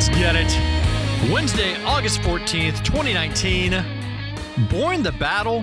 Let's 0.00 0.18
get 0.18 0.34
it. 0.34 1.30
Wednesday, 1.30 1.74
August 1.84 2.20
14th, 2.20 2.82
2019. 2.82 3.84
Borne 4.70 5.02
the 5.02 5.12
Battle, 5.12 5.62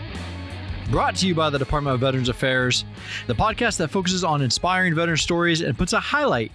brought 0.92 1.16
to 1.16 1.28
you 1.28 1.34
by 1.34 1.50
the 1.50 1.58
Department 1.58 1.96
of 1.96 2.02
Veterans 2.02 2.30
Affairs, 2.30 2.86
the 3.26 3.34
podcast 3.34 3.78
that 3.78 3.88
focuses 3.88 4.24
on 4.24 4.44
inspiring 4.44 4.94
veteran 4.94 5.18
stories 5.18 5.62
and 5.62 5.76
puts 5.76 5.92
a 5.92 6.00
highlight 6.00 6.52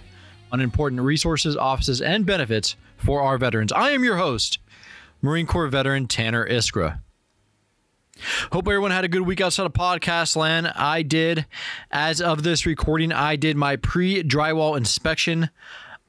on 0.52 0.60
important 0.60 1.02
resources, 1.02 1.56
offices, 1.56 2.00
and 2.00 2.24
benefits 2.24 2.76
for 2.98 3.20
our 3.20 3.36
veterans. 3.36 3.72
I 3.72 3.90
am 3.90 4.04
your 4.04 4.16
host, 4.16 4.60
Marine 5.20 5.46
Corps 5.46 5.66
veteran 5.66 6.06
Tanner 6.06 6.48
Iskra. 6.48 7.00
Hope 8.52 8.68
everyone 8.68 8.92
had 8.92 9.04
a 9.04 9.08
good 9.08 9.22
week 9.22 9.40
outside 9.40 9.66
of 9.66 9.72
podcast 9.72 10.36
land. 10.36 10.68
I 10.68 11.02
did. 11.02 11.46
As 11.90 12.20
of 12.20 12.44
this 12.44 12.64
recording, 12.64 13.12
I 13.12 13.34
did 13.34 13.56
my 13.56 13.74
pre 13.74 14.22
drywall 14.22 14.76
inspection 14.76 15.50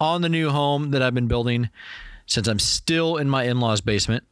on 0.03 0.21
the 0.21 0.29
new 0.29 0.49
home 0.49 0.91
that 0.91 1.01
I've 1.01 1.13
been 1.13 1.27
building 1.27 1.69
since 2.25 2.47
I'm 2.47 2.59
still 2.59 3.15
in 3.17 3.29
my 3.29 3.45
in 3.45 3.59
law's 3.59 3.81
basement, 3.81 4.25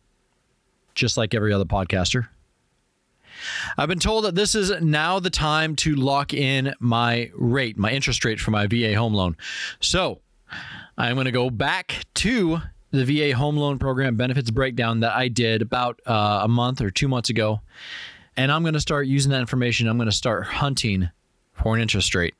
just 0.94 1.18
like 1.18 1.34
every 1.34 1.54
other 1.54 1.66
podcaster. 1.66 2.28
I've 3.78 3.88
been 3.88 4.00
told 4.00 4.26
that 4.26 4.36
this 4.36 4.54
is 4.54 4.70
now 4.82 5.20
the 5.20 5.30
time 5.30 5.76
to 5.78 5.96
lock 5.96 6.34
in 6.34 6.74
my 6.80 7.32
rate, 7.34 7.78
my 7.78 7.90
interest 7.92 8.24
rate 8.26 8.40
for 8.40 8.52
my 8.52 8.68
VA 8.68 8.94
home 8.96 9.14
loan. 9.14 9.38
So 9.80 10.20
I'm 10.98 11.16
going 11.16 11.26
to 11.26 11.32
go 11.32 11.50
back 11.50 12.04
to 12.16 12.60
the 12.92 13.06
VA 13.06 13.36
home 13.36 13.56
loan 13.56 13.80
program 13.80 14.18
benefits 14.18 14.52
breakdown 14.52 15.00
that 15.00 15.16
I 15.16 15.30
did 15.30 15.62
about 15.62 16.02
uh, 16.06 16.42
a 16.44 16.48
month 16.50 16.82
or 16.82 16.92
two 16.92 17.08
months 17.08 17.30
ago. 17.30 17.62
And 18.36 18.52
I'm 18.52 18.64
going 18.64 18.74
to 18.74 18.82
start 18.82 19.08
using 19.08 19.32
that 19.32 19.40
information. 19.40 19.88
I'm 19.88 19.98
going 19.98 20.10
to 20.10 20.16
start 20.16 20.46
hunting 20.46 21.10
for 21.54 21.76
an 21.76 21.82
interest 21.82 22.14
rate. 22.14 22.36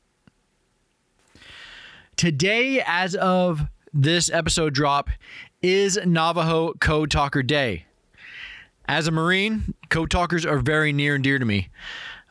Today, 2.22 2.84
as 2.86 3.16
of 3.16 3.66
this 3.96 4.30
episode 4.30 4.76
drop, 4.76 5.10
is 5.64 5.98
Navajo 6.06 6.74
Code 6.74 7.10
Talker 7.10 7.42
Day. 7.42 7.88
As 8.88 9.08
a 9.08 9.12
Marine, 9.12 9.74
code 9.90 10.12
talkers 10.12 10.46
are 10.46 10.60
very 10.60 10.94
near 10.94 11.16
and 11.16 11.24
dear 11.24 11.40
to 11.40 11.46
me. 11.46 11.70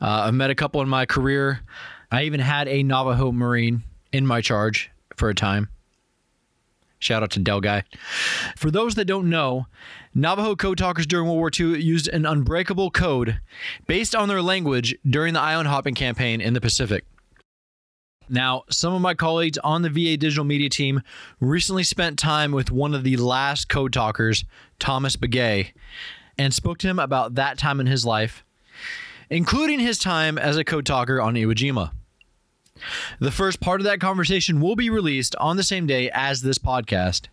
Uh, 0.01 0.27
I've 0.27 0.35
met 0.35 0.49
a 0.49 0.55
couple 0.55 0.81
in 0.81 0.89
my 0.89 1.07
career. 1.07 1.63
I 2.09 2.23
even 2.23 2.39
had 2.39 2.69
a 2.69 2.85
Navajo 2.85 3.33
Marine 3.33 3.83
in 4.13 4.29
my 4.29 4.41
charge 4.41 4.93
for 5.17 5.29
a 5.29 5.35
time. 5.35 5.69
Shout 7.01 7.25
out 7.25 7.33
to 7.33 7.41
Del 7.41 7.61
Guy. 7.61 7.83
For 8.57 8.71
those 8.71 8.95
that 8.95 9.07
don't 9.07 9.29
know, 9.29 9.67
Navajo 10.15 10.55
code 10.55 10.79
talkers 10.79 11.09
during 11.09 11.27
World 11.27 11.39
War 11.39 11.51
II 11.53 11.83
used 11.83 12.07
an 12.07 12.27
unbreakable 12.27 12.93
code 12.93 13.41
based 13.89 14.15
on 14.15 14.29
their 14.29 14.41
language 14.41 14.95
during 15.05 15.35
the 15.35 15.41
island 15.41 15.67
hopping 15.67 15.97
campaign 15.97 16.41
in 16.41 16.55
the 16.55 16.61
Pacific. 16.61 17.05
Now, 18.31 18.63
some 18.71 18.95
of 18.95 19.01
my 19.01 19.15
colleagues 19.15 19.59
on 19.59 19.83
the 19.83 19.91
VA 19.91 20.17
digital 20.17 20.45
media 20.45 20.71
team 20.71 21.03
recently 21.41 21.83
spent 21.83 22.17
time 22.17 22.53
with 22.53 22.71
one 22.71 22.95
of 22.95 23.03
the 23.03 23.17
last 23.17 23.69
code 23.69 23.93
talkers, 23.93 24.45
Thomas 24.79 25.17
Begay, 25.17 25.73
and 26.39 26.55
spoke 26.55 26.79
to 26.79 26.87
him 26.87 27.01
about 27.01 27.35
that 27.35 27.59
time 27.59 27.81
in 27.81 27.87
his 27.87 28.07
life, 28.07 28.45
including 29.31 29.81
his 29.81 29.99
time 29.99 30.39
as 30.39 30.57
a 30.57 30.65
code 30.65 30.87
talker 30.87 31.21
on 31.21 31.35
Iwo 31.35 31.55
Jima. 31.55 31.91
The 33.19 33.33
first 33.33 33.61
part 33.61 33.81
of 33.81 33.85
that 33.85 34.01
conversation 34.01 34.61
will 34.61 34.77
be 34.77 34.91
released 34.91 35.35
on 35.37 35.57
the 35.57 35.65
same 35.65 35.89
day 35.89 36.09
as 36.13 36.41
this 36.41 36.59
podcast. 36.59 37.27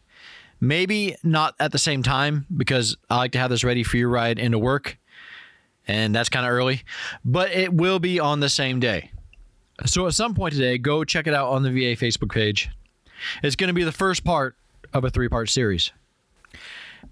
Maybe 0.59 1.16
not 1.23 1.53
at 1.59 1.72
the 1.72 1.78
same 1.78 2.02
time 2.02 2.48
because 2.56 2.98
I 3.08 3.18
like 3.18 3.34
to 3.34 3.40
have 3.40 3.52
this 3.52 3.64
ready 3.64 3.84
for 3.84 3.98
your 3.98 4.09
ride 4.09 4.40
into 4.40 4.58
work, 4.58 4.98
and 5.88 6.16
that's 6.16 6.30
kind 6.30 6.45
of 6.45 6.52
early, 6.52 6.81
but 7.23 7.52
it 7.52 7.72
will 7.72 8.00
be 8.00 8.20
on 8.20 8.40
the 8.40 8.50
same 8.50 8.80
day. 8.80 9.12
So 9.86 10.08
at 10.08 10.14
some 10.14 10.33
point 10.33 10.53
today, 10.53 10.78
go 10.78 11.03
check 11.03 11.28
it 11.28 11.33
out 11.33 11.50
on 11.50 11.64
the 11.64 11.70
VA 11.70 11.95
Facebook 11.95 12.31
page. 12.31 12.70
It's 13.44 13.56
going 13.56 13.68
to 13.68 13.74
be 13.74 13.84
the 13.84 13.91
first 13.91 14.24
part 14.24 14.56
of 14.94 15.03
a 15.03 15.09
three 15.09 15.29
part 15.29 15.50
series. 15.50 15.91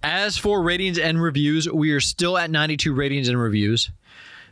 As 0.02 0.38
for 0.38 0.62
ratings 0.62 0.98
and 0.98 1.22
reviews, 1.22 1.70
we 1.70 1.92
are 1.92 2.00
still 2.00 2.38
at 2.38 2.50
92 2.50 2.94
ratings 2.94 3.28
and 3.28 3.40
reviews. 3.40 3.92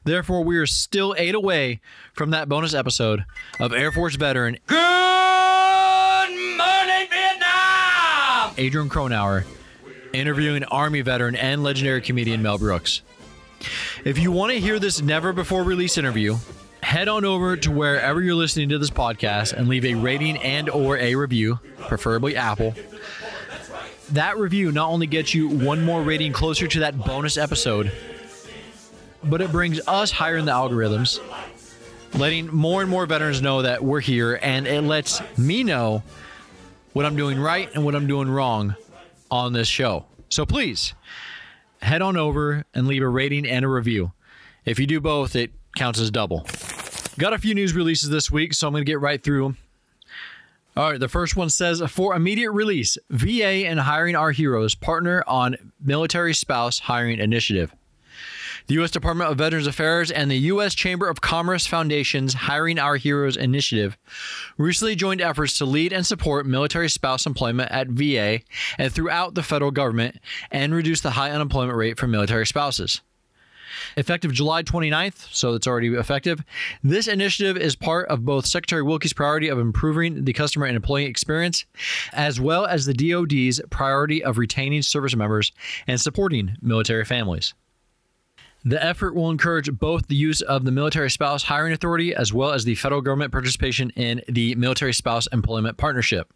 Therefore, 0.04 0.44
we 0.44 0.58
are 0.58 0.66
still 0.66 1.16
eight 1.18 1.34
away 1.36 1.80
from 2.14 2.32
that 2.32 2.50
bonus 2.50 2.74
episode 2.74 3.26
of 3.60 3.74
Air 3.74 3.92
Force 3.92 4.16
veteran. 4.16 4.58
Good 4.68 4.78
morning, 6.58 7.08
Vietnam! 7.10 8.54
Adrian 8.58 8.90
Cronauer 8.90 9.46
interviewing 10.14 10.64
Army 10.66 11.02
veteran 11.02 11.36
and 11.36 11.64
legendary 11.64 12.02
comedian 12.02 12.42
Mel 12.42 12.58
Brooks. 12.58 13.02
If 14.04 14.20
you 14.20 14.32
want 14.32 14.52
to 14.52 14.60
hear 14.60 14.78
this 14.78 15.02
never 15.02 15.34
before 15.34 15.64
release 15.64 15.98
interview, 15.98 16.36
head 16.84 17.08
on 17.08 17.24
over 17.24 17.56
to 17.56 17.72
wherever 17.72 18.22
you're 18.22 18.36
listening 18.36 18.70
to 18.70 18.78
this 18.78 18.90
podcast 18.90 19.54
and 19.54 19.70
leave 19.70 19.86
a 19.86 19.96
rating 19.96 20.38
and 20.38 20.70
or 20.70 20.98
a 20.98 21.16
review, 21.16 21.60
preferably 21.80 22.36
Apple. 22.36 22.76
That 24.12 24.38
review 24.38 24.72
not 24.72 24.90
only 24.90 25.08
gets 25.08 25.34
you 25.34 25.48
one 25.48 25.86
more 25.86 26.04
rating 26.04 26.34
closer 26.34 26.68
to 26.68 26.80
that 26.82 26.98
bonus 26.98 27.38
episode, 27.38 27.92
but 29.24 29.42
it 29.42 29.52
brings 29.52 29.80
us 29.88 30.12
higher 30.12 30.36
in 30.36 30.46
the 30.46 30.52
algorithms, 30.52 31.20
letting 32.20 32.54
more 32.54 32.82
and 32.82 32.92
more 32.92 33.06
veterans 33.06 33.42
know 33.42 33.62
that 33.62 33.82
we're 33.82 34.02
here, 34.02 34.38
and 34.42 34.68
it 34.68 34.82
lets 34.82 35.22
me 35.38 35.64
know 35.64 36.04
what 36.92 37.06
I'm 37.06 37.16
doing 37.16 37.40
right 37.40 37.74
and 37.74 37.86
what 37.86 37.96
I'm 37.96 38.08
doing 38.08 38.30
wrong 38.30 38.76
on 39.32 39.54
this 39.54 39.70
show. 39.70 40.06
So 40.30 40.46
please 40.46 40.94
head 41.82 42.02
on 42.02 42.18
over 42.18 42.66
and 42.74 42.88
leave 42.88 43.02
a 43.02 43.08
rating 43.08 43.48
and 43.48 43.64
a 43.64 43.70
review. 43.70 44.12
If 44.66 44.80
you 44.80 44.86
do 44.86 45.00
both, 45.00 45.36
it 45.36 45.52
counts 45.76 46.00
as 46.00 46.12
double. 46.12 46.46
Got 47.18 47.34
a 47.34 47.38
few 47.38 47.54
news 47.54 47.74
releases 47.74 48.10
this 48.10 48.32
week, 48.32 48.54
so 48.54 48.68
I'm 48.68 48.74
going 48.74 48.86
to 48.86 48.92
get 48.92 49.00
right 49.00 49.22
through 49.22 49.44
them. 49.44 49.58
All 50.76 50.90
right, 50.90 51.00
the 51.00 51.08
first 51.08 51.36
one 51.36 51.52
says 51.52 51.84
for 51.88 52.16
immediate 52.16 52.52
release, 52.52 52.98
VA 53.12 53.68
and 53.68 53.80
Hiring 53.80 54.16
Our 54.16 54.32
Heroes 54.32 54.74
partner 54.74 55.24
on 55.28 55.56
military 55.80 56.34
spouse 56.34 56.80
hiring 56.80 57.20
initiative. 57.20 57.72
The 58.68 58.76
U.S. 58.76 58.92
Department 58.92 59.30
of 59.30 59.38
Veterans 59.38 59.68
Affairs 59.68 60.10
and 60.10 60.32
the 60.32 60.38
U.S. 60.38 60.74
Chamber 60.74 61.10
of 61.10 61.22
Commerce 61.22 61.68
Foundation's 61.68 62.34
Hiring 62.34 62.80
Our 62.80 62.96
Heroes 62.96 63.36
initiative 63.36 63.98
recently 64.58 64.96
joined 64.96 65.22
efforts 65.22 65.58
to 65.58 65.66
lead 65.66 65.92
and 65.92 66.06
support 66.06 66.46
military 66.46 66.90
spouse 66.90 67.26
employment 67.26 67.70
at 67.72 67.90
VA 67.90 68.40
and 68.80 68.92
throughout 68.92 69.36
the 69.36 69.44
federal 69.44 69.72
government 69.72 70.18
and 70.50 70.74
reduce 70.74 71.02
the 71.02 71.12
high 71.12 71.32
unemployment 71.32 71.78
rate 71.78 72.00
for 72.00 72.08
military 72.08 72.48
spouses. 72.48 73.02
Effective 73.98 74.32
July 74.32 74.64
29th, 74.64 75.34
so 75.34 75.54
it's 75.54 75.68
already 75.68 75.94
effective. 75.94 76.44
This 76.84 77.08
initiative 77.08 77.58
is 77.58 77.76
part 77.76 78.08
of 78.10 78.26
both 78.26 78.46
Secretary 78.46 78.82
Wilkie's 78.82 79.14
priority 79.14 79.48
of 79.48 79.60
improving 79.60 80.26
the 80.26 80.34
customer 80.34 80.66
and 80.66 80.76
employee 80.76 81.06
experience, 81.06 81.66
as 82.12 82.40
well 82.40 82.66
as 82.66 82.86
the 82.86 82.94
DoD's 82.94 83.62
priority 83.70 84.24
of 84.24 84.38
retaining 84.38 84.82
service 84.82 85.16
members 85.16 85.52
and 85.88 86.00
supporting 86.00 86.58
military 86.62 87.06
families. 87.06 87.54
The 88.66 88.82
effort 88.82 89.14
will 89.14 89.30
encourage 89.30 89.70
both 89.78 90.08
the 90.08 90.16
use 90.16 90.42
of 90.42 90.64
the 90.64 90.72
Military 90.72 91.10
Spouse 91.10 91.44
Hiring 91.44 91.74
Authority 91.74 92.16
as 92.16 92.32
well 92.32 92.52
as 92.52 92.64
the 92.64 92.76
federal 92.76 93.02
government 93.02 93.34
participation 93.34 93.90
in 93.92 94.22
the 94.30 94.56
Military 94.56 94.94
Spouse 94.94 95.28
Employment 95.34 95.76
Partnership 95.76 96.32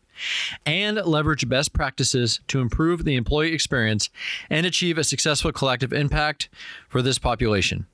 and 0.66 0.98
leverage 0.98 1.48
best 1.48 1.74
practices 1.74 2.40
to 2.48 2.60
improve 2.60 3.04
the 3.04 3.16
employee 3.16 3.54
experience 3.54 4.10
and 4.50 4.66
achieve 4.66 4.98
a 4.98 5.04
successful 5.04 5.52
collective 5.52 5.94
impact 5.94 6.50
for 6.88 7.02
this 7.02 7.18
population. 7.18 7.86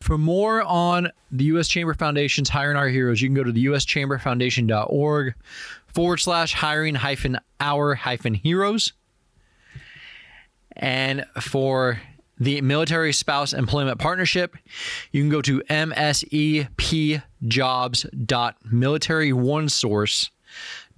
For 0.00 0.16
more 0.16 0.62
on 0.62 1.10
the 1.30 1.44
U.S. 1.44 1.68
Chamber 1.68 1.92
Foundation's 1.92 2.48
Hiring 2.48 2.76
Our 2.76 2.88
Heroes, 2.88 3.20
you 3.20 3.28
can 3.28 3.34
go 3.34 3.44
to 3.44 3.52
the 3.52 3.66
uschamberfoundation.org 3.66 5.34
forward 5.86 6.16
slash 6.18 6.54
hiring 6.54 6.94
hyphen 6.94 7.38
our 7.60 7.94
hyphen 7.94 8.34
heroes. 8.34 8.94
And 10.74 11.26
for 11.40 12.00
the 12.38 12.62
Military 12.62 13.12
Spouse 13.12 13.52
Employment 13.52 13.98
Partnership, 13.98 14.56
you 15.12 15.20
can 15.22 15.28
go 15.28 15.42
to 15.42 15.62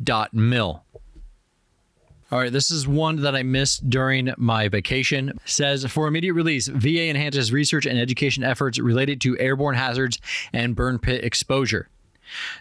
msepjobs.militaryonesource.mil. 0.03 0.85
All 2.31 2.39
right, 2.39 2.51
this 2.51 2.71
is 2.71 2.89
one 2.89 3.17
that 3.17 3.37
I 3.37 3.43
missed 3.43 3.91
during 3.91 4.33
my 4.39 4.69
vacation. 4.69 5.29
It 5.29 5.39
says 5.45 5.85
for 5.85 6.07
immediate 6.07 6.33
release, 6.33 6.67
VA 6.67 7.11
enhances 7.11 7.53
research 7.53 7.85
and 7.85 7.99
education 7.99 8.43
efforts 8.43 8.79
related 8.79 9.21
to 9.21 9.39
airborne 9.39 9.75
hazards 9.75 10.19
and 10.51 10.75
burn 10.75 10.99
pit 10.99 11.25
exposure. 11.25 11.91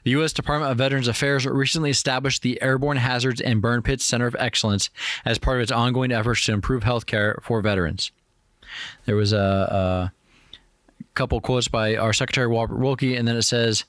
The 0.04 0.12
U.S. 0.12 0.34
Department 0.34 0.74
of 0.74 0.78
Veterans 0.78 1.08
Affairs 1.08 1.46
recently 1.46 1.90
established 1.90 2.42
the 2.42 2.62
Airborne 2.62 2.98
Hazards 2.98 3.40
and 3.40 3.62
Burn 3.62 3.82
Pits 3.82 4.04
Center 4.04 4.28
of 4.28 4.36
Excellence 4.38 4.90
as 5.24 5.38
part 5.38 5.58
of 5.58 5.64
its 5.64 5.72
ongoing 5.72 6.12
efforts 6.12 6.44
to 6.46 6.52
improve 6.52 6.84
health 6.84 7.06
care 7.06 7.40
for 7.42 7.62
veterans. 7.62 8.12
There 9.06 9.16
was 9.16 9.32
a, 9.32 10.12
a 11.00 11.06
couple 11.14 11.40
quotes 11.40 11.70
by 11.70 11.96
our 11.96 12.12
Secretary 12.12 12.48
Robert 12.48 12.80
Wilkie, 12.80 13.16
and 13.16 13.26
then 13.26 13.38
it 13.38 13.44
says, 13.44 13.86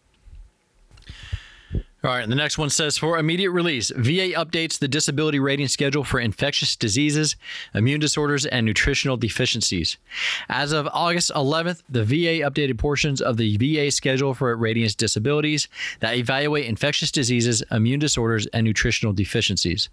All 2.03 2.09
right, 2.09 2.27
the 2.27 2.33
next 2.33 2.57
one 2.57 2.71
says 2.71 2.97
for 2.97 3.19
immediate 3.19 3.51
release, 3.51 3.91
VA 3.91 4.31
updates 4.33 4.79
the 4.79 4.87
disability 4.87 5.37
rating 5.37 5.67
schedule 5.67 6.03
for 6.03 6.19
infectious 6.19 6.75
diseases, 6.75 7.35
immune 7.75 7.99
disorders, 7.99 8.47
and 8.47 8.65
nutritional 8.65 9.17
deficiencies. 9.17 9.97
As 10.49 10.71
of 10.71 10.89
August 10.93 11.29
11th, 11.35 11.83
the 11.89 12.03
VA 12.03 12.41
updated 12.43 12.79
portions 12.79 13.21
of 13.21 13.37
the 13.37 13.55
VA 13.57 13.91
schedule 13.91 14.33
for 14.33 14.55
rating 14.55 14.87
disabilities 14.97 15.67
that 15.99 16.15
evaluate 16.15 16.65
infectious 16.65 17.11
diseases, 17.11 17.61
immune 17.69 17.99
disorders, 17.99 18.47
and 18.47 18.65
nutritional 18.65 19.13
deficiencies. 19.13 19.89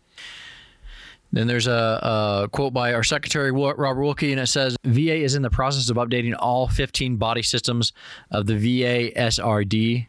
Then 1.30 1.46
there's 1.46 1.66
a, 1.66 2.44
a, 2.44 2.48
quote 2.50 2.72
by 2.72 2.94
our 2.94 3.04
secretary, 3.04 3.52
Robert 3.52 4.00
Wilkie, 4.00 4.32
and 4.32 4.40
it 4.40 4.46
says 4.46 4.78
VA 4.82 5.16
is 5.16 5.34
in 5.34 5.42
the 5.42 5.50
process 5.50 5.90
of 5.90 5.98
updating 5.98 6.34
all 6.38 6.68
15 6.68 7.16
body 7.16 7.42
systems 7.42 7.92
of 8.30 8.46
the 8.46 8.56
VA 8.56 9.10
SRD 9.14 10.06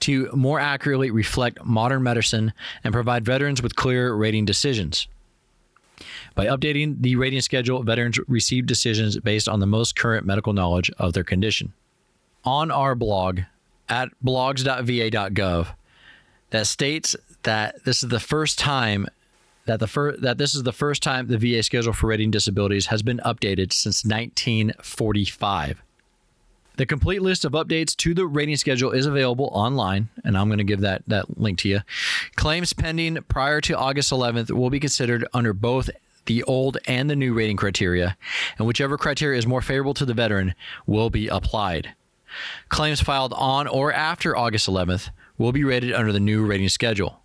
to 0.00 0.30
more 0.32 0.60
accurately 0.60 1.10
reflect 1.10 1.64
modern 1.64 2.02
medicine 2.02 2.52
and 2.84 2.92
provide 2.92 3.24
veterans 3.24 3.62
with 3.62 3.76
clear 3.76 4.14
rating 4.14 4.44
decisions. 4.44 5.08
By 6.34 6.46
updating 6.46 7.00
the 7.00 7.16
rating 7.16 7.40
schedule, 7.40 7.82
veterans 7.82 8.18
receive 8.28 8.66
decisions 8.66 9.18
based 9.18 9.48
on 9.48 9.60
the 9.60 9.66
most 9.66 9.96
current 9.96 10.26
medical 10.26 10.52
knowledge 10.52 10.90
of 10.98 11.14
their 11.14 11.24
condition. 11.24 11.72
On 12.44 12.70
our 12.70 12.94
blog 12.94 13.40
at 13.88 14.10
blogs.va.gov, 14.24 15.68
that 16.50 16.66
states 16.66 17.16
that 17.42 17.84
this 17.84 18.02
is 18.02 18.08
the 18.10 18.20
first 18.20 18.58
time 18.58 19.06
that 19.64 19.80
the 19.80 19.86
fir- 19.86 20.16
that 20.18 20.38
this 20.38 20.54
is 20.54 20.62
the 20.62 20.72
first 20.72 21.02
time 21.02 21.26
the 21.26 21.38
VA 21.38 21.62
schedule 21.62 21.92
for 21.92 22.06
rating 22.06 22.30
disabilities 22.30 22.86
has 22.86 23.02
been 23.02 23.18
updated 23.24 23.72
since 23.72 24.04
1945. 24.04 25.82
The 26.76 26.86
complete 26.86 27.22
list 27.22 27.44
of 27.44 27.52
updates 27.52 27.96
to 27.96 28.12
the 28.12 28.26
rating 28.26 28.56
schedule 28.56 28.90
is 28.90 29.06
available 29.06 29.48
online, 29.52 30.10
and 30.24 30.36
I'm 30.36 30.48
going 30.48 30.58
to 30.58 30.64
give 30.64 30.80
that, 30.80 31.02
that 31.06 31.38
link 31.38 31.58
to 31.60 31.68
you. 31.68 31.80
Claims 32.36 32.72
pending 32.74 33.22
prior 33.28 33.60
to 33.62 33.76
August 33.76 34.12
11th 34.12 34.50
will 34.50 34.68
be 34.68 34.80
considered 34.80 35.26
under 35.32 35.52
both 35.54 35.88
the 36.26 36.42
old 36.42 36.76
and 36.86 37.08
the 37.08 37.16
new 37.16 37.32
rating 37.32 37.56
criteria, 37.56 38.16
and 38.58 38.66
whichever 38.66 38.98
criteria 38.98 39.38
is 39.38 39.46
more 39.46 39.62
favorable 39.62 39.94
to 39.94 40.04
the 40.04 40.12
veteran 40.12 40.54
will 40.86 41.08
be 41.08 41.28
applied. 41.28 41.94
Claims 42.68 43.00
filed 43.00 43.32
on 43.32 43.66
or 43.66 43.92
after 43.92 44.36
August 44.36 44.68
11th 44.68 45.08
will 45.38 45.52
be 45.52 45.64
rated 45.64 45.92
under 45.92 46.12
the 46.12 46.20
new 46.20 46.44
rating 46.44 46.68
schedule. 46.68 47.20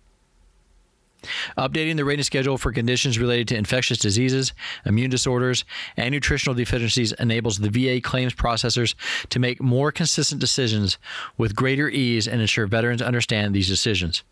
Updating 1.56 1.96
the 1.96 2.04
rating 2.04 2.24
schedule 2.24 2.58
for 2.58 2.72
conditions 2.72 3.18
related 3.18 3.48
to 3.48 3.56
infectious 3.56 3.98
diseases, 3.98 4.52
immune 4.84 5.10
disorders, 5.10 5.64
and 5.96 6.12
nutritional 6.12 6.54
deficiencies 6.54 7.12
enables 7.12 7.58
the 7.58 7.70
VA 7.70 8.00
claims 8.00 8.34
processors 8.34 8.94
to 9.28 9.38
make 9.38 9.62
more 9.62 9.92
consistent 9.92 10.40
decisions 10.40 10.98
with 11.36 11.54
greater 11.54 11.88
ease 11.88 12.26
and 12.26 12.40
ensure 12.40 12.66
veterans 12.66 13.02
understand 13.02 13.54
these 13.54 13.68
decisions. 13.68 14.22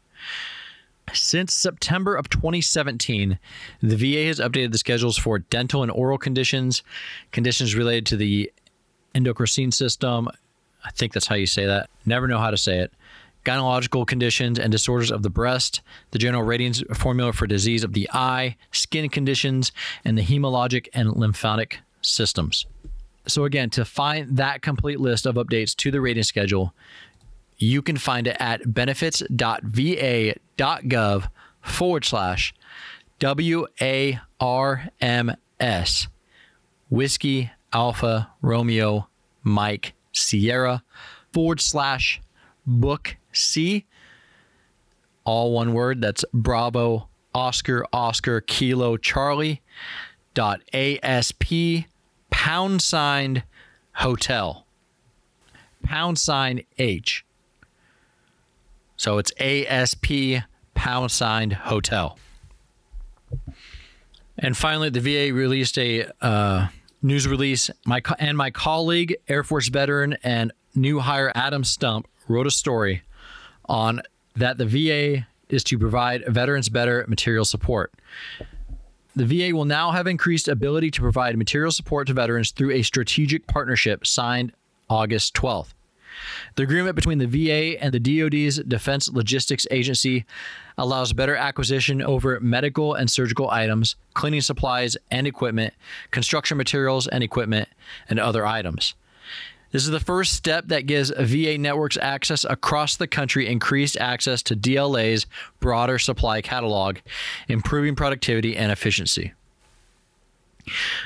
Since 1.12 1.54
September 1.54 2.14
of 2.14 2.28
2017, 2.28 3.38
the 3.82 3.96
VA 3.96 4.26
has 4.26 4.38
updated 4.38 4.72
the 4.72 4.78
schedules 4.78 5.18
for 5.18 5.40
dental 5.40 5.82
and 5.82 5.90
oral 5.90 6.18
conditions, 6.18 6.82
conditions 7.32 7.74
related 7.74 8.06
to 8.06 8.16
the 8.16 8.52
endocrine 9.14 9.72
system. 9.72 10.28
I 10.84 10.90
think 10.92 11.12
that's 11.12 11.26
how 11.26 11.34
you 11.34 11.46
say 11.46 11.66
that. 11.66 11.90
Never 12.06 12.28
know 12.28 12.38
how 12.38 12.50
to 12.50 12.56
say 12.56 12.78
it 12.78 12.92
gynecological 13.44 14.06
conditions 14.06 14.58
and 14.58 14.70
disorders 14.70 15.10
of 15.10 15.22
the 15.22 15.30
breast, 15.30 15.80
the 16.10 16.18
general 16.18 16.42
ratings 16.42 16.82
formula 16.94 17.32
for 17.32 17.46
disease 17.46 17.84
of 17.84 17.92
the 17.92 18.08
eye, 18.12 18.56
skin 18.72 19.08
conditions, 19.08 19.72
and 20.04 20.18
the 20.18 20.22
hemologic 20.22 20.88
and 20.92 21.16
lymphatic 21.16 21.78
systems. 22.02 22.66
So, 23.26 23.44
again, 23.44 23.70
to 23.70 23.84
find 23.84 24.36
that 24.36 24.62
complete 24.62 25.00
list 25.00 25.26
of 25.26 25.36
updates 25.36 25.74
to 25.76 25.90
the 25.90 26.00
rating 26.00 26.22
schedule, 26.22 26.74
you 27.58 27.82
can 27.82 27.98
find 27.98 28.26
it 28.26 28.36
at 28.40 28.72
benefits.va.gov 28.72 31.28
forward 31.60 32.04
slash 32.04 32.54
WARMS 33.20 33.68
Whiskey 36.88 37.50
Alpha 37.72 38.30
Romeo 38.42 39.08
Mike 39.44 39.92
Sierra 40.12 40.82
forward 41.32 41.60
slash 41.60 42.20
book 42.66 43.16
C, 43.32 43.86
all 45.24 45.52
one 45.52 45.72
word. 45.72 46.00
That's 46.00 46.24
Bravo 46.32 47.08
Oscar 47.34 47.86
Oscar 47.92 48.40
Kilo 48.40 48.96
Charlie 48.96 49.60
dot 50.34 50.60
ASP 50.72 51.86
pound 52.30 52.82
sign 52.82 53.42
hotel. 53.94 54.66
Pound 55.82 56.18
sign 56.18 56.62
H. 56.78 57.24
So 58.96 59.18
it's 59.18 59.32
ASP 59.38 60.44
pound 60.74 61.10
sign 61.10 61.52
hotel. 61.52 62.18
And 64.38 64.56
finally, 64.56 64.90
the 64.90 65.00
VA 65.00 65.34
released 65.34 65.78
a 65.78 66.10
uh, 66.20 66.68
news 67.02 67.26
release. 67.28 67.70
My 67.84 68.02
and 68.18 68.36
my 68.36 68.50
colleague, 68.50 69.16
Air 69.28 69.44
Force 69.44 69.68
veteran 69.68 70.16
and 70.22 70.52
new 70.74 71.00
hire 71.00 71.32
Adam 71.34 71.64
Stump, 71.64 72.08
wrote 72.30 72.46
a 72.46 72.50
story 72.50 73.02
on 73.66 74.00
that 74.36 74.56
the 74.58 74.66
VA 74.66 75.26
is 75.48 75.64
to 75.64 75.78
provide 75.78 76.24
veterans 76.26 76.68
better 76.68 77.04
material 77.08 77.44
support. 77.44 77.92
The 79.16 79.26
VA 79.26 79.54
will 79.54 79.64
now 79.64 79.90
have 79.90 80.06
increased 80.06 80.46
ability 80.46 80.92
to 80.92 81.00
provide 81.00 81.36
material 81.36 81.72
support 81.72 82.06
to 82.06 82.14
veterans 82.14 82.52
through 82.52 82.70
a 82.70 82.82
strategic 82.82 83.46
partnership 83.46 84.06
signed 84.06 84.52
August 84.88 85.34
12th. 85.34 85.74
The 86.56 86.62
agreement 86.62 86.96
between 86.96 87.18
the 87.18 87.26
VA 87.26 87.82
and 87.82 87.92
the 87.92 88.00
DoD's 88.00 88.58
Defense 88.58 89.10
Logistics 89.10 89.66
Agency 89.70 90.24
allows 90.76 91.12
better 91.12 91.36
acquisition 91.36 92.02
over 92.02 92.38
medical 92.40 92.94
and 92.94 93.10
surgical 93.10 93.50
items, 93.50 93.96
cleaning 94.14 94.40
supplies 94.40 94.96
and 95.10 95.26
equipment, 95.26 95.74
construction 96.10 96.56
materials 96.56 97.06
and 97.06 97.22
equipment, 97.24 97.68
and 98.08 98.18
other 98.18 98.46
items. 98.46 98.94
This 99.72 99.84
is 99.84 99.90
the 99.90 100.00
first 100.00 100.32
step 100.32 100.66
that 100.68 100.86
gives 100.86 101.12
VA 101.16 101.56
networks 101.56 101.96
access 102.00 102.44
across 102.44 102.96
the 102.96 103.06
country 103.06 103.46
increased 103.46 103.96
access 103.98 104.42
to 104.44 104.56
DLA's 104.56 105.26
broader 105.60 105.98
supply 105.98 106.40
catalog, 106.40 106.98
improving 107.48 107.94
productivity 107.94 108.56
and 108.56 108.72
efficiency. 108.72 109.32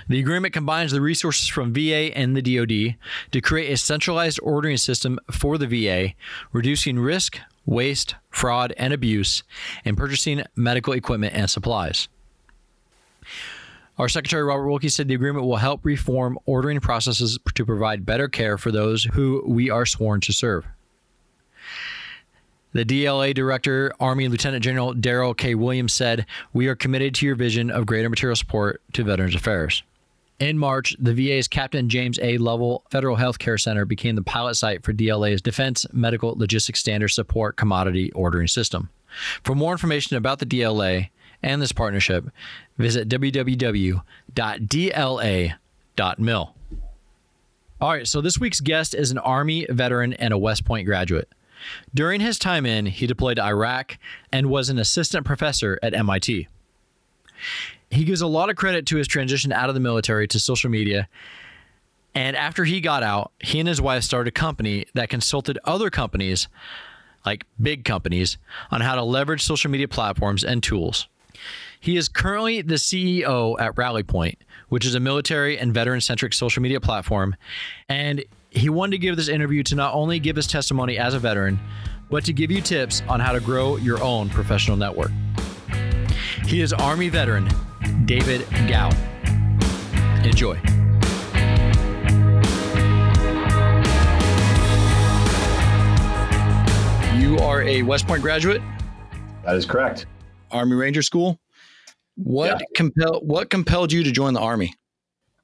The 0.09 0.18
agreement 0.18 0.52
combines 0.52 0.92
the 0.92 1.00
resources 1.00 1.49
from 1.49 1.73
VA 1.73 2.16
and 2.16 2.37
the 2.37 2.42
DoD 2.42 2.97
to 3.33 3.40
create 3.40 3.73
a 3.73 3.76
centralized 3.76 4.40
ordering 4.42 4.76
system 4.76 5.18
for 5.30 5.59
the 5.59 5.66
VA, 5.66 6.14
reducing 6.52 6.99
risk, 6.99 7.38
waste, 7.66 8.14
fraud, 8.30 8.75
and 8.76 8.92
abuse 8.92 9.42
in 9.85 9.97
purchasing 9.97 10.42
medical 10.56 10.92
equipment 10.92 11.35
and 11.35 11.49
supplies. 11.49 12.09
Our 13.96 14.08
Secretary 14.08 14.42
Robert 14.42 14.68
Wilkie 14.68 14.88
said 14.88 15.06
the 15.06 15.14
agreement 15.14 15.46
will 15.46 15.56
help 15.56 15.84
reform 15.84 16.38
ordering 16.46 16.80
processes 16.80 17.38
to 17.54 17.64
provide 17.64 18.04
better 18.04 18.28
care 18.28 18.58
for 18.58 18.72
those 18.72 19.04
who 19.04 19.44
we 19.46 19.70
are 19.70 19.86
sworn 19.86 20.20
to 20.22 20.32
serve. 20.32 20.66
The 22.72 22.84
DLA 22.84 23.34
Director, 23.34 23.92
Army 24.00 24.26
Lieutenant 24.26 24.64
General 24.64 24.94
Darrell 24.94 25.32
K. 25.32 25.54
Williams 25.54 25.92
said, 25.92 26.26
We 26.52 26.66
are 26.66 26.74
committed 26.74 27.14
to 27.14 27.26
your 27.26 27.36
vision 27.36 27.70
of 27.70 27.86
greater 27.86 28.10
material 28.10 28.34
support 28.34 28.82
to 28.94 29.04
Veterans 29.04 29.36
Affairs. 29.36 29.84
In 30.40 30.58
March, 30.58 30.96
the 30.98 31.14
VA's 31.14 31.46
Captain 31.46 31.88
James 31.88 32.18
A. 32.20 32.36
Lovell 32.38 32.82
Federal 32.90 33.14
Health 33.14 33.38
Care 33.38 33.58
Center 33.58 33.84
became 33.84 34.16
the 34.16 34.22
pilot 34.22 34.56
site 34.56 34.82
for 34.82 34.92
DLA's 34.92 35.40
Defense 35.40 35.86
Medical 35.92 36.34
Logistics 36.36 36.80
Standard 36.80 37.10
Support 37.10 37.54
Commodity 37.54 38.10
Ordering 38.10 38.48
System. 38.48 38.90
For 39.44 39.54
more 39.54 39.70
information 39.70 40.16
about 40.16 40.40
the 40.40 40.46
DLA 40.46 41.10
and 41.44 41.62
this 41.62 41.72
partnership, 41.72 42.24
visit 42.78 43.08
www.dla.mil. 43.08 44.02
All 47.80 47.90
right, 47.90 48.08
so 48.08 48.20
this 48.20 48.38
week's 48.38 48.60
guest 48.60 48.94
is 48.94 49.10
an 49.10 49.18
Army 49.18 49.66
veteran 49.68 50.14
and 50.14 50.32
a 50.32 50.38
West 50.38 50.64
Point 50.64 50.86
graduate. 50.86 51.28
During 51.94 52.20
his 52.20 52.38
time 52.38 52.64
in, 52.66 52.86
he 52.86 53.06
deployed 53.06 53.36
to 53.36 53.44
Iraq 53.44 53.98
and 54.32 54.48
was 54.48 54.70
an 54.70 54.78
assistant 54.78 55.26
professor 55.26 55.78
at 55.82 55.94
MIT. 55.94 56.48
He 57.90 58.04
gives 58.04 58.22
a 58.22 58.26
lot 58.26 58.48
of 58.48 58.56
credit 58.56 58.86
to 58.86 58.96
his 58.96 59.06
transition 59.06 59.52
out 59.52 59.68
of 59.68 59.74
the 59.74 59.80
military 59.80 60.26
to 60.28 60.40
social 60.40 60.70
media. 60.70 61.08
And 62.14 62.36
after 62.36 62.64
he 62.64 62.80
got 62.80 63.02
out, 63.02 63.32
he 63.38 63.58
and 63.60 63.68
his 63.68 63.80
wife 63.80 64.02
started 64.02 64.28
a 64.28 64.32
company 64.32 64.86
that 64.94 65.10
consulted 65.10 65.58
other 65.64 65.90
companies, 65.90 66.48
like 67.26 67.44
big 67.60 67.84
companies, 67.84 68.38
on 68.70 68.80
how 68.80 68.94
to 68.94 69.02
leverage 69.02 69.42
social 69.42 69.70
media 69.70 69.88
platforms 69.88 70.42
and 70.42 70.62
tools. 70.62 71.06
He 71.85 71.99
is 71.99 72.09
currently 72.09 72.62
the 72.62 72.76
CEO 72.76 73.61
at 73.61 73.75
RallyPoint, 73.75 74.37
which 74.71 74.87
is 74.87 74.95
a 74.95 75.00
military 75.00 75.59
and 75.59 75.75
veteran 75.75 76.00
centric 76.00 76.33
social 76.33 76.62
media 76.62 76.81
platform. 76.81 77.37
And 77.91 78.25
he 78.49 78.71
wanted 78.71 78.93
to 78.93 78.99
give 78.99 79.17
this 79.17 79.29
interview 79.29 79.62
to 79.64 79.75
not 79.75 79.93
only 79.93 80.19
give 80.19 80.35
his 80.35 80.47
testimony 80.47 80.97
as 80.97 81.12
a 81.12 81.19
veteran, 81.19 81.61
but 82.09 82.25
to 82.25 82.33
give 82.33 82.50
you 82.50 82.62
tips 82.62 83.03
on 83.07 83.21
how 83.21 83.33
to 83.33 83.41
grow 83.41 83.76
your 83.76 84.03
own 84.03 84.31
professional 84.31 84.79
network. 84.79 85.11
He 86.47 86.62
is 86.62 86.73
Army 86.73 87.11
veteran 87.11 87.50
David 88.07 88.47
Gowel. 88.67 88.95
Enjoy. 90.25 90.55
You 97.19 97.37
are 97.41 97.62
a 97.62 97.83
West 97.83 98.07
Point 98.07 98.23
graduate? 98.23 98.62
That 99.45 99.57
is 99.57 99.67
correct. 99.67 100.07
Army 100.50 100.76
Ranger 100.76 101.03
School? 101.03 101.38
What 102.16 102.61
yeah. 102.61 102.66
compel 102.76 103.21
what 103.23 103.50
compelled 103.50 103.92
you 103.92 104.04
to 104.04 104.12
join 104.12 104.35
the 104.35 104.40
army? 104.40 104.75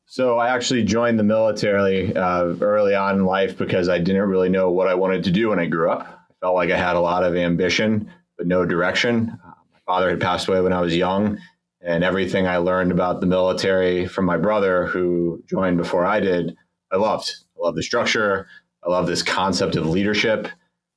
So 0.07 0.39
I 0.39 0.49
actually 0.49 0.83
joined 0.83 1.19
the 1.19 1.25
military 1.25 2.15
uh, 2.17 2.55
early 2.61 2.95
on 2.95 3.17
in 3.17 3.25
life 3.25 3.57
because 3.57 3.89
I 3.89 3.99
didn't 3.99 4.23
really 4.23 4.49
know 4.49 4.71
what 4.71 4.89
I 4.89 4.95
wanted 4.95 5.25
to 5.25 5.31
do 5.31 5.51
when 5.51 5.61
I 5.61 5.67
grew 5.67 5.91
up. 5.91 6.03
I 6.03 6.35
felt 6.41 6.57
like 6.57 6.71
I 6.71 6.77
had 6.77 6.97
a 6.97 7.01
lot 7.01 7.23
of 7.23 7.37
ambition 7.37 8.11
but 8.41 8.47
no 8.47 8.65
direction. 8.65 9.39
Uh, 9.45 9.53
my 9.71 9.79
father 9.85 10.09
had 10.09 10.19
passed 10.19 10.49
away 10.49 10.63
when 10.63 10.73
I 10.73 10.81
was 10.81 10.97
young, 10.97 11.39
and 11.83 12.03
everything 12.03 12.47
I 12.47 12.57
learned 12.57 12.91
about 12.91 13.21
the 13.21 13.27
military 13.27 14.07
from 14.07 14.25
my 14.25 14.39
brother, 14.39 14.87
who 14.87 15.45
joined 15.47 15.77
before 15.77 16.07
I 16.07 16.21
did, 16.21 16.57
I 16.91 16.97
loved. 16.97 17.31
I 17.55 17.67
love 17.67 17.77
the 17.77 17.83
structure. 17.83 18.49
I 18.83 18.89
love 18.89 19.07
this 19.07 19.23
concept 19.23 19.77
of 19.77 19.87
leadership. 19.87 20.49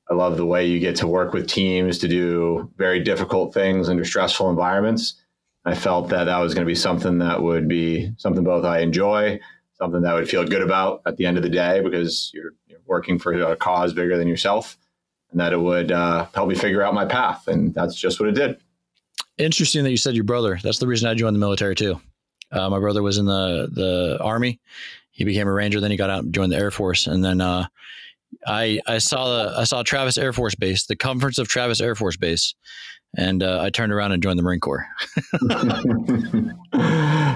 I 0.09 0.13
love 0.13 0.37
the 0.37 0.45
way 0.45 0.65
you 0.65 0.79
get 0.79 0.95
to 0.97 1.07
work 1.07 1.33
with 1.33 1.49
teams 1.49 1.97
to 1.97 2.07
do 2.07 2.71
very 2.77 3.01
difficult 3.01 3.53
things 3.53 3.89
under 3.89 4.05
stressful 4.05 4.49
environments. 4.49 5.21
I 5.65 5.75
felt 5.75 6.09
that 6.09 6.25
that 6.25 6.39
was 6.39 6.53
going 6.53 6.65
to 6.65 6.69
be 6.69 6.75
something 6.75 7.19
that 7.19 7.41
would 7.41 7.67
be 7.67 8.11
something 8.17 8.43
both 8.43 8.65
I 8.65 8.79
enjoy, 8.79 9.39
something 9.73 10.01
that 10.01 10.11
I 10.11 10.15
would 10.15 10.29
feel 10.29 10.45
good 10.45 10.61
about 10.61 11.01
at 11.05 11.17
the 11.17 11.25
end 11.25 11.37
of 11.37 11.43
the 11.43 11.49
day 11.49 11.79
because 11.81 12.31
you're, 12.33 12.53
you're 12.67 12.79
working 12.85 13.17
for 13.17 13.33
a 13.33 13.55
cause 13.55 13.93
bigger 13.93 14.17
than 14.17 14.27
yourself, 14.27 14.77
and 15.31 15.39
that 15.39 15.53
it 15.53 15.59
would 15.59 15.91
uh, 15.91 16.27
help 16.33 16.49
me 16.49 16.55
figure 16.55 16.81
out 16.81 16.93
my 16.93 17.05
path. 17.05 17.47
And 17.47 17.73
that's 17.73 17.95
just 17.95 18.19
what 18.19 18.29
it 18.29 18.35
did. 18.35 18.57
Interesting 19.37 19.83
that 19.83 19.91
you 19.91 19.97
said 19.97 20.15
your 20.15 20.25
brother. 20.25 20.59
That's 20.61 20.79
the 20.79 20.87
reason 20.87 21.09
I 21.09 21.13
joined 21.13 21.35
the 21.35 21.39
military 21.39 21.75
too. 21.75 21.99
Uh, 22.51 22.69
my 22.69 22.79
brother 22.79 23.01
was 23.01 23.17
in 23.17 23.25
the 23.25 23.67
the 23.71 24.19
army. 24.21 24.59
He 25.11 25.23
became 25.23 25.47
a 25.47 25.53
ranger. 25.53 25.79
Then 25.79 25.91
he 25.91 25.97
got 25.97 26.09
out 26.09 26.23
and 26.23 26.33
joined 26.33 26.51
the 26.51 26.57
Air 26.57 26.71
Force. 26.71 27.07
And 27.07 27.23
then 27.23 27.41
uh, 27.41 27.67
I 28.45 28.79
I 28.87 28.97
saw 28.97 29.27
the 29.37 29.59
I 29.59 29.63
saw 29.63 29.83
Travis 29.83 30.17
Air 30.17 30.33
Force 30.33 30.55
Base, 30.55 30.85
the 30.85 30.95
comforts 30.95 31.37
of 31.37 31.47
Travis 31.47 31.81
Air 31.81 31.95
Force 31.95 32.17
Base, 32.17 32.55
and 33.15 33.43
uh, 33.43 33.61
I 33.61 33.69
turned 33.69 33.93
around 33.93 34.11
and 34.11 34.23
joined 34.23 34.39
the 34.39 34.43
Marine 34.43 34.59
Corps. 34.59 34.85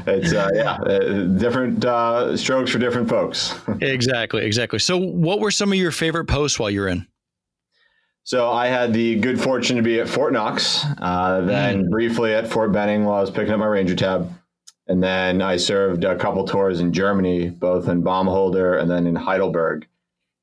it's 0.07 0.33
uh, 0.33 0.49
yeah, 0.53 0.73
uh, 0.73 1.23
different 1.37 1.85
uh, 1.85 2.35
strokes 2.35 2.71
for 2.71 2.79
different 2.79 3.09
folks. 3.09 3.53
exactly, 3.81 4.45
exactly. 4.45 4.79
So, 4.79 4.97
what 4.97 5.39
were 5.39 5.51
some 5.51 5.71
of 5.71 5.77
your 5.77 5.91
favorite 5.91 6.25
posts 6.25 6.59
while 6.59 6.69
you 6.69 6.81
were 6.81 6.87
in? 6.87 7.07
So 8.23 8.51
I 8.51 8.67
had 8.67 8.91
the 8.91 9.15
good 9.15 9.39
fortune 9.39 9.77
to 9.77 9.81
be 9.81 10.01
at 10.01 10.09
Fort 10.09 10.33
Knox, 10.33 10.83
uh, 10.97 11.39
then 11.41 11.85
mm. 11.85 11.89
briefly 11.89 12.33
at 12.33 12.45
Fort 12.45 12.73
Benning 12.73 13.05
while 13.05 13.19
I 13.19 13.21
was 13.21 13.31
picking 13.31 13.53
up 13.53 13.59
my 13.59 13.67
Ranger 13.67 13.95
tab. 13.95 14.29
And 14.87 15.01
then 15.01 15.41
I 15.41 15.55
served 15.55 16.03
a 16.03 16.17
couple 16.17 16.45
tours 16.45 16.81
in 16.81 16.91
Germany, 16.91 17.49
both 17.49 17.87
in 17.87 18.03
Baumholder 18.03 18.81
and 18.81 18.91
then 18.91 19.07
in 19.07 19.15
Heidelberg. 19.15 19.87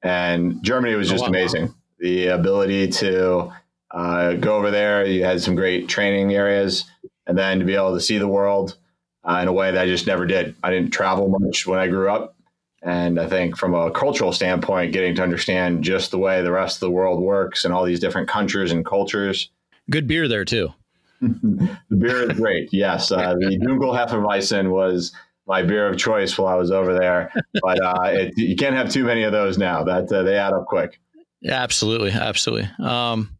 And 0.04 0.62
Germany 0.62 0.94
was 0.94 1.08
oh, 1.10 1.14
just 1.14 1.24
oh, 1.24 1.26
wow, 1.26 1.30
amazing. 1.30 1.74
The 1.98 2.26
ability 2.28 2.88
to 2.88 3.52
uh, 3.90 4.34
go 4.34 4.56
over 4.56 4.70
there, 4.70 5.06
you 5.06 5.24
had 5.24 5.40
some 5.40 5.56
great 5.56 5.88
training 5.88 6.34
areas, 6.34 6.84
and 7.26 7.36
then 7.36 7.58
to 7.58 7.64
be 7.64 7.74
able 7.74 7.94
to 7.94 8.00
see 8.00 8.18
the 8.18 8.28
world 8.28 8.76
uh, 9.24 9.38
in 9.40 9.48
a 9.48 9.52
way 9.52 9.72
that 9.72 9.80
I 9.80 9.86
just 9.86 10.06
never 10.06 10.26
did. 10.26 10.54
I 10.62 10.70
didn't 10.70 10.90
travel 10.90 11.28
much 11.28 11.66
when 11.66 11.78
I 11.78 11.88
grew 11.88 12.10
up. 12.10 12.36
And 12.82 13.18
I 13.18 13.26
think 13.26 13.56
from 13.56 13.74
a 13.74 13.90
cultural 13.90 14.30
standpoint, 14.30 14.92
getting 14.92 15.14
to 15.14 15.22
understand 15.22 15.82
just 15.82 16.10
the 16.10 16.18
way 16.18 16.42
the 16.42 16.52
rest 16.52 16.76
of 16.76 16.80
the 16.80 16.90
world 16.90 17.22
works 17.22 17.64
and 17.64 17.72
all 17.72 17.84
these 17.84 17.98
different 17.98 18.28
countries 18.28 18.72
and 18.72 18.84
cultures. 18.84 19.48
Good 19.88 20.06
beer 20.06 20.28
there 20.28 20.44
too. 20.44 20.74
the 21.20 21.96
beer 21.96 22.30
is 22.30 22.38
great. 22.38 22.68
Yes, 22.72 23.10
uh, 23.10 23.34
the 23.38 23.58
Dunkel 23.62 23.96
Hefeweizen 23.96 24.70
was 24.70 25.12
my 25.46 25.62
beer 25.62 25.88
of 25.88 25.98
choice 25.98 26.36
while 26.38 26.48
I 26.48 26.56
was 26.56 26.70
over 26.70 26.94
there. 26.94 27.32
But 27.62 27.82
uh, 27.82 28.02
it, 28.04 28.34
you 28.36 28.56
can't 28.56 28.74
have 28.74 28.90
too 28.90 29.04
many 29.04 29.22
of 29.22 29.32
those 29.32 29.58
now. 29.58 29.84
That 29.84 30.10
uh, 30.12 30.22
they 30.22 30.36
add 30.36 30.52
up 30.52 30.66
quick. 30.66 31.00
Yeah, 31.40 31.62
absolutely, 31.62 32.10
absolutely. 32.10 32.70
Um, 32.82 33.36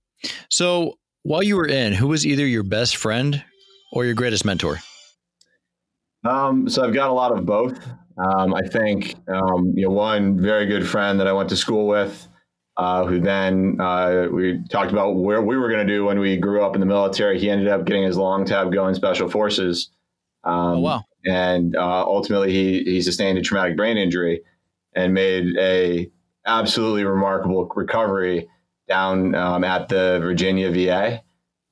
so 0.50 0.98
while 1.22 1.42
you 1.42 1.56
were 1.56 1.66
in, 1.66 1.92
who 1.92 2.08
was 2.08 2.26
either 2.26 2.46
your 2.46 2.62
best 2.62 2.96
friend 2.96 3.42
or 3.92 4.04
your 4.04 4.14
greatest 4.14 4.44
mentor? 4.44 4.80
Um, 6.24 6.68
so 6.68 6.84
I've 6.84 6.94
got 6.94 7.08
a 7.08 7.12
lot 7.12 7.32
of 7.32 7.44
both. 7.46 7.78
Um, 8.16 8.54
I 8.54 8.62
think 8.62 9.16
um, 9.28 9.72
you 9.74 9.86
know 9.86 9.90
one 9.90 10.40
very 10.40 10.66
good 10.66 10.86
friend 10.86 11.18
that 11.18 11.26
I 11.26 11.32
went 11.32 11.48
to 11.48 11.56
school 11.56 11.86
with, 11.88 12.28
uh, 12.76 13.04
who 13.04 13.20
then 13.20 13.80
uh, 13.80 14.28
we 14.30 14.62
talked 14.70 14.92
about 14.92 15.16
where 15.16 15.42
we 15.42 15.56
were 15.56 15.68
going 15.68 15.84
to 15.86 15.92
do 15.92 16.04
when 16.04 16.20
we 16.20 16.36
grew 16.36 16.62
up 16.62 16.74
in 16.74 16.80
the 16.80 16.86
military. 16.86 17.40
He 17.40 17.50
ended 17.50 17.68
up 17.68 17.84
getting 17.84 18.04
his 18.04 18.16
long 18.16 18.44
tab 18.44 18.72
going 18.72 18.94
special 18.94 19.28
forces. 19.28 19.90
Um, 20.44 20.54
oh 20.54 20.78
wow! 20.80 21.02
And 21.26 21.76
uh, 21.76 22.04
ultimately, 22.04 22.52
he 22.52 22.84
he 22.84 23.02
sustained 23.02 23.38
a 23.38 23.42
traumatic 23.42 23.76
brain 23.76 23.96
injury 23.96 24.42
and 24.94 25.14
made 25.14 25.56
a 25.58 26.10
absolutely 26.46 27.04
remarkable 27.04 27.66
recovery 27.74 28.48
down 28.88 29.34
um, 29.34 29.64
at 29.64 29.88
the 29.88 30.18
Virginia 30.20 30.70
VA 30.70 31.22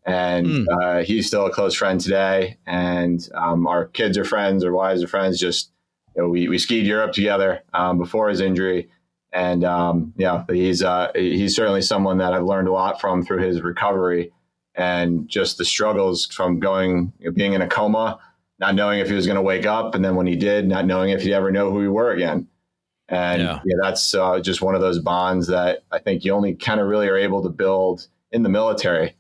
and 0.05 0.47
mm. 0.47 0.67
uh, 0.83 1.05
he's 1.05 1.27
still 1.27 1.47
a 1.47 1.51
close 1.51 1.75
friend 1.75 2.01
today. 2.01 2.59
And 2.67 3.27
um, 3.35 3.67
our 3.67 3.87
kids 3.87 4.19
are 4.19 4.25
friends, 4.25 4.65
our 4.65 4.73
wives 4.73 5.03
are 5.03 5.09
friends. 5.09 5.39
Just 5.39 5.71
you 6.17 6.23
know, 6.23 6.29
we 6.29 6.49
we 6.49 6.59
skied 6.59 6.87
Europe 6.87 7.13
together 7.13 7.63
um, 7.73 7.99
before 7.99 8.29
his 8.29 8.41
injury, 8.41 8.91
and 9.33 9.65
um, 9.65 10.13
yeah, 10.17 10.45
he's 10.51 10.83
uh, 10.83 11.11
he's 11.15 11.55
certainly 11.55 11.83
someone 11.83 12.19
that 12.19 12.35
I've 12.35 12.43
learned 12.43 12.69
a 12.69 12.73
lot 12.73 13.01
from 13.01 13.25
through 13.25 13.43
his 13.43 13.63
recovery 13.63 14.33
and 14.75 15.29
just 15.29 15.59
the 15.59 15.65
struggles 15.65 16.27
from 16.27 16.59
going 16.59 17.13
being 17.35 17.53
in 17.53 17.63
a 17.63 17.69
coma, 17.69 18.19
not 18.63 18.77
knowing 18.77 19.01
if 19.01 19.09
he 19.09 19.15
was 19.15 19.27
going 19.27 19.37
to 19.37 19.43
wake 19.43 19.67
up, 19.67 19.97
and 19.97 20.05
then 20.05 20.15
when 20.15 20.29
he 20.29 20.37
did, 20.37 20.69
not 20.69 20.87
knowing 20.87 21.11
if 21.11 21.23
he'd 21.23 21.35
ever 21.35 21.51
know 21.51 21.73
who 21.73 21.79
we 21.79 21.89
were 21.89 22.13
again. 22.13 22.47
And 23.09 23.43
yeah, 23.43 23.61
yeah 23.65 23.77
that's 23.83 24.15
uh, 24.15 24.39
just 24.39 24.63
one 24.63 24.77
of 24.77 24.81
those 24.81 25.01
bonds 25.01 25.49
that 25.49 25.81
I 25.91 25.99
think 25.99 26.25
you 26.25 26.33
only 26.33 26.55
kind 26.55 26.81
of 26.81 26.87
really 26.87 27.09
are 27.09 27.17
able 27.17 27.43
to 27.43 27.49
build 27.49 28.07
in 28.31 28.45
the 28.45 28.49
military 28.49 29.17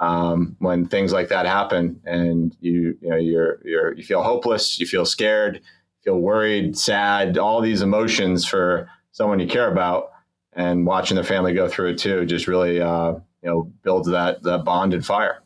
um, 0.00 0.56
when 0.60 0.86
things 0.86 1.12
like 1.12 1.28
that 1.28 1.44
happen, 1.44 2.00
and 2.06 2.56
you 2.58 2.96
you 3.02 3.10
know 3.10 3.16
you're 3.16 3.60
you're 3.66 3.94
you 3.94 4.02
feel 4.02 4.22
hopeless, 4.22 4.80
you 4.80 4.86
feel 4.86 5.04
scared, 5.04 5.60
feel 6.02 6.18
worried, 6.18 6.78
sad, 6.78 7.36
all 7.36 7.60
these 7.60 7.82
emotions 7.82 8.46
for 8.46 8.88
someone 9.12 9.40
you 9.40 9.46
care 9.46 9.70
about, 9.70 10.10
and 10.54 10.86
watching 10.86 11.18
the 11.18 11.22
family 11.22 11.52
go 11.52 11.68
through 11.68 11.90
it 11.90 11.98
too 11.98 12.24
just 12.24 12.48
really 12.48 12.80
uh, 12.80 13.12
you 13.42 13.50
know 13.50 13.70
builds 13.82 14.08
that 14.08 14.42
that 14.42 14.64
bond 14.64 14.94
and 14.94 15.04
fire. 15.04 15.42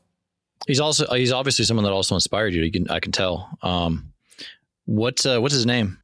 He's 0.71 0.81
also 0.81 1.05
he's 1.15 1.33
obviously 1.33 1.65
someone 1.65 1.85
that 1.85 1.93
also 1.93 2.15
inspired 2.15 2.55
you. 2.55 2.62
you 2.62 2.71
can, 2.71 2.89
I 2.89 3.00
can 3.00 3.11
tell. 3.11 3.59
Um, 3.61 4.11
What's 4.91 5.25
uh, 5.25 5.39
what's 5.39 5.55
his 5.55 5.67
name? 5.67 5.99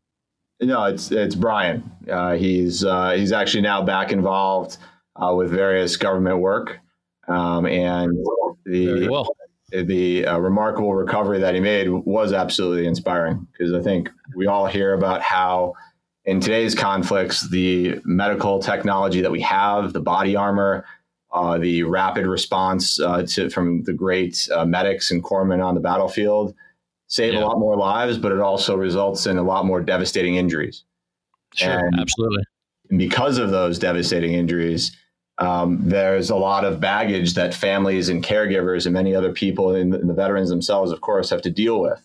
No, 0.61 0.85
it's 0.85 1.11
it's 1.11 1.35
Brian. 1.35 1.91
Uh, 2.09 2.35
he's 2.35 2.85
uh, 2.85 3.11
he's 3.11 3.33
actually 3.33 3.63
now 3.63 3.83
back 3.83 4.13
involved 4.13 4.79
uh, 5.17 5.35
with 5.35 5.51
various 5.51 5.97
government 5.97 6.39
work, 6.39 6.79
um, 7.27 7.67
and 7.67 8.17
the 8.65 9.09
well. 9.09 9.29
the 9.73 10.25
uh, 10.25 10.39
remarkable 10.39 10.95
recovery 10.95 11.41
that 11.41 11.55
he 11.55 11.61
made 11.61 11.89
was 11.89 12.33
absolutely 12.33 12.87
inspiring 12.87 13.45
because 13.51 13.73
I 13.73 13.83
think 13.83 14.09
we 14.37 14.47
all 14.47 14.67
hear 14.67 14.95
about 14.95 15.21
how 15.21 15.75
in 16.25 16.41
today's 16.41 16.77
conflicts 16.77 17.49
the 17.51 18.01
medical 18.05 18.61
technology 18.61 19.21
that 19.21 19.33
we 19.33 19.41
have, 19.41 19.93
the 19.93 20.01
body 20.01 20.37
armor, 20.37 20.85
uh, 21.33 21.59
the 21.59 21.83
rapid 21.83 22.27
response 22.27 23.01
uh, 23.01 23.23
to 23.23 23.51
from 23.51 23.83
the 23.83 23.93
great 23.93 24.49
medics 24.65 25.11
and 25.11 25.23
corpsmen 25.23 25.65
on 25.65 25.75
the 25.75 25.81
battlefield 25.81 26.55
save 27.09 27.35
yeah. 27.35 27.41
a 27.41 27.45
lot 27.45 27.59
more 27.59 27.77
lives, 27.77 28.19
but 28.19 28.33
it 28.33 28.41
also 28.41 28.77
results 28.77 29.27
in 29.27 29.39
a 29.39 29.43
lot 29.43 29.65
more 29.65 29.81
devastating 29.81 30.37
injuries. 30.37 30.85
Sure, 31.55 31.87
and 31.87 32.01
absolutely. 32.01 32.43
Because 32.97 33.39
of 33.39 33.51
those 33.51 33.79
devastating 33.79 34.33
injuries, 34.33 34.97
um, 35.39 35.79
there's 35.83 36.31
a 36.31 36.37
lot 36.37 36.65
of 36.65 36.81
baggage 36.81 37.35
that 37.35 37.55
families 37.55 38.09
and 38.09 38.25
caregivers 38.25 38.87
and 38.87 38.93
many 38.93 39.15
other 39.15 39.33
people 39.33 39.75
and 39.75 39.93
the, 39.93 39.99
the 39.99 40.15
veterans 40.15 40.49
themselves, 40.49 40.93
of 40.93 41.01
course, 41.01 41.31
have 41.31 41.43
to 41.43 41.51
deal 41.51 41.81
with. 41.81 42.05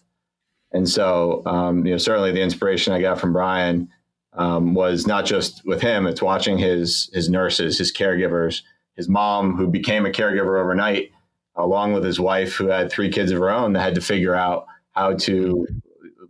And 0.73 0.87
so, 0.87 1.43
um, 1.45 1.85
you 1.85 1.91
know, 1.91 1.97
certainly 1.97 2.31
the 2.31 2.41
inspiration 2.41 2.93
I 2.93 3.01
got 3.01 3.19
from 3.19 3.33
Brian 3.33 3.89
um, 4.33 4.73
was 4.73 5.05
not 5.05 5.25
just 5.25 5.65
with 5.65 5.81
him; 5.81 6.07
it's 6.07 6.21
watching 6.21 6.57
his 6.57 7.09
his 7.13 7.29
nurses, 7.29 7.77
his 7.77 7.93
caregivers, 7.93 8.61
his 8.95 9.09
mom, 9.09 9.55
who 9.55 9.67
became 9.67 10.05
a 10.05 10.09
caregiver 10.09 10.59
overnight, 10.59 11.11
along 11.55 11.93
with 11.93 12.03
his 12.03 12.19
wife, 12.19 12.53
who 12.53 12.67
had 12.67 12.91
three 12.91 13.09
kids 13.09 13.31
of 13.31 13.39
her 13.39 13.49
own, 13.49 13.73
that 13.73 13.81
had 13.81 13.95
to 13.95 14.01
figure 14.01 14.35
out 14.35 14.65
how 14.91 15.13
to 15.15 15.67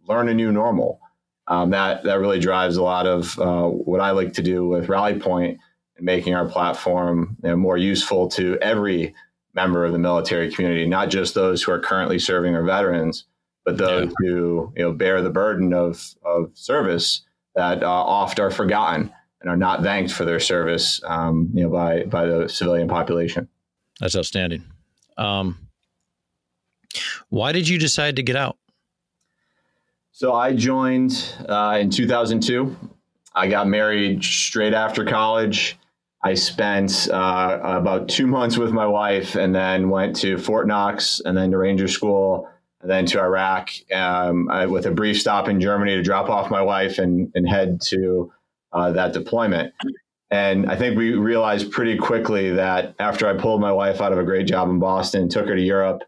learn 0.08 0.30
a 0.30 0.34
new 0.34 0.52
normal. 0.52 1.00
Um, 1.48 1.72
that 1.72 2.04
that 2.04 2.20
really 2.20 2.40
drives 2.40 2.78
a 2.78 2.84
lot 2.84 3.08
of 3.08 3.38
uh, 3.40 3.68
what 3.68 4.00
I 4.00 4.12
like 4.12 4.34
to 4.34 4.42
do 4.42 4.68
with 4.68 4.90
Rally 4.90 5.20
Point 5.20 5.60
and 5.98 6.06
making 6.06 6.34
our 6.34 6.48
platform 6.48 7.38
you 7.44 7.50
know, 7.50 7.56
more 7.56 7.78
useful 7.78 8.30
to 8.30 8.58
every 8.62 9.14
member 9.54 9.84
of 9.84 9.92
the 9.92 10.00
military 10.00 10.52
community, 10.52 10.88
not 10.88 11.10
just 11.10 11.34
those 11.34 11.62
who 11.62 11.72
are 11.72 11.80
currently 11.80 12.20
serving 12.20 12.56
or 12.56 12.64
veterans, 12.64 13.26
but 13.66 13.78
those 13.78 14.08
yeah. 14.08 14.30
who 14.30 14.74
you 14.76 14.84
know 14.84 14.94
bear 14.94 15.22
the 15.22 15.30
burden 15.30 15.74
of 15.74 16.16
of 16.24 16.52
service 16.54 17.22
that 17.56 17.84
uh, 17.84 17.88
oft 17.88 18.40
are 18.40 18.52
forgotten 18.52 19.12
and 19.42 19.50
are 19.50 19.58
not 19.58 19.82
thanked 19.82 20.12
for 20.12 20.24
their 20.24 20.40
service, 20.40 21.02
um, 21.06 21.50
you 21.54 21.64
know, 21.64 21.70
by 21.70 22.04
by 22.04 22.26
the 22.26 22.48
civilian 22.48 22.88
population. 22.88 23.48
That's 24.00 24.16
outstanding. 24.16 24.64
Um, 25.18 25.58
why 27.30 27.52
did 27.52 27.68
you 27.68 27.78
decide 27.78 28.16
to 28.18 28.24
get 28.24 28.36
out? 28.36 28.58
So 30.12 30.34
I 30.34 30.54
joined 30.54 31.34
uh, 31.48 31.78
in 31.82 31.90
2002. 31.90 32.76
I 33.34 33.48
got 33.48 33.68
married 33.68 34.24
straight 34.24 34.74
after 34.74 35.06
college. 35.06 35.78
I 36.24 36.36
spent 36.36 37.10
uh, 37.12 37.60
about 37.64 38.10
two 38.10 38.28
months 38.28 38.58
with 38.58 38.72
my 38.72 38.86
wife 38.86 39.36
and 39.36 39.56
then 39.56 39.90
went 39.90 40.16
to 40.18 40.38
Fort 40.38 40.68
Knox 40.68 41.22
and 41.24 41.36
then 41.36 41.52
to 41.52 41.58
Ranger 41.58 41.88
School 41.88 42.48
and 42.82 42.92
then 42.92 43.06
to 43.08 43.20
Iraq 43.20 43.72
um, 43.94 44.50
I, 44.50 44.66
with 44.68 44.86
a 44.86 44.92
brief 44.92 45.20
stop 45.20 45.48
in 45.48 45.60
Germany 45.60 45.96
to 45.96 46.04
drop 46.04 46.30
off 46.30 46.52
my 46.52 46.62
wife 46.62 47.00
and, 47.00 47.32
and 47.34 47.48
head 47.48 47.82
to 47.88 48.32
uh, 48.74 48.92
that 48.92 49.14
deployment. 49.14 49.74
And 50.30 50.72
I 50.72 50.78
think 50.78 50.98
we 50.98 51.14
realized 51.14 51.72
pretty 51.72 51.98
quickly 51.98 52.52
that 52.52 52.96
after 53.00 53.28
I 53.28 53.34
pulled 53.38 53.60
my 53.60 53.72
wife 53.72 54.00
out 54.00 54.14
of 54.14 54.20
a 54.20 54.24
great 54.24 54.48
job 54.48 54.70
in 54.70 54.80
Boston, 54.80 55.28
took 55.28 55.48
her 55.48 55.56
to 55.56 55.62
Europe, 55.62 56.04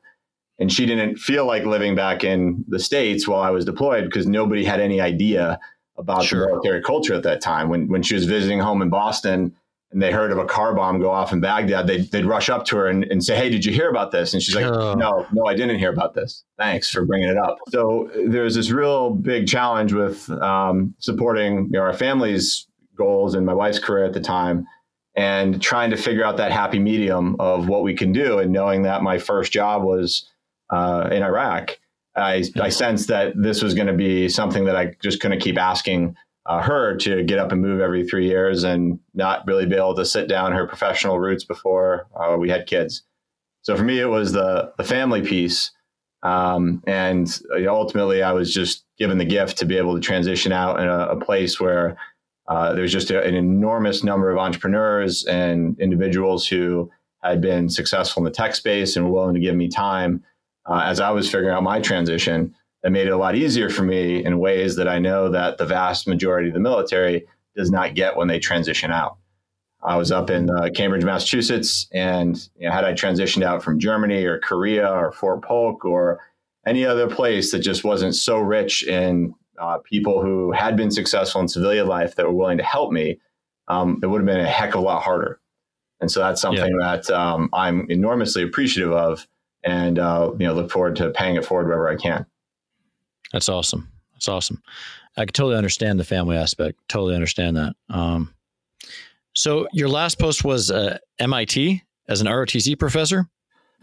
and 0.60 0.72
she 0.72 0.86
didn't 0.86 1.17
feel 1.17 1.46
like 1.46 1.65
living 1.65 1.93
back 1.93 2.24
in 2.24 2.63
the 2.70 2.79
states 2.79 3.27
while 3.27 3.41
I 3.41 3.50
was 3.50 3.65
deployed 3.65 4.05
because 4.05 4.25
nobody 4.25 4.63
had 4.63 4.79
any 4.79 5.01
idea 5.01 5.60
about 5.98 6.24
sure. 6.24 6.41
the 6.41 6.48
military 6.48 6.82
culture 6.82 7.13
at 7.13 7.24
that 7.24 7.41
time. 7.41 7.70
When 7.70 7.89
when 7.89 8.01
she 8.01 8.15
was 8.15 8.25
visiting 8.25 8.60
home 8.60 8.81
in 8.81 8.90
Boston 8.90 9.55
and 9.94 10.01
they 10.01 10.12
heard 10.12 10.32
of 10.32 10.38
a 10.38 10.46
car 10.46 10.74
bomb 10.74 11.00
go 11.00 11.12
off 11.12 11.32
in 11.32 11.40
Baghdad, 11.40 11.88
they'd, 11.88 12.12
they'd 12.12 12.25
rush 12.25 12.50
up 12.50 12.66
to 12.66 12.77
her 12.77 12.88
and, 12.88 13.03
and 13.06 13.24
say, 13.24 13.36
"Hey, 13.36 13.50
did 13.50 13.64
you 13.64 13.72
hear 13.72 13.90
about 13.90 14.12
this?" 14.12 14.34
And 14.34 14.42
she's 14.42 14.56
like, 14.56 14.66
oh. 14.66 14.96
"No, 14.96 15.25
no, 15.32 15.46
I 15.46 15.53
didn't 15.53 15.79
hear 15.79 15.92
about 15.92 16.14
this. 16.14 16.44
Thanks 16.58 16.90
for 16.90 17.06
bringing 17.06 17.29
it 17.29 17.38
up." 17.38 17.58
So 17.70 18.10
there's 18.27 18.56
this 18.56 18.72
real 18.72 19.12
big 19.12 19.48
challenge 19.48 19.94
with 19.94 20.29
um, 20.29 20.96
supporting 20.98 21.66
you 21.66 21.72
know, 21.72 21.82
our 21.82 21.94
family's 21.94 22.68
goals 22.98 23.36
and 23.36 23.46
my 23.46 23.53
wife's 23.53 23.79
career 23.79 24.06
at 24.06 24.14
the 24.14 24.20
time 24.20 24.68
and 25.16 25.62
trying 25.62 25.92
to 25.92 25.98
figure 25.98 26.24
out 26.24 26.38
that 26.38 26.51
happy 26.51 26.79
medium 26.79 27.36
of 27.40 27.68
what 27.68 27.84
we 27.84 27.94
can 27.94 28.12
do 28.12 28.40
and 28.40 28.51
knowing 28.51 28.84
that 28.84 29.03
my 29.03 29.18
first 29.18 29.51
job 29.51 29.84
was 29.84 30.29
uh, 30.72 31.08
in 31.12 31.22
Iraq, 31.22 31.77
I, 32.16 32.44
I 32.60 32.70
sensed 32.70 33.08
that 33.10 33.34
this 33.36 33.62
was 33.62 33.74
going 33.74 33.88
to 33.88 33.94
be 33.94 34.29
something 34.29 34.66
that 34.66 34.75
I 34.75 34.96
just 35.01 35.20
couldn't 35.20 35.40
keep 35.40 35.58
asking 35.58 36.16
uh, 36.46 36.62
her 36.62 36.96
to 36.98 37.24
get 37.24 37.40
up 37.40 37.51
and 37.51 37.62
move 37.62 37.79
every 37.79 38.06
three 38.06 38.27
years 38.27 38.64
and 38.64 39.00
not 39.14 39.46
really 39.48 39.66
be 39.66 39.75
able 39.75 39.96
to 39.96 40.06
sit 40.06 40.27
down 40.27 40.51
her 40.51 40.68
professional 40.68 41.20
roots 41.20 41.44
before 41.44 42.08
uh, 42.16 42.36
we 42.38 42.50
had 42.50 42.68
kids. 42.68 43.03
So 43.62 43.77
for 43.77 43.84
me, 43.84 44.00
it 44.00 44.10
was 44.10 44.34
the 44.34 44.74
the 44.77 44.84
family 44.84 45.22
piece, 45.22 45.72
um, 46.22 46.84
and 46.86 47.27
ultimately, 47.68 48.22
I 48.22 48.34
was 48.34 48.53
just 48.53 48.86
given 48.98 49.18
the 49.18 49.25
gift 49.25 49.58
to 49.60 49.66
be 49.66 49.77
able 49.77 49.96
to 49.96 50.01
transition 50.01 50.51
out 50.51 50.79
in 50.79 50.88
a, 50.88 51.08
a 51.10 51.20
place 51.20 51.60
where 51.60 51.98
uh, 52.48 52.74
there's 52.74 52.92
just 52.92 53.10
a, 53.12 53.24
an 53.24 53.36
enormous 53.36 54.03
number 54.03 54.29
of 54.29 54.38
entrepreneurs 54.38 55.25
and 55.25 55.79
individuals 55.79 56.48
who 56.48 56.90
had 57.24 57.40
been 57.40 57.70
successful 57.70 58.22
in 58.22 58.25
the 58.25 58.32
tech 58.32 58.53
space 58.53 58.96
and 58.96 59.06
were 59.06 59.12
willing 59.12 59.34
to 59.34 59.40
give 59.40 59.56
me 59.56 59.70
time 59.70 60.24
uh, 60.66 60.82
as 60.86 61.00
I 61.00 61.12
was 61.12 61.29
figuring 61.29 61.56
out 61.56 61.64
my 61.64 61.79
transition 61.79 62.53
that 62.83 62.91
made 62.91 63.07
it 63.07 63.11
a 63.11 63.17
lot 63.17 63.35
easier 63.35 63.69
for 63.69 63.83
me 63.83 64.24
in 64.24 64.39
ways 64.39 64.75
that 64.75 64.87
I 64.87 65.00
know 65.00 65.29
that 65.29 65.57
the 65.57 65.65
vast 65.65 66.07
majority 66.07 66.50
of 66.50 66.53
the 66.53 66.59
military 66.59 67.25
does 67.55 67.72
not 67.72 67.96
get 67.96 68.17
when 68.17 68.27
they 68.27 68.39
transition 68.39 68.91
out. 68.91 69.17
I 69.81 69.98
was 69.98 70.11
up 70.11 70.29
in 70.29 70.50
uh, 70.50 70.69
Cambridge, 70.74 71.03
Massachusetts, 71.03 71.87
and 71.91 72.37
you 72.57 72.67
know, 72.67 72.74
had 72.74 72.85
I 72.85 72.93
transitioned 72.93 73.43
out 73.43 73.63
from 73.63 73.79
Germany 73.79 74.24
or 74.25 74.39
Korea 74.39 74.89
or 74.89 75.11
Fort 75.11 75.43
Polk 75.43 75.83
or 75.83 76.22
any 76.65 76.85
other 76.85 77.07
place 77.07 77.51
that 77.51 77.59
just 77.59 77.83
wasn't 77.83 78.15
so 78.15 78.37
rich 78.37 78.83
in 78.87 79.33
uh, 79.59 79.79
people 79.83 80.22
who 80.22 80.51
had 80.51 80.77
been 80.77 80.91
successful 80.91 81.41
in 81.41 81.48
civilian 81.48 81.87
life 81.87 82.15
that 82.15 82.25
were 82.25 82.33
willing 82.33 82.57
to 82.57 82.63
help 82.63 82.91
me, 82.91 83.19
um, 83.67 84.00
it 84.01 84.07
would 84.07 84.22
have 84.22 84.25
been 84.25 84.39
a 84.39 84.50
heck 84.50 84.69
of 84.69 84.81
a 84.81 84.83
lot 84.83 85.03
harder. 85.03 85.39
And 86.00 86.09
so 86.09 86.19
that's 86.19 86.41
something 86.41 86.77
yeah. 86.79 86.98
that 86.98 87.09
um, 87.09 87.50
I'm 87.53 87.89
enormously 87.89 88.43
appreciative 88.43 88.91
of 88.91 89.27
and 89.63 89.98
uh, 90.00 90.31
you 90.37 90.46
know 90.46 90.53
look 90.53 90.72
forward 90.72 90.96
to 90.98 91.09
paying 91.11 91.35
it 91.35 91.46
forward 91.46 91.67
wherever 91.67 91.89
I 91.89 91.96
can. 91.96 92.25
That's 93.33 93.50
awesome. 93.50 93.89
That's 94.13 94.29
awesome. 94.29 94.61
I 95.17 95.25
can 95.25 95.33
totally 95.33 95.57
understand 95.57 96.00
the 96.00 96.05
family 96.05 96.37
aspect. 96.37 96.79
Totally 96.87 97.15
understand 97.15 97.57
that. 97.57 97.75
Um, 97.89 98.33
so 99.33 99.67
your 99.74 99.89
last 99.89 100.19
post 100.19 100.43
was 100.46 100.72
uh, 100.72 101.00
MIT 101.19 101.83
as 102.07 102.22
an 102.22 102.27
ROTC 102.27 102.79
professor. 102.79 103.27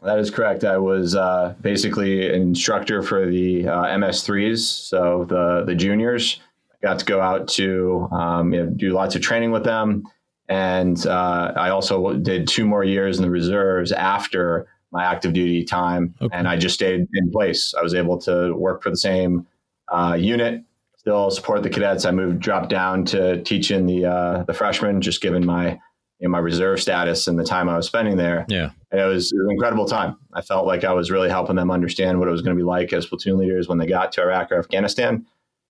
That 0.02 0.18
is 0.18 0.30
correct. 0.30 0.64
I 0.64 0.78
was 0.78 1.14
uh, 1.14 1.54
basically 1.60 2.28
an 2.28 2.40
instructor 2.40 3.02
for 3.02 3.26
the 3.26 3.68
uh, 3.68 3.84
MS3s, 3.86 4.60
so 4.60 5.26
the 5.28 5.64
the 5.66 5.74
juniors. 5.74 6.40
Got 6.80 7.00
to 7.00 7.04
go 7.04 7.20
out 7.20 7.46
to 7.48 8.08
um, 8.10 8.54
you 8.54 8.64
know, 8.64 8.70
do 8.70 8.90
lots 8.92 9.14
of 9.14 9.20
training 9.20 9.50
with 9.50 9.64
them, 9.64 10.04
and 10.48 11.06
uh, 11.06 11.52
I 11.54 11.68
also 11.68 12.14
did 12.14 12.48
two 12.48 12.64
more 12.64 12.82
years 12.82 13.18
in 13.18 13.22
the 13.22 13.30
reserves 13.30 13.92
after 13.92 14.68
my 14.92 15.04
active 15.04 15.32
duty 15.32 15.64
time, 15.64 16.14
okay. 16.20 16.36
and 16.36 16.48
I 16.48 16.56
just 16.56 16.74
stayed 16.74 17.06
in 17.12 17.30
place. 17.30 17.74
I 17.78 17.82
was 17.82 17.94
able 17.94 18.18
to 18.18 18.52
work 18.54 18.82
for 18.82 18.90
the 18.90 18.96
same 18.96 19.46
uh, 19.88 20.16
unit, 20.18 20.62
still 20.96 21.30
support 21.30 21.62
the 21.62 21.70
cadets. 21.70 22.04
I 22.04 22.10
moved, 22.10 22.40
dropped 22.40 22.70
down 22.70 23.04
to 23.06 23.42
teaching 23.42 23.86
the 23.86 24.06
uh, 24.06 24.42
the 24.44 24.54
freshmen, 24.54 25.00
just 25.00 25.20
given 25.20 25.44
my 25.44 25.78
you 26.18 26.28
know, 26.28 26.32
my 26.32 26.38
reserve 26.38 26.80
status 26.80 27.26
and 27.28 27.38
the 27.38 27.44
time 27.44 27.68
I 27.68 27.76
was 27.76 27.86
spending 27.86 28.16
there. 28.16 28.44
Yeah, 28.48 28.70
and 28.90 29.00
it 29.00 29.04
was, 29.04 29.32
it 29.32 29.36
was 29.36 29.46
an 29.46 29.52
incredible 29.52 29.86
time. 29.86 30.16
I 30.32 30.42
felt 30.42 30.66
like 30.66 30.84
I 30.84 30.92
was 30.92 31.10
really 31.10 31.30
helping 31.30 31.56
them 31.56 31.70
understand 31.70 32.18
what 32.18 32.28
it 32.28 32.32
was 32.32 32.42
going 32.42 32.56
to 32.56 32.60
be 32.60 32.66
like 32.66 32.92
as 32.92 33.06
platoon 33.06 33.38
leaders 33.38 33.68
when 33.68 33.78
they 33.78 33.86
got 33.86 34.12
to 34.12 34.22
Iraq 34.22 34.52
or 34.52 34.58
Afghanistan. 34.58 35.26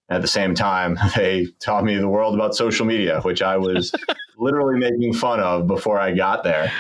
At 0.09 0.23
the 0.23 0.29
same 0.29 0.57
time, 0.57 0.99
they 1.17 1.47
taught 1.61 1.85
me 1.85 1.97
the 1.97 2.09
world 2.09 2.35
about 2.35 2.55
social 2.55 2.85
media, 2.87 3.21
which 3.21 3.43
I 3.43 3.59
was 3.59 3.93
literally 4.39 4.79
making 4.79 5.13
fun 5.13 5.41
of 5.41 5.67
before 5.67 6.01
I 6.01 6.13
got 6.13 6.43
there 6.43 6.73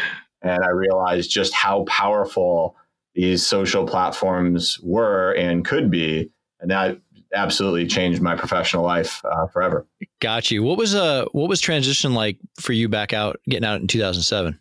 and 0.42 0.64
I 0.64 0.68
realized 0.68 1.30
just 1.30 1.54
how 1.54 1.84
powerful 1.84 2.76
these 3.14 3.46
social 3.46 3.86
platforms 3.86 4.78
were 4.80 5.32
and 5.32 5.64
could 5.64 5.90
be, 5.90 6.30
and 6.60 6.70
that 6.70 6.98
absolutely 7.34 7.86
changed 7.86 8.20
my 8.20 8.34
professional 8.34 8.82
life 8.82 9.22
uh, 9.24 9.46
forever. 9.46 9.86
Got 10.20 10.50
you. 10.50 10.62
What 10.62 10.78
was 10.78 10.94
uh 10.94 11.26
what 11.32 11.48
was 11.48 11.60
transition 11.60 12.14
like 12.14 12.38
for 12.58 12.72
you 12.72 12.88
back 12.88 13.12
out 13.12 13.40
getting 13.48 13.64
out 13.64 13.80
in 13.80 13.86
2007? 13.86 14.58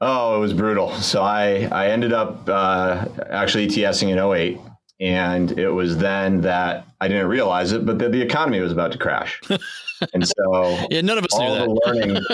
Oh, 0.00 0.36
it 0.36 0.40
was 0.40 0.52
brutal. 0.52 0.92
So 0.94 1.22
I 1.22 1.68
I 1.72 1.88
ended 1.88 2.12
up 2.12 2.48
uh, 2.48 3.06
actually 3.30 3.68
ETSing 3.68 4.10
in 4.10 4.18
08 4.18 4.58
and 4.98 5.58
it 5.58 5.70
was 5.70 5.98
then 5.98 6.40
that 6.42 6.86
I 7.00 7.08
didn't 7.08 7.26
realize 7.26 7.72
it, 7.72 7.84
but 7.84 7.98
that 7.98 8.12
the 8.12 8.20
economy 8.20 8.60
was 8.60 8.72
about 8.72 8.92
to 8.92 8.98
crash. 8.98 9.40
and 10.14 10.26
so 10.26 10.86
yeah, 10.90 11.00
none 11.00 11.18
of 11.18 11.24
us 11.24 11.34
all 11.34 11.66
knew 11.66 11.80
that. 11.84 12.24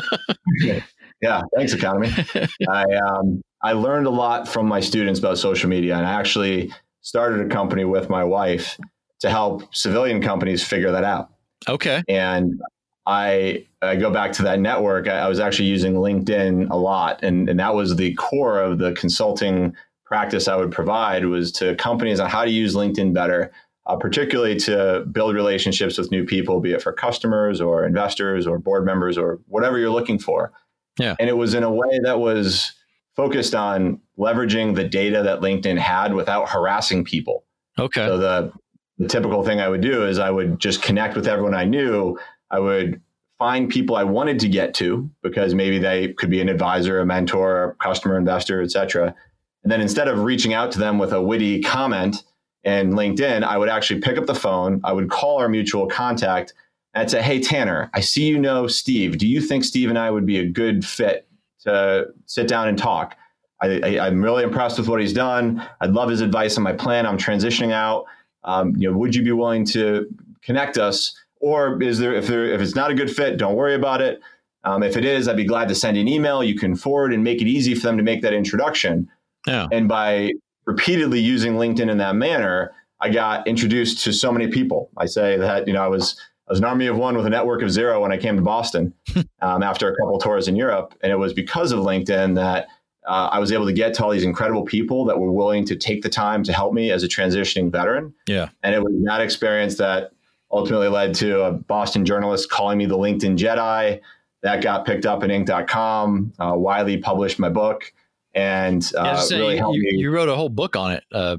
learning 0.64 0.82
Yeah, 1.22 1.42
thanks, 1.56 1.72
Economy. 1.72 2.10
I 2.68 2.84
um, 2.96 3.42
I 3.62 3.72
learned 3.72 4.06
a 4.06 4.10
lot 4.10 4.48
from 4.48 4.66
my 4.66 4.80
students 4.80 5.20
about 5.20 5.38
social 5.38 5.70
media, 5.70 5.96
and 5.96 6.06
I 6.06 6.12
actually 6.12 6.72
started 7.00 7.46
a 7.46 7.48
company 7.48 7.84
with 7.84 8.10
my 8.10 8.24
wife 8.24 8.78
to 9.20 9.30
help 9.30 9.74
civilian 9.74 10.20
companies 10.20 10.64
figure 10.64 10.90
that 10.90 11.04
out. 11.04 11.30
Okay. 11.68 12.02
And 12.08 12.60
I, 13.06 13.66
I 13.80 13.96
go 13.96 14.10
back 14.10 14.32
to 14.34 14.42
that 14.42 14.60
network. 14.60 15.08
I, 15.08 15.18
I 15.18 15.28
was 15.28 15.40
actually 15.40 15.68
using 15.68 15.94
LinkedIn 15.94 16.70
a 16.70 16.76
lot, 16.76 17.22
and, 17.22 17.48
and 17.48 17.58
that 17.60 17.74
was 17.74 17.96
the 17.96 18.14
core 18.14 18.60
of 18.60 18.78
the 18.78 18.92
consulting 18.92 19.76
practice 20.04 20.48
I 20.48 20.56
would 20.56 20.72
provide 20.72 21.24
was 21.24 21.52
to 21.52 21.74
companies 21.76 22.20
on 22.20 22.28
how 22.28 22.44
to 22.44 22.50
use 22.50 22.74
LinkedIn 22.74 23.14
better, 23.14 23.52
uh, 23.86 23.96
particularly 23.96 24.56
to 24.60 25.06
build 25.10 25.34
relationships 25.34 25.98
with 25.98 26.10
new 26.10 26.24
people, 26.24 26.60
be 26.60 26.72
it 26.72 26.82
for 26.82 26.92
customers 26.92 27.60
or 27.60 27.86
investors 27.86 28.46
or 28.46 28.58
board 28.58 28.84
members 28.84 29.16
or 29.16 29.40
whatever 29.46 29.78
you're 29.78 29.90
looking 29.90 30.18
for. 30.18 30.52
Yeah. 30.98 31.14
And 31.18 31.28
it 31.28 31.36
was 31.36 31.54
in 31.54 31.62
a 31.62 31.70
way 31.70 32.00
that 32.04 32.20
was 32.20 32.72
focused 33.16 33.54
on 33.54 34.00
leveraging 34.18 34.74
the 34.74 34.84
data 34.84 35.22
that 35.22 35.40
LinkedIn 35.40 35.78
had 35.78 36.14
without 36.14 36.48
harassing 36.48 37.04
people. 37.04 37.44
Okay. 37.78 38.06
So 38.06 38.18
the, 38.18 38.52
the 38.98 39.08
typical 39.08 39.42
thing 39.42 39.60
I 39.60 39.68
would 39.68 39.80
do 39.80 40.06
is 40.06 40.18
I 40.18 40.30
would 40.30 40.58
just 40.58 40.82
connect 40.82 41.16
with 41.16 41.26
everyone 41.26 41.54
I 41.54 41.64
knew. 41.64 42.18
I 42.50 42.58
would 42.58 43.00
find 43.38 43.68
people 43.68 43.96
I 43.96 44.04
wanted 44.04 44.38
to 44.40 44.48
get 44.48 44.74
to 44.74 45.10
because 45.22 45.54
maybe 45.54 45.78
they 45.78 46.12
could 46.12 46.30
be 46.30 46.40
an 46.40 46.48
advisor, 46.48 47.00
a 47.00 47.06
mentor, 47.06 47.70
a 47.70 47.74
customer, 47.76 48.16
investor, 48.16 48.62
et 48.62 48.70
cetera. 48.70 49.14
And 49.62 49.72
then 49.72 49.80
instead 49.80 50.08
of 50.08 50.20
reaching 50.20 50.54
out 50.54 50.72
to 50.72 50.78
them 50.78 50.98
with 50.98 51.12
a 51.12 51.20
witty 51.20 51.60
comment 51.62 52.24
in 52.64 52.92
LinkedIn, 52.92 53.42
I 53.42 53.58
would 53.58 53.68
actually 53.68 54.00
pick 54.00 54.16
up 54.18 54.26
the 54.26 54.34
phone. 54.34 54.80
I 54.84 54.92
would 54.92 55.10
call 55.10 55.38
our 55.38 55.48
mutual 55.48 55.86
contact 55.86 56.54
and 56.94 57.10
say, 57.10 57.22
Hey, 57.22 57.40
Tanner, 57.40 57.90
I 57.94 58.00
see 58.00 58.24
you 58.24 58.38
know 58.38 58.66
Steve. 58.66 59.18
Do 59.18 59.26
you 59.26 59.40
think 59.40 59.64
Steve 59.64 59.88
and 59.88 59.98
I 59.98 60.10
would 60.10 60.26
be 60.26 60.38
a 60.38 60.46
good 60.46 60.84
fit 60.84 61.26
to 61.64 62.06
sit 62.26 62.48
down 62.48 62.68
and 62.68 62.78
talk? 62.78 63.16
I, 63.62 64.06
am 64.08 64.22
really 64.22 64.42
impressed 64.42 64.78
with 64.78 64.88
what 64.88 65.00
he's 65.00 65.12
done. 65.12 65.64
I'd 65.80 65.92
love 65.92 66.10
his 66.10 66.20
advice 66.20 66.56
on 66.56 66.64
my 66.64 66.72
plan. 66.72 67.06
I'm 67.06 67.16
transitioning 67.16 67.70
out. 67.70 68.06
Um, 68.44 68.74
you 68.76 68.90
know, 68.90 68.98
would 68.98 69.14
you 69.14 69.22
be 69.22 69.30
willing 69.30 69.64
to 69.66 70.08
connect 70.42 70.78
us? 70.78 71.16
Or 71.40 71.80
is 71.80 71.98
there 71.98 72.14
if 72.14 72.26
there 72.26 72.44
if 72.46 72.60
it's 72.60 72.74
not 72.74 72.90
a 72.90 72.94
good 72.94 73.14
fit, 73.14 73.36
don't 73.36 73.54
worry 73.54 73.74
about 73.74 74.00
it. 74.00 74.20
Um, 74.64 74.82
if 74.82 74.96
it 74.96 75.04
is, 75.04 75.26
I'd 75.26 75.36
be 75.36 75.44
glad 75.44 75.68
to 75.68 75.74
send 75.74 75.96
an 75.96 76.06
email. 76.06 76.42
You 76.42 76.56
can 76.56 76.76
forward 76.76 77.12
and 77.12 77.24
make 77.24 77.40
it 77.40 77.46
easy 77.46 77.74
for 77.74 77.86
them 77.86 77.96
to 77.96 78.02
make 78.02 78.22
that 78.22 78.32
introduction. 78.32 79.08
Yeah. 79.46 79.66
And 79.72 79.88
by 79.88 80.32
repeatedly 80.66 81.18
using 81.18 81.54
LinkedIn 81.54 81.90
in 81.90 81.98
that 81.98 82.14
manner, 82.14 82.72
I 83.00 83.10
got 83.10 83.46
introduced 83.48 84.04
to 84.04 84.12
so 84.12 84.30
many 84.30 84.46
people. 84.46 84.90
I 84.96 85.06
say 85.06 85.36
that 85.36 85.66
you 85.66 85.72
know 85.72 85.82
I 85.82 85.88
was 85.88 86.16
I 86.48 86.52
was 86.52 86.58
an 86.58 86.64
army 86.64 86.86
of 86.86 86.96
one 86.96 87.16
with 87.16 87.26
a 87.26 87.30
network 87.30 87.62
of 87.62 87.70
zero 87.70 88.02
when 88.02 88.12
I 88.12 88.16
came 88.16 88.36
to 88.36 88.42
Boston 88.42 88.92
um, 89.40 89.62
after 89.62 89.90
a 89.90 89.96
couple 89.96 90.18
tours 90.18 90.48
in 90.48 90.56
Europe, 90.56 90.94
and 91.02 91.12
it 91.12 91.16
was 91.16 91.32
because 91.32 91.72
of 91.72 91.80
LinkedIn 91.80 92.34
that 92.34 92.66
uh, 93.06 93.30
I 93.32 93.38
was 93.38 93.52
able 93.52 93.66
to 93.66 93.72
get 93.72 93.94
to 93.94 94.04
all 94.04 94.10
these 94.10 94.22
incredible 94.24 94.64
people 94.64 95.04
that 95.06 95.18
were 95.18 95.32
willing 95.32 95.64
to 95.66 95.76
take 95.76 96.02
the 96.02 96.08
time 96.08 96.42
to 96.44 96.52
help 96.52 96.72
me 96.72 96.90
as 96.90 97.02
a 97.02 97.08
transitioning 97.08 97.70
veteran. 97.70 98.14
Yeah. 98.26 98.48
And 98.62 98.74
it 98.74 98.82
was 98.82 98.92
that 99.06 99.20
experience 99.20 99.76
that 99.78 100.12
ultimately 100.50 100.88
led 100.88 101.14
to 101.16 101.42
a 101.42 101.52
Boston 101.52 102.04
journalist 102.04 102.50
calling 102.50 102.78
me 102.78 102.86
the 102.86 102.98
LinkedIn 102.98 103.38
Jedi. 103.38 104.00
That 104.42 104.62
got 104.62 104.84
picked 104.84 105.06
up 105.06 105.22
in 105.22 105.30
Inc.com. 105.30 106.32
Uh, 106.38 106.54
Wiley 106.56 106.98
published 106.98 107.38
my 107.38 107.48
book 107.48 107.92
and 108.34 108.82
uh, 108.96 109.24
Yeah, 109.30 109.36
really 109.38 109.54
you, 109.54 109.58
helped 109.60 109.76
you, 109.76 109.82
me. 109.82 109.98
you 109.98 110.10
wrote 110.10 110.28
a 110.28 110.34
whole 110.34 110.48
book 110.48 110.76
on 110.76 110.92
it 110.92 111.04
uh, 111.12 111.36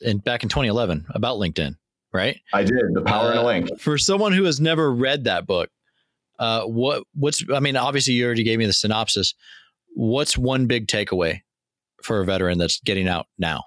in 0.00 0.18
back 0.18 0.42
in 0.42 0.48
2011 0.48 1.06
about 1.10 1.38
LinkedIn, 1.38 1.76
right? 2.12 2.40
I 2.52 2.62
did 2.62 2.94
the 2.94 3.02
power 3.02 3.32
in 3.32 3.38
a 3.38 3.42
Uh, 3.42 3.44
link. 3.44 3.80
For 3.80 3.98
someone 3.98 4.32
who 4.32 4.44
has 4.44 4.60
never 4.60 4.92
read 4.92 5.24
that 5.24 5.46
book, 5.46 5.70
uh, 6.38 6.62
what 6.64 7.04
what's 7.14 7.44
I 7.54 7.60
mean, 7.60 7.76
obviously 7.76 8.14
you 8.14 8.24
already 8.26 8.42
gave 8.42 8.58
me 8.58 8.66
the 8.66 8.72
synopsis. 8.72 9.34
What's 9.94 10.36
one 10.38 10.66
big 10.66 10.86
takeaway 10.86 11.40
for 12.02 12.20
a 12.20 12.24
veteran 12.24 12.58
that's 12.58 12.80
getting 12.80 13.08
out 13.08 13.26
now? 13.38 13.64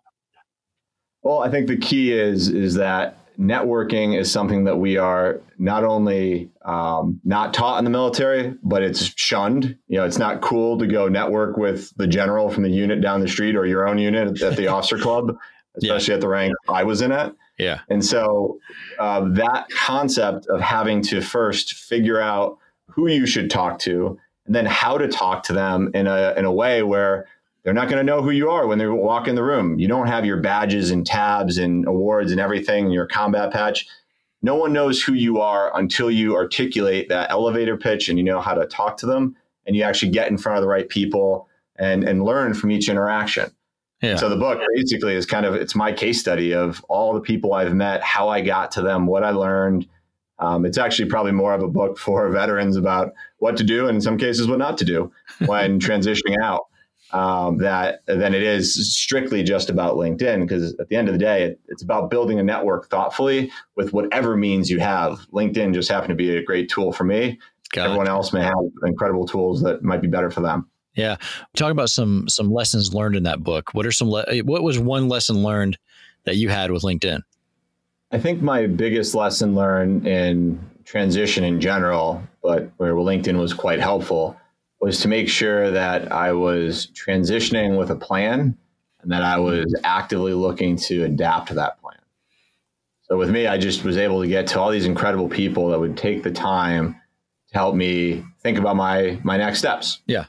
Well, 1.22 1.40
I 1.40 1.50
think 1.50 1.68
the 1.68 1.78
key 1.78 2.12
is 2.12 2.50
is 2.50 2.76
that 2.76 3.18
networking 3.38 4.18
is 4.18 4.32
something 4.32 4.64
that 4.64 4.78
we 4.78 4.96
are 4.98 5.42
not 5.58 5.84
only 5.84 6.50
um, 6.64 7.20
not 7.24 7.54
taught 7.54 7.80
in 7.80 7.84
the 7.84 7.92
military, 7.92 8.54
but 8.64 8.82
it's 8.82 9.12
shunned. 9.18 9.78
You 9.88 9.98
know, 9.98 10.06
it's 10.06 10.18
not 10.18 10.42
cool 10.42 10.78
to 10.78 10.88
go 10.88 11.08
network 11.10 11.58
with 11.58 11.96
the 11.98 12.08
general 12.08 12.50
from 12.50 12.64
the 12.64 12.70
unit 12.70 13.02
down 13.02 13.20
the 13.22 13.28
street 13.28 13.56
or 13.56 13.66
your 13.66 13.88
own 13.88 13.98
unit 13.98 14.42
at 14.42 14.56
the 14.56 14.68
officer 14.76 14.98
club, 14.98 15.36
especially 15.78 16.14
at 16.14 16.22
the 16.22 16.28
rank 16.30 16.54
I 16.70 16.84
was 16.84 17.02
in 17.02 17.12
at. 17.12 17.34
Yeah. 17.58 17.82
And 17.90 18.04
so 18.04 18.60
uh, 19.00 19.28
that 19.30 19.70
concept 19.70 20.48
of 20.48 20.62
having 20.62 21.02
to 21.04 21.22
first 21.22 21.74
figure 21.74 22.20
out 22.20 22.58
who 22.88 23.08
you 23.08 23.26
should 23.26 23.50
talk 23.50 23.80
to 23.80 24.20
and 24.46 24.56
then 24.56 24.66
how 24.66 24.98
to 24.98 25.08
talk 25.08 25.44
to 25.44 25.54
them 25.54 25.92
in 25.94 26.08
a, 26.08 26.34
in 26.38 26.46
a 26.46 26.52
way 26.52 26.84
where 26.84 27.28
they're 27.64 27.74
not 27.74 27.90
going 27.90 27.98
to 27.98 28.04
know 28.04 28.22
who 28.22 28.30
you 28.30 28.50
are 28.50 28.68
when 28.68 28.78
they 28.78 28.88
walk 28.88 29.28
in 29.28 29.36
the 29.36 29.44
room. 29.44 29.80
You 29.80 29.88
don't 29.88 30.08
have 30.08 30.26
your 30.26 30.38
badges 30.38 30.92
and 30.92 31.06
tabs 31.06 31.58
and 31.58 31.88
awards 31.88 32.32
and 32.32 32.40
everything, 32.40 32.92
your 32.92 33.08
combat 33.08 33.52
patch. 33.52 33.88
No 34.42 34.56
one 34.56 34.72
knows 34.72 35.02
who 35.02 35.14
you 35.14 35.40
are 35.42 35.76
until 35.76 36.12
you 36.12 36.36
articulate 36.36 37.10
that 37.10 37.32
elevator 37.32 37.76
pitch 37.76 38.10
and 38.10 38.20
you 38.20 38.24
know 38.24 38.40
how 38.40 38.54
to 38.54 38.68
talk 38.68 38.98
to 38.98 39.08
them 39.08 39.36
and 39.66 39.76
you 39.76 39.82
actually 39.82 40.12
get 40.12 40.30
in 40.30 40.38
front 40.38 40.58
of 40.58 40.62
the 40.62 40.68
right 40.68 40.88
people 40.88 41.48
and, 41.78 42.04
and 42.04 42.24
learn 42.24 42.54
from 42.54 42.72
each 42.72 42.88
interaction. 42.88 43.50
Yeah. 44.02 44.18
So 44.18 44.30
the 44.30 44.36
book 44.36 44.62
basically 44.76 45.16
is 45.16 45.26
kind 45.26 45.46
of 45.46 45.56
it's 45.56 45.76
my 45.76 45.92
case 45.92 46.20
study 46.20 46.54
of 46.54 46.84
all 46.90 47.14
the 47.14 47.22
people 47.22 47.54
I've 47.54 47.74
met, 47.74 48.04
how 48.04 48.30
I 48.30 48.42
got 48.42 48.72
to 48.72 48.82
them, 48.82 49.08
what 49.08 49.24
I 49.24 49.32
learned. 49.32 49.88
Um, 50.38 50.66
it's 50.66 50.78
actually 50.78 51.10
probably 51.10 51.32
more 51.32 51.54
of 51.54 51.64
a 51.64 51.68
book 51.68 51.98
for 52.06 52.30
veterans 52.30 52.76
about 52.76 53.14
what 53.38 53.58
to 53.58 53.64
do 53.64 53.88
and 53.88 53.96
in 53.96 54.02
some 54.02 54.18
cases 54.18 54.48
what 54.48 54.60
not 54.60 54.78
to 54.80 54.86
do 54.86 55.12
when 55.46 55.80
transitioning 55.80 56.36
out 56.42 56.64
um, 57.12 57.58
that 57.60 58.02
than 58.08 58.34
it 58.34 58.44
is 58.44 58.94
strictly 58.94 59.44
just 59.44 59.70
about 59.70 59.96
LinkedIn 59.96 60.42
because 60.42 60.76
at 60.80 60.90
the 60.90 60.96
end 60.96 61.08
of 61.08 61.14
the 61.14 61.20
day 61.20 61.44
it, 61.44 61.60
it's 61.70 61.84
about 61.84 62.10
building 62.10 62.40
a 62.40 62.44
network 62.44 62.90
thoughtfully 62.90 63.52
with 63.76 63.94
whatever 63.94 64.36
means 64.36 64.70
you 64.70 64.80
have. 64.80 65.20
LinkedIn 65.32 65.74
just 65.74 65.90
happened 65.90 66.10
to 66.10 66.16
be 66.16 66.36
a 66.36 66.44
great 66.44 66.70
tool 66.70 66.92
for 66.92 67.06
me. 67.06 67.40
Got 67.72 67.84
it. 67.84 67.86
Everyone 67.86 68.08
else 68.08 68.34
may 68.34 68.44
have 68.44 68.54
incredible 68.84 69.26
tools 69.26 69.62
that 69.62 69.84
might 69.84 70.02
be 70.02 70.08
better 70.08 70.30
for 70.30 70.42
them. 70.42 70.70
Yeah, 70.96 71.18
talk 71.56 71.72
about 71.72 71.90
some 71.90 72.28
some 72.30 72.52
lessons 72.52 72.94
learned 72.94 73.16
in 73.16 73.24
that 73.24 73.44
book. 73.44 73.74
What 73.74 73.86
are 73.86 73.92
some 73.92 74.10
le- 74.10 74.38
what 74.44 74.64
was 74.64 74.80
one 74.80 75.10
lesson 75.10 75.44
learned 75.44 75.78
that 76.24 76.38
you 76.38 76.50
had 76.50 76.72
with 76.72 76.84
LinkedIn? 76.84 77.22
I 78.12 78.20
think 78.20 78.42
my 78.42 78.68
biggest 78.68 79.14
lesson 79.14 79.56
learned 79.56 80.08
in 80.08 80.60
transition 80.86 81.44
in 81.44 81.60
general, 81.60 82.24
but 82.42 82.72
where 82.78 82.94
LinkedIn 82.94 83.38
was 83.38 83.54
quite 83.54 83.80
helpful, 83.80 84.38
was 84.80 85.00
to 85.02 85.08
make 85.08 85.28
sure 85.28 85.72
that 85.72 86.12
I 86.12 86.32
was 86.32 86.88
transitioning 86.94 87.78
with 87.78 87.90
a 87.90 87.96
plan 87.96 88.58
and 89.02 89.12
that 89.12 89.24
I 89.24 89.38
was 89.38 89.66
actively 89.84 90.34
looking 90.34 90.78
to 90.78 91.04
adapt 91.04 91.50
to 91.50 91.56
that 91.56 91.82
plan. 91.82 91.98
So 93.04 93.18
with 93.18 93.30
me, 93.30 93.48
I 93.48 93.58
just 93.58 93.84
was 93.84 93.98
able 93.98 94.22
to 94.22 94.28
get 94.28 94.48
to 94.48 94.60
all 94.60 94.72
these 94.72 94.86
incredible 94.86 95.28
people 95.28 95.70
that 95.70 95.80
would 95.80 95.98
take 95.98 96.24
the 96.24 96.32
time 96.32 96.94
to 97.50 97.58
help 97.58 97.76
me 97.76 98.24
think 98.42 98.58
about 98.58 98.76
my 98.76 99.20
my 99.24 99.38
next 99.38 99.60
steps. 99.60 100.02
Yeah. 100.08 100.26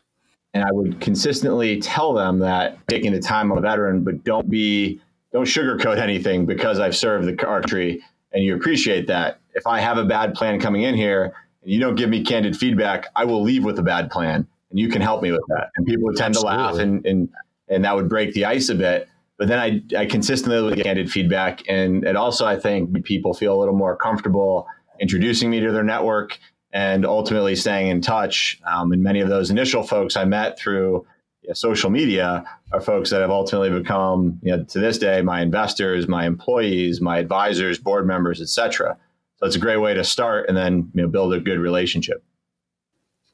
And 0.57 0.65
I 0.65 0.73
would 0.73 1.03
consistently 1.03 1.79
tell 1.83 2.15
them 2.15 2.39
that 2.39 2.79
taking 2.89 3.13
the 3.13 3.21
time 3.21 3.53
I'm 3.53 3.59
a 3.59 3.61
veteran, 3.61 4.03
but 4.03 4.25
don't 4.25 4.49
be 4.49 5.03
don't 5.31 5.45
sugarcoat 5.45 5.99
anything 5.99 6.47
because 6.47 6.81
I've 6.81 6.97
served 6.97 7.29
the 7.29 7.35
country 7.35 8.03
and 8.33 8.43
you 8.43 8.55
appreciate 8.55 9.07
that. 9.09 9.39
If 9.53 9.67
I 9.67 9.81
have 9.81 9.99
a 9.99 10.05
bad 10.07 10.33
plan 10.33 10.59
coming 10.59 10.83
in 10.83 10.95
here 10.95 11.35
and 11.63 11.71
you 11.71 11.79
don't 11.79 11.95
give 11.95 12.09
me 12.09 12.25
candid 12.25 12.57
feedback, 12.57 13.09
I 13.15 13.27
will 13.27 13.43
leave 13.43 13.65
with 13.65 13.79
a 13.79 13.83
bad 13.83 14.11
plan 14.11 14.47
and 14.71 14.79
you 14.79 14.89
can 14.89 15.03
help 15.03 15.23
me 15.23 15.31
with 15.31 15.43
that. 15.49 15.69
And 15.77 15.87
people 15.87 16.05
would 16.05 16.17
tend 16.17 16.33
to 16.37 16.41
laugh 16.41 16.77
and, 16.77 17.05
and 17.05 17.29
and 17.69 17.85
that 17.85 17.95
would 17.95 18.09
break 18.09 18.33
the 18.33 18.47
ice 18.47 18.71
a 18.71 18.75
bit. 18.75 19.11
But 19.37 19.49
then 19.49 19.59
I, 19.59 19.99
I 19.99 20.07
consistently 20.07 20.63
would 20.63 20.77
get 20.77 20.85
candid 20.85 21.13
feedback. 21.13 21.69
And 21.69 22.03
it 22.05 22.17
also, 22.17 22.47
I 22.47 22.59
think, 22.59 23.05
people 23.05 23.35
feel 23.35 23.55
a 23.55 23.59
little 23.61 23.77
more 23.77 23.95
comfortable 23.95 24.67
introducing 24.99 25.51
me 25.51 25.61
to 25.61 25.71
their 25.71 25.85
network 25.85 26.39
and 26.73 27.07
ultimately 27.07 27.57
staying 27.57 27.89
in 27.89 28.01
touch. 28.01 28.61
Um, 28.67 28.93
and 28.93 29.03
many 29.03 29.21
of 29.21 29.29
those 29.29 29.51
initial 29.51 29.83
folks 29.83 30.17
I 30.17 30.25
met 30.25 30.59
through 30.59 31.07
you 31.43 31.49
know, 31.49 31.55
social 31.55 31.91
media 31.91 32.45
are 32.73 32.81
folks 32.81 33.11
that 33.11 33.21
have 33.21 33.31
ultimately 33.31 33.71
become, 33.71 34.39
you 34.43 34.57
know, 34.57 34.65
to 34.65 34.79
this 34.79 34.99
day, 34.99 35.23
my 35.23 35.41
investors, 35.41 36.09
my 36.09 36.27
employees, 36.27 37.01
my 37.01 37.19
advisors, 37.19 37.79
board 37.79 38.07
members, 38.07 38.41
et 38.41 38.49
cetera. 38.49 38.97
So 39.37 39.47
it's 39.47 39.57
a 39.57 39.61
great 39.61 39.79
way 39.79 39.95
to 39.95 40.05
start 40.05 40.49
and 40.49 40.57
then 40.57 40.91
you 40.95 41.03
know, 41.03 41.09
build 41.09 41.35
a 41.35 41.41
good 41.41 41.59
relationship. 41.59 42.25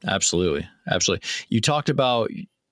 Absolutely, 0.05 0.67
absolutely. 0.89 1.27
You 1.49 1.61
talked 1.61 1.89
about 1.89 2.29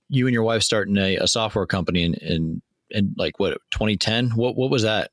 you 0.10 0.28
and 0.28 0.34
your 0.34 0.44
wife 0.44 0.64
starting 0.64 0.98
a, 0.98 1.16
a 1.16 1.28
software 1.28 1.66
company 1.66 2.04
in, 2.04 2.14
in 2.16 2.62
in 2.90 3.16
like 3.18 3.40
what 3.40 3.54
2010. 3.72 4.32
What 4.32 4.56
what 4.56 4.70
was 4.70 4.84
that? 4.84 5.12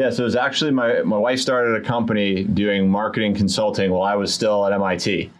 Yeah, 0.00 0.08
so 0.08 0.22
it 0.22 0.24
was 0.24 0.36
actually 0.36 0.70
my 0.70 1.02
my 1.02 1.18
wife 1.18 1.40
started 1.40 1.74
a 1.74 1.86
company 1.86 2.42
doing 2.42 2.88
marketing 2.88 3.34
consulting 3.34 3.90
while 3.90 4.00
I 4.00 4.14
was 4.14 4.32
still 4.32 4.64
at 4.64 4.72
MIT. 4.72 5.30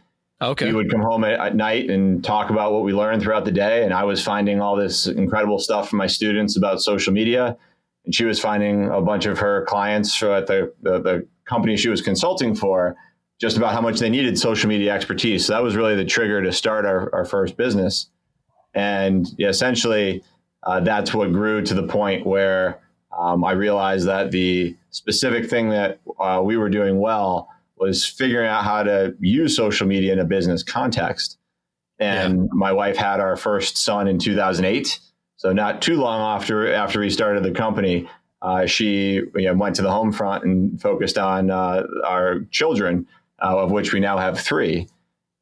Okay. 0.42 0.66
We 0.66 0.75
would 0.75 0.90
come 0.90 1.01
home 1.01 1.25
at, 1.25 1.40
at 1.40 1.57
night 1.57 1.88
and 1.88 2.23
talk 2.23 2.51
about 2.51 2.70
what 2.75 2.83
we 2.83 2.92
learned 2.92 3.23
throughout 3.23 3.46
the 3.46 3.53
day, 3.53 3.85
and 3.85 3.94
I 3.94 4.05
was 4.05 4.23
finding 4.23 4.61
all 4.61 4.77
this 4.77 5.07
incredible 5.07 5.59
stuff 5.61 5.88
from 5.88 5.96
my 5.96 6.07
students 6.07 6.59
about 6.59 6.83
social 6.83 7.11
media, 7.11 7.57
and 8.05 8.14
she 8.14 8.27
was 8.27 8.38
finding 8.38 8.90
a 8.90 9.01
bunch 9.01 9.25
of 9.25 9.38
her 9.38 9.64
clients 9.64 10.14
for 10.14 10.31
at 10.31 10.46
the, 10.46 10.70
the 10.83 11.01
the 11.01 11.27
company 11.46 11.75
she 11.79 11.88
was 11.88 12.03
consulting 12.03 12.55
for 12.55 12.96
just 13.40 13.57
about 13.57 13.73
how 13.73 13.81
much 13.81 13.99
they 13.99 14.11
needed 14.11 14.38
social 14.38 14.68
media 14.68 14.92
expertise. 14.92 15.46
So 15.46 15.55
that 15.55 15.62
was 15.62 15.75
really 15.75 15.96
the 15.96 16.05
trigger 16.05 16.42
to 16.42 16.53
start 16.53 16.85
our, 16.85 17.09
our 17.14 17.25
first 17.25 17.57
business, 17.57 18.11
and 18.75 19.27
yeah, 19.38 19.49
essentially 19.49 20.23
uh, 20.64 20.81
that's 20.81 21.14
what 21.14 21.33
grew 21.33 21.62
to 21.62 21.73
the 21.73 21.85
point 21.85 22.27
where 22.27 22.79
um, 23.16 23.44
I 23.44 23.53
realized 23.53 24.07
that 24.07 24.31
the 24.31 24.77
specific 24.90 25.49
thing 25.49 25.70
that 25.70 26.01
uh, 26.18 26.40
we 26.42 26.57
were 26.57 26.68
doing 26.68 27.01
well 27.01 27.49
was 27.77 28.05
figuring 28.07 28.46
out 28.46 28.64
how 28.64 28.83
to 28.83 29.14
use 29.20 29.57
social 29.57 29.87
media 29.87 30.12
in 30.12 30.18
a 30.18 30.25
business 30.25 30.62
context. 30.62 31.38
And 31.99 32.38
yeah. 32.38 32.49
my 32.53 32.73
wife 32.73 32.96
had 32.96 33.20
our 33.20 33.37
first 33.37 33.79
son 33.79 34.07
in 34.07 34.18
2008. 34.18 35.01
So 35.37 35.53
not 35.53 35.81
too 35.81 35.96
long 35.96 36.20
after 36.37 36.73
after 36.73 37.01
we 37.01 37.11
started 37.11 37.42
the 37.42 37.53
company, 37.53 38.09
uh, 38.42 38.66
she 38.66 39.14
you 39.14 39.31
know, 39.35 39.55
went 39.55 39.77
to 39.77 39.83
the 39.83 39.90
home 39.90 40.12
front 40.12 40.44
and 40.44 40.81
focused 40.81 41.18
on 41.18 41.51
uh, 41.51 41.87
our 42.05 42.40
children, 42.51 43.07
uh, 43.42 43.59
of 43.59 43.70
which 43.70 43.92
we 43.92 44.01
now 44.01 44.18
have 44.18 44.38
three. 44.38 44.87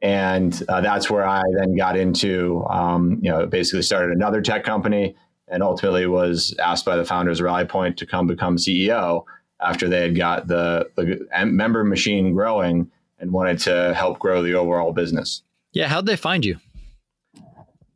And 0.01 0.63
uh, 0.69 0.81
that's 0.81 1.11
where 1.11 1.27
I 1.27 1.43
then 1.59 1.77
got 1.77 1.97
into, 1.97 2.65
um, 2.71 3.19
you 3.21 3.31
know, 3.31 3.47
basically 3.47 3.83
started 3.83 4.17
another 4.17 4.41
tech 4.41 4.63
company 4.63 5.17
and 5.51 5.63
ultimately 5.63 6.07
was 6.07 6.55
asked 6.59 6.85
by 6.85 6.97
the 6.97 7.05
founders 7.05 7.41
of 7.41 7.45
Rally 7.45 7.65
Point 7.65 7.97
to 7.99 8.07
come 8.07 8.27
become 8.27 8.57
CEO 8.57 9.25
after 9.61 9.89
they 9.89 10.03
had 10.03 10.17
got 10.17 10.47
the, 10.47 10.89
the 10.97 11.27
member 11.47 11.85
machine 11.85 12.33
growing 12.33 12.91
and 13.19 13.33
wanted 13.33 13.59
to 13.61 13.95
help 13.95 14.19
grow 14.19 14.43
the 14.43 14.55
overall 14.55 14.93
business. 14.93 15.43
Yeah, 15.73 15.89
how'd 15.89 16.07
they 16.07 16.17
find 16.17 16.45
you? 16.45 16.59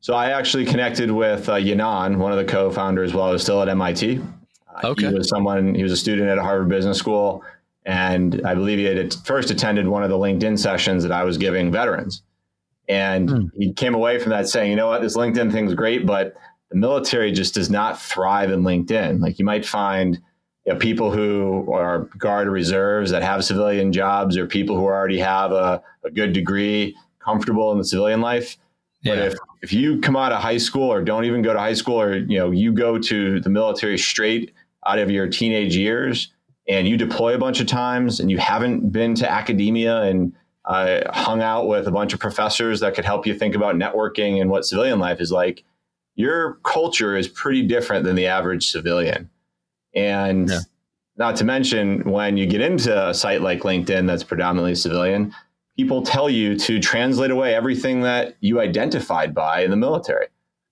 So 0.01 0.15
I 0.15 0.31
actually 0.31 0.65
connected 0.65 1.11
with 1.13 1.49
uh, 1.49 1.55
Yinon, 1.55 2.17
one 2.19 2.33
of 2.33 2.39
the 2.39 2.45
co-founders, 2.45 3.15
while 3.15 3.29
I 3.29 3.33
was 3.33 3.43
still 3.43 3.63
at 3.63 3.69
MIT. 3.69 4.19
Uh, 4.19 4.89
okay. 4.89 5.09
He 5.09 5.15
was 5.15 5.29
someone. 5.29 5.77
He 5.77 5.83
was 5.85 5.93
a 5.93 5.97
student 5.97 6.29
at 6.29 6.39
Harvard 6.39 6.69
Business 6.69 6.99
School, 6.99 7.45
and 7.87 8.43
I 8.45 8.55
believe 8.55 8.79
he 8.79 8.85
had 8.85 9.15
first 9.25 9.53
attended 9.53 9.87
one 9.87 10.03
of 10.03 10.11
the 10.11 10.19
LinkedIn 10.19 10.59
sessions 10.59 11.05
that 11.05 11.13
I 11.13 11.23
was 11.23 11.39
giving 11.39 11.71
veterans. 11.71 12.23
And 12.89 13.31
hmm. 13.31 13.47
he 13.57 13.73
came 13.73 13.95
away 13.95 14.19
from 14.19 14.31
that 14.31 14.49
saying, 14.49 14.71
"You 14.71 14.77
know 14.77 14.89
what? 14.89 15.03
This 15.03 15.17
LinkedIn 15.17 15.53
thing's 15.53 15.73
great, 15.73 16.05
but 16.05 16.35
the 16.73 16.79
military 16.79 17.33
just 17.33 17.55
does 17.55 17.71
not 17.71 18.01
thrive 18.01 18.51
in 18.51 18.63
LinkedIn. 18.63 19.21
Like 19.21 19.39
you 19.39 19.45
might 19.45 19.65
find." 19.65 20.21
You 20.65 20.75
know, 20.75 20.79
people 20.79 21.11
who 21.11 21.73
are 21.73 22.09
guard 22.19 22.47
reserves 22.47 23.11
that 23.11 23.25
have 23.25 23.45
civilian 23.45 23.93
jobs 23.93 24.37
or 24.37 24.47
people 24.47 24.77
who 24.77 24.85
already 24.85 25.19
have 25.19 25.51
a, 25.51 25.83
a 26.05 26.11
good 26.13 26.33
degree 26.33 26.97
comfortable 27.19 27.73
in 27.73 27.79
the 27.79 27.85
civilian 27.85 28.21
life 28.21 28.57
yeah. 29.03 29.15
But 29.15 29.25
if, 29.25 29.39
if 29.63 29.73
you 29.73 30.01
come 30.01 30.17
out 30.17 30.33
of 30.33 30.41
high 30.41 30.59
school 30.59 30.93
or 30.93 31.03
don't 31.03 31.25
even 31.25 31.43
go 31.43 31.53
to 31.53 31.59
high 31.59 31.75
school 31.75 32.01
or 32.01 32.17
you 32.17 32.39
know 32.39 32.51
you 32.51 32.73
go 32.73 32.99
to 32.99 33.41
the 33.41 33.51
military 33.51 33.99
straight 33.99 34.53
out 34.87 34.99
of 34.99 35.11
your 35.11 35.29
teenage 35.29 35.77
years 35.77 36.33
and 36.69 36.87
you 36.87 36.97
deploy 36.97 37.35
a 37.35 37.39
bunch 37.39 37.61
of 37.61 37.67
times 37.67 38.21
and 38.21 38.31
you 38.31 38.39
haven't 38.39 38.91
been 38.91 39.15
to 39.17 39.31
academia 39.31 40.03
and 40.03 40.33
uh, 40.65 41.01
hung 41.13 41.43
out 41.43 41.67
with 41.67 41.89
a 41.89 41.91
bunch 41.91 42.13
of 42.15 42.21
professors 42.21 42.79
that 42.81 42.95
could 42.95 43.05
help 43.05 43.27
you 43.27 43.35
think 43.35 43.57
about 43.57 43.75
networking 43.75 44.41
and 44.41 44.49
what 44.49 44.65
civilian 44.65 45.01
life 45.01 45.21
is 45.21 45.33
like, 45.33 45.65
your 46.15 46.55
culture 46.65 47.17
is 47.17 47.29
pretty 47.29 47.67
different 47.67 48.05
than 48.05 48.17
the 48.17 48.27
average 48.27 48.69
civilian. 48.69 49.31
And 49.95 50.49
yeah. 50.49 50.61
not 51.17 51.37
to 51.37 51.45
mention, 51.45 52.11
when 52.11 52.37
you 52.37 52.47
get 52.47 52.61
into 52.61 53.09
a 53.09 53.15
site 53.15 53.41
like 53.41 53.61
LinkedIn 53.61 54.07
that's 54.07 54.25
predominantly 54.25 54.75
civilian, 54.75 55.35
people 55.77 56.03
tell 56.03 56.29
you 56.29 56.57
to 56.59 56.81
translate 56.81 57.31
away 57.31 57.55
everything 57.55 58.03
that 58.03 58.37
you 58.41 58.61
identified 58.61 59.35
by 59.35 59.63
in 59.63 59.71
the 59.71 59.77
military 59.77 60.27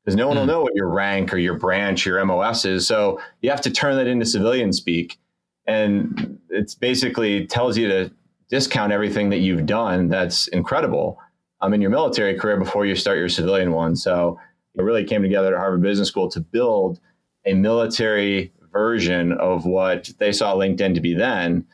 because 0.05 0.17
no 0.17 0.29
one 0.29 0.37
mm. 0.37 0.41
will 0.41 0.47
hmm. 0.47 0.51
know 0.51 0.63
what 0.63 0.75
your 0.75 0.89
rank 0.89 1.33
or 1.33 1.39
your 1.39 1.59
branch, 1.59 2.07
your 2.07 2.25
MOS 2.25 2.65
is. 2.65 2.87
So 2.87 3.21
you 3.43 3.51
have 3.51 3.61
to 3.63 3.71
turn 3.71 3.97
that 3.97 4.07
into 4.07 4.25
civilian 4.25 4.73
speak. 4.73 5.19
And 5.67 6.39
it's 6.49 6.75
basically 6.75 7.47
tells 7.47 7.77
you 7.77 7.89
to 7.89 8.11
discount 8.49 8.93
everything 8.93 9.31
that 9.31 9.39
you've 9.39 9.67
done 9.67 10.09
that's 10.09 10.49
incredible 10.49 11.19
um, 11.61 11.75
in 11.75 11.81
your 11.81 11.91
military 11.91 12.35
career 12.35 12.57
before 12.57 12.87
you 12.87 12.97
start 12.97 13.19
your 13.19 13.29
civilian 13.29 13.73
one. 13.73 13.95
So 13.95 14.39
really 14.75 15.05
came 15.05 15.23
together 15.23 15.55
at 15.55 15.59
Harvard 15.59 15.83
Business 15.83 16.09
School 16.09 16.31
to 16.31 16.41
build 16.41 17.01
a 17.45 17.55
military 17.55 18.53
version 18.73 19.33
of 19.33 19.67
what 19.67 20.11
they 20.19 20.33
saw 20.33 20.55
LinkedIn 20.55 20.95
to 20.95 21.01
be 21.01 21.15
then 21.15 21.67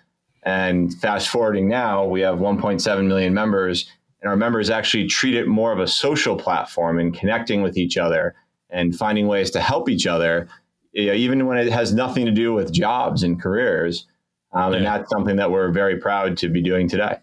and 0.46 0.94
fast 0.94 1.28
forwarding 1.28 1.68
now, 1.68 2.06
we 2.06 2.20
have 2.20 2.38
1.7 2.38 3.06
million 3.06 3.34
members, 3.34 3.90
and 4.22 4.30
our 4.30 4.36
members 4.36 4.70
actually 4.70 5.08
treat 5.08 5.34
it 5.34 5.48
more 5.48 5.72
of 5.72 5.80
a 5.80 5.88
social 5.88 6.36
platform 6.36 7.00
and 7.00 7.12
connecting 7.12 7.62
with 7.62 7.76
each 7.76 7.98
other 7.98 8.36
and 8.70 8.96
finding 8.96 9.26
ways 9.26 9.50
to 9.50 9.60
help 9.60 9.88
each 9.88 10.06
other, 10.06 10.48
you 10.92 11.06
know, 11.06 11.14
even 11.14 11.46
when 11.46 11.58
it 11.58 11.70
has 11.72 11.92
nothing 11.92 12.24
to 12.26 12.30
do 12.30 12.54
with 12.54 12.72
jobs 12.72 13.24
and 13.24 13.42
careers. 13.42 14.06
Um, 14.52 14.70
yeah. 14.70 14.78
And 14.78 14.86
that's 14.86 15.10
something 15.10 15.34
that 15.34 15.50
we're 15.50 15.72
very 15.72 15.98
proud 15.98 16.36
to 16.38 16.48
be 16.48 16.62
doing 16.62 16.88
today. 16.88 17.18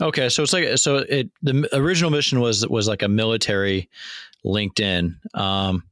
Okay, 0.00 0.28
so 0.28 0.42
it's 0.42 0.52
like 0.52 0.76
so 0.76 0.96
it 1.08 1.30
the 1.42 1.66
original 1.72 2.10
mission 2.10 2.40
was 2.40 2.66
was 2.68 2.86
like 2.86 3.02
a 3.02 3.08
military 3.08 3.88
LinkedIn. 4.46 5.14
Um, 5.34 5.82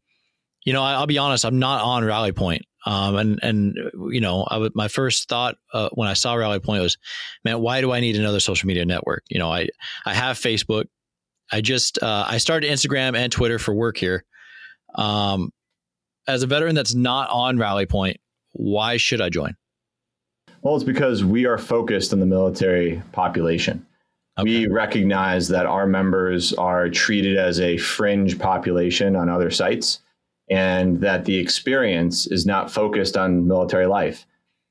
you 0.65 0.73
know, 0.73 0.83
I, 0.83 0.99
will 0.99 1.07
be 1.07 1.19
honest, 1.19 1.45
I'm 1.45 1.59
not 1.59 1.83
on 1.83 2.05
Rally 2.05 2.33
Point. 2.33 2.63
Um, 2.87 3.17
and 3.17 3.41
and 3.43 3.77
you 4.11 4.21
know, 4.21 4.47
my 4.75 4.89
first 4.89 5.29
thought 5.29 5.57
uh, 5.73 5.89
when 5.95 6.09
I 6.09 6.13
saw 6.13 6.35
Rally 6.35 6.61
Point 6.61 6.83
was, 6.83 6.99
man, 7.45 7.61
why 7.61 7.81
do 7.81 7.93
I 7.93 8.01
need 8.01 8.17
another 8.17 8.41
social 8.41 8.67
media 8.67 8.85
network? 8.85 9.25
You 9.29 9.39
know, 9.39 9.51
I 9.51 9.69
I 10.05 10.15
have 10.15 10.39
Facebook. 10.39 10.85
I 11.51 11.61
just 11.61 12.03
uh, 12.03 12.27
I 12.29 12.39
started 12.39 12.71
Instagram 12.71 13.17
and 13.17 13.33
Twitter 13.33 13.59
for 13.59 13.75
work 13.75 13.97
here. 13.97 14.25
Um, 14.95 15.51
as 16.27 16.43
a 16.43 16.47
veteran 16.47 16.75
that's 16.75 16.95
not 16.95 17.31
on 17.31 17.59
Rally 17.59 17.87
Point, 17.87 18.19
why 18.53 18.97
should 18.97 19.21
I 19.21 19.29
join? 19.31 19.57
Well, 20.63 20.75
it's 20.77 20.85
because 20.85 21.25
we 21.25 21.45
are 21.45 21.59
focused 21.59 22.13
on 22.13 22.21
the 22.21 22.27
military 22.27 23.03
population. 23.13 23.87
Okay. 24.39 24.67
We 24.67 24.67
recognize 24.67 25.49
that 25.49 25.67
our 25.67 25.87
members 25.87 26.53
are 26.55 26.89
treated 26.89 27.37
as 27.37 27.61
a 27.61 27.77
fringe 27.77 28.39
population 28.39 29.15
on 29.15 29.29
other 29.29 29.51
sites 29.51 30.01
and 30.51 31.01
that 31.01 31.25
the 31.25 31.37
experience 31.37 32.27
is 32.27 32.45
not 32.45 32.71
focused 32.71 33.17
on 33.17 33.47
military 33.47 33.87
life. 33.87 34.27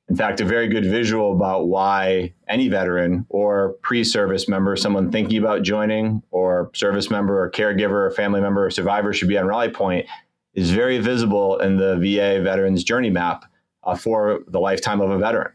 In 0.09 0.17
fact, 0.17 0.41
a 0.41 0.45
very 0.45 0.67
good 0.67 0.85
visual 0.85 1.31
about 1.31 1.67
why 1.67 2.33
any 2.49 2.67
veteran 2.67 3.25
or 3.29 3.77
pre 3.81 4.03
service 4.03 4.49
member, 4.49 4.75
someone 4.75 5.11
thinking 5.11 5.37
about 5.37 5.63
joining, 5.63 6.21
or 6.29 6.69
service 6.73 7.09
member, 7.09 7.41
or 7.41 7.49
caregiver, 7.49 8.07
or 8.07 8.11
family 8.11 8.41
member, 8.41 8.65
or 8.65 8.69
survivor 8.69 9.13
should 9.13 9.29
be 9.29 9.37
on 9.37 9.47
Rally 9.47 9.69
Point 9.69 10.05
is 10.53 10.71
very 10.71 10.99
visible 10.99 11.57
in 11.59 11.77
the 11.77 11.95
VA 11.97 12.41
Veterans 12.43 12.83
Journey 12.83 13.09
Map 13.09 13.45
uh, 13.83 13.95
for 13.95 14.43
the 14.47 14.59
lifetime 14.59 15.01
of 15.01 15.09
a 15.09 15.17
veteran. 15.17 15.51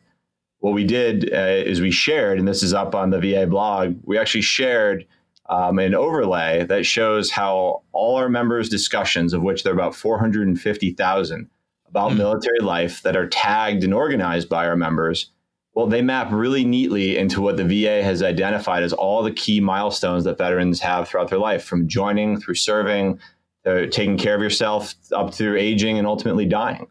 What 0.60 0.74
we 0.74 0.84
did 0.84 1.32
uh, 1.32 1.62
is 1.64 1.80
we 1.80 1.90
shared, 1.90 2.38
and 2.38 2.48
this 2.48 2.62
is 2.62 2.74
up 2.74 2.94
on 2.94 3.10
the 3.10 3.20
VA 3.20 3.46
blog, 3.46 3.96
we 4.04 4.18
actually 4.18 4.42
shared 4.42 5.06
um, 5.48 5.78
an 5.78 5.94
overlay 5.94 6.64
that 6.64 6.84
shows 6.84 7.30
how 7.30 7.82
all 7.92 8.16
our 8.16 8.28
members' 8.28 8.68
discussions, 8.68 9.32
of 9.32 9.42
which 9.42 9.62
there 9.62 9.72
are 9.72 9.76
about 9.76 9.94
450,000 9.94 11.48
about 11.88 12.12
mm. 12.12 12.16
military 12.18 12.60
life 12.60 13.02
that 13.02 13.16
are 13.16 13.26
tagged 13.26 13.82
and 13.82 13.94
organized 13.94 14.48
by 14.48 14.66
our 14.66 14.76
members, 14.76 15.30
well, 15.74 15.86
they 15.86 16.02
map 16.02 16.32
really 16.32 16.64
neatly 16.64 17.16
into 17.16 17.40
what 17.40 17.56
the 17.56 17.64
VA 17.64 18.02
has 18.02 18.22
identified 18.22 18.82
as 18.82 18.92
all 18.92 19.22
the 19.22 19.30
key 19.30 19.60
milestones 19.60 20.24
that 20.24 20.36
veterans 20.36 20.80
have 20.80 21.08
throughout 21.08 21.30
their 21.30 21.38
life, 21.38 21.64
from 21.64 21.86
joining 21.86 22.40
through 22.40 22.56
serving, 22.56 23.18
to 23.64 23.88
taking 23.88 24.18
care 24.18 24.34
of 24.34 24.42
yourself, 24.42 24.94
up 25.12 25.32
through 25.32 25.56
aging, 25.56 25.96
and 25.96 26.06
ultimately 26.06 26.46
dying. 26.46 26.88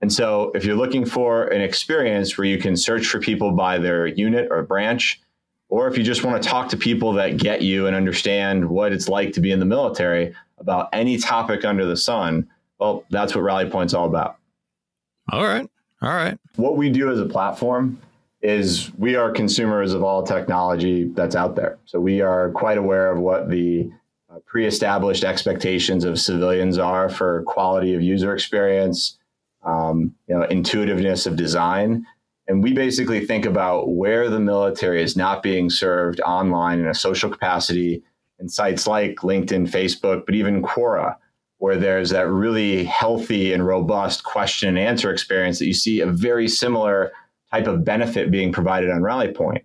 And 0.00 0.12
so, 0.12 0.50
if 0.54 0.64
you're 0.64 0.76
looking 0.76 1.06
for 1.06 1.44
an 1.48 1.62
experience 1.62 2.36
where 2.36 2.46
you 2.46 2.58
can 2.58 2.76
search 2.76 3.06
for 3.06 3.20
people 3.20 3.52
by 3.52 3.78
their 3.78 4.06
unit 4.06 4.48
or 4.50 4.62
branch, 4.62 5.20
or 5.68 5.88
if 5.88 5.96
you 5.96 6.04
just 6.04 6.24
want 6.24 6.42
to 6.42 6.48
talk 6.48 6.68
to 6.68 6.76
people 6.76 7.12
that 7.14 7.36
get 7.36 7.62
you 7.62 7.86
and 7.86 7.96
understand 7.96 8.68
what 8.68 8.92
it's 8.92 9.08
like 9.08 9.32
to 9.32 9.40
be 9.40 9.50
in 9.50 9.60
the 9.60 9.66
military 9.66 10.34
about 10.58 10.88
any 10.92 11.16
topic 11.16 11.64
under 11.64 11.86
the 11.86 11.96
sun, 11.96 12.48
well, 12.78 13.04
that's 13.10 13.34
what 13.34 13.42
Rally 13.42 13.68
Point's 13.68 13.94
all 13.94 14.06
about. 14.06 14.36
All 15.32 15.44
right. 15.44 15.68
All 16.02 16.14
right. 16.14 16.38
What 16.56 16.76
we 16.76 16.90
do 16.90 17.10
as 17.10 17.18
a 17.18 17.24
platform 17.24 17.98
is 18.42 18.92
we 18.98 19.16
are 19.16 19.30
consumers 19.30 19.94
of 19.94 20.02
all 20.02 20.22
technology 20.22 21.04
that's 21.14 21.34
out 21.34 21.56
there. 21.56 21.78
So 21.86 21.98
we 21.98 22.20
are 22.20 22.50
quite 22.50 22.76
aware 22.76 23.10
of 23.10 23.18
what 23.18 23.48
the 23.48 23.90
uh, 24.30 24.38
pre-established 24.44 25.24
expectations 25.24 26.04
of 26.04 26.20
civilians 26.20 26.76
are 26.76 27.08
for 27.08 27.42
quality 27.44 27.94
of 27.94 28.02
user 28.02 28.34
experience, 28.34 29.18
um, 29.64 30.14
you 30.28 30.34
know, 30.34 30.44
intuitiveness 30.46 31.26
of 31.26 31.36
design, 31.36 32.06
and 32.46 32.62
we 32.62 32.72
basically 32.72 33.24
think 33.24 33.46
about 33.46 33.90
where 33.90 34.28
the 34.28 34.40
military 34.40 35.02
is 35.02 35.16
not 35.16 35.42
being 35.42 35.70
served 35.70 36.20
online 36.20 36.78
in 36.78 36.86
a 36.86 36.94
social 36.94 37.30
capacity 37.30 38.02
in 38.38 38.48
sites 38.48 38.86
like 38.86 39.16
LinkedIn, 39.16 39.70
Facebook, 39.70 40.26
but 40.26 40.34
even 40.34 40.62
Quora, 40.62 41.16
where 41.58 41.76
there's 41.76 42.10
that 42.10 42.28
really 42.28 42.84
healthy 42.84 43.52
and 43.52 43.66
robust 43.66 44.24
question 44.24 44.68
and 44.70 44.78
answer 44.78 45.10
experience 45.10 45.58
that 45.58 45.66
you 45.66 45.74
see 45.74 46.00
a 46.00 46.06
very 46.06 46.48
similar 46.48 47.12
type 47.50 47.66
of 47.66 47.84
benefit 47.84 48.30
being 48.30 48.52
provided 48.52 48.90
on 48.90 49.02
Rally 49.02 49.32
Point. 49.32 49.64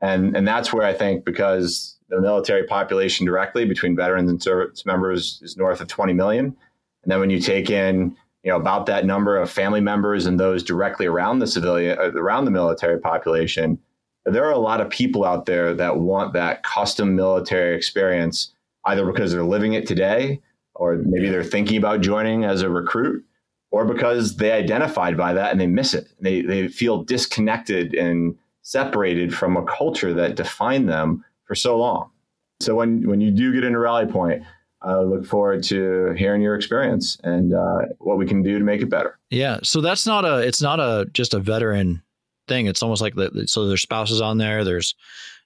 And, 0.00 0.36
and 0.36 0.46
that's 0.46 0.72
where 0.72 0.86
I 0.86 0.92
think 0.92 1.24
because 1.24 1.96
the 2.08 2.20
military 2.20 2.64
population 2.64 3.24
directly 3.24 3.64
between 3.64 3.96
veterans 3.96 4.30
and 4.30 4.42
service 4.42 4.84
members 4.84 5.40
is 5.42 5.56
north 5.56 5.80
of 5.80 5.88
20 5.88 6.12
million. 6.12 6.44
And 6.44 7.10
then 7.10 7.18
when 7.18 7.30
you 7.30 7.40
take 7.40 7.70
in 7.70 8.16
you 8.42 8.50
know 8.50 8.56
about 8.56 8.86
that 8.86 9.04
number 9.04 9.36
of 9.36 9.50
family 9.50 9.80
members 9.80 10.26
and 10.26 10.38
those 10.38 10.62
directly 10.62 11.06
around 11.06 11.38
the 11.38 11.46
civilian 11.46 11.98
uh, 11.98 12.12
around 12.12 12.44
the 12.44 12.50
military 12.50 12.98
population 12.98 13.78
there 14.24 14.44
are 14.44 14.52
a 14.52 14.58
lot 14.58 14.80
of 14.80 14.88
people 14.88 15.24
out 15.24 15.46
there 15.46 15.74
that 15.74 15.98
want 15.98 16.32
that 16.32 16.62
custom 16.62 17.16
military 17.16 17.76
experience 17.76 18.52
either 18.86 19.04
because 19.06 19.32
they're 19.32 19.44
living 19.44 19.72
it 19.72 19.86
today 19.86 20.40
or 20.74 20.96
maybe 21.06 21.28
they're 21.28 21.44
thinking 21.44 21.76
about 21.76 22.00
joining 22.00 22.44
as 22.44 22.62
a 22.62 22.70
recruit 22.70 23.24
or 23.70 23.84
because 23.84 24.36
they 24.36 24.52
identified 24.52 25.16
by 25.16 25.32
that 25.32 25.50
and 25.50 25.60
they 25.60 25.66
miss 25.66 25.94
it. 25.94 26.08
They, 26.20 26.42
they 26.42 26.68
feel 26.68 27.02
disconnected 27.02 27.94
and 27.94 28.36
separated 28.62 29.34
from 29.34 29.56
a 29.56 29.64
culture 29.64 30.12
that 30.14 30.36
defined 30.36 30.88
them 30.88 31.24
for 31.44 31.54
so 31.54 31.78
long. 31.78 32.10
So 32.60 32.76
when, 32.76 33.08
when 33.08 33.20
you 33.20 33.30
do 33.30 33.52
get 33.52 33.64
into 33.64 33.78
Rally 33.78 34.06
Point, 34.06 34.42
I 34.84 34.98
look 35.00 35.24
forward 35.24 35.62
to 35.64 36.12
hearing 36.16 36.42
your 36.42 36.56
experience 36.56 37.18
and 37.22 37.54
uh, 37.54 37.82
what 37.98 38.18
we 38.18 38.26
can 38.26 38.42
do 38.42 38.58
to 38.58 38.64
make 38.64 38.82
it 38.82 38.90
better. 38.90 39.18
Yeah. 39.30 39.60
So 39.62 39.80
that's 39.80 40.06
not 40.06 40.24
a, 40.24 40.38
it's 40.38 40.60
not 40.60 40.80
a, 40.80 41.06
just 41.12 41.34
a 41.34 41.38
veteran 41.38 42.02
thing. 42.48 42.66
It's 42.66 42.82
almost 42.82 43.02
like 43.02 43.14
the, 43.14 43.46
so 43.46 43.66
there's 43.66 43.82
spouses 43.82 44.20
on 44.20 44.38
there. 44.38 44.64
There's, 44.64 44.94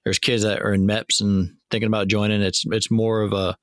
there's 0.03 0.19
kids 0.19 0.43
that 0.43 0.61
are 0.61 0.73
in 0.73 0.87
MEPS 0.87 1.21
and 1.21 1.55
thinking 1.69 1.87
about 1.87 2.07
joining. 2.07 2.41
It's, 2.41 2.65
it's 2.67 2.89
more 2.89 3.21
of 3.21 3.33
a, 3.33 3.57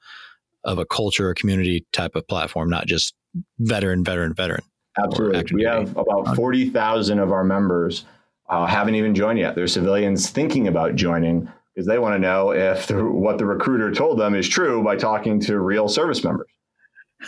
of 0.65 0.79
a 0.79 0.87
culture 0.87 1.29
or 1.29 1.35
community 1.35 1.87
type 1.93 2.17
of 2.17 2.27
platform, 2.27 2.71
not 2.71 2.87
just 2.87 3.15
veteran, 3.59 4.05
veteran, 4.05 4.35
veteran. 4.35 4.63
Absolutely. 4.97 5.57
We 5.57 5.65
have 5.65 5.97
about 5.97 6.37
40,000 6.37 7.19
of 7.19 7.33
our 7.33 7.45
members 7.45 8.05
uh, 8.49 8.67
haven't 8.67 8.95
even 8.95 9.15
joined 9.15 9.39
yet. 9.39 9.55
They're 9.55 9.67
civilians 9.67 10.31
thinking 10.31 10.69
about 10.69 10.95
joining 10.95 11.49
because 11.75 11.87
they 11.87 11.99
want 11.99 12.15
to 12.15 12.19
know 12.19 12.51
if 12.51 12.87
the, 12.87 13.05
what 13.05 13.39
the 13.39 13.47
recruiter 13.47 13.91
told 13.93 14.19
them 14.19 14.35
is 14.35 14.49
true 14.49 14.83
by 14.83 14.97
talking 14.97 15.41
to 15.41 15.59
real 15.59 15.89
service 15.89 16.23
members. 16.23 16.49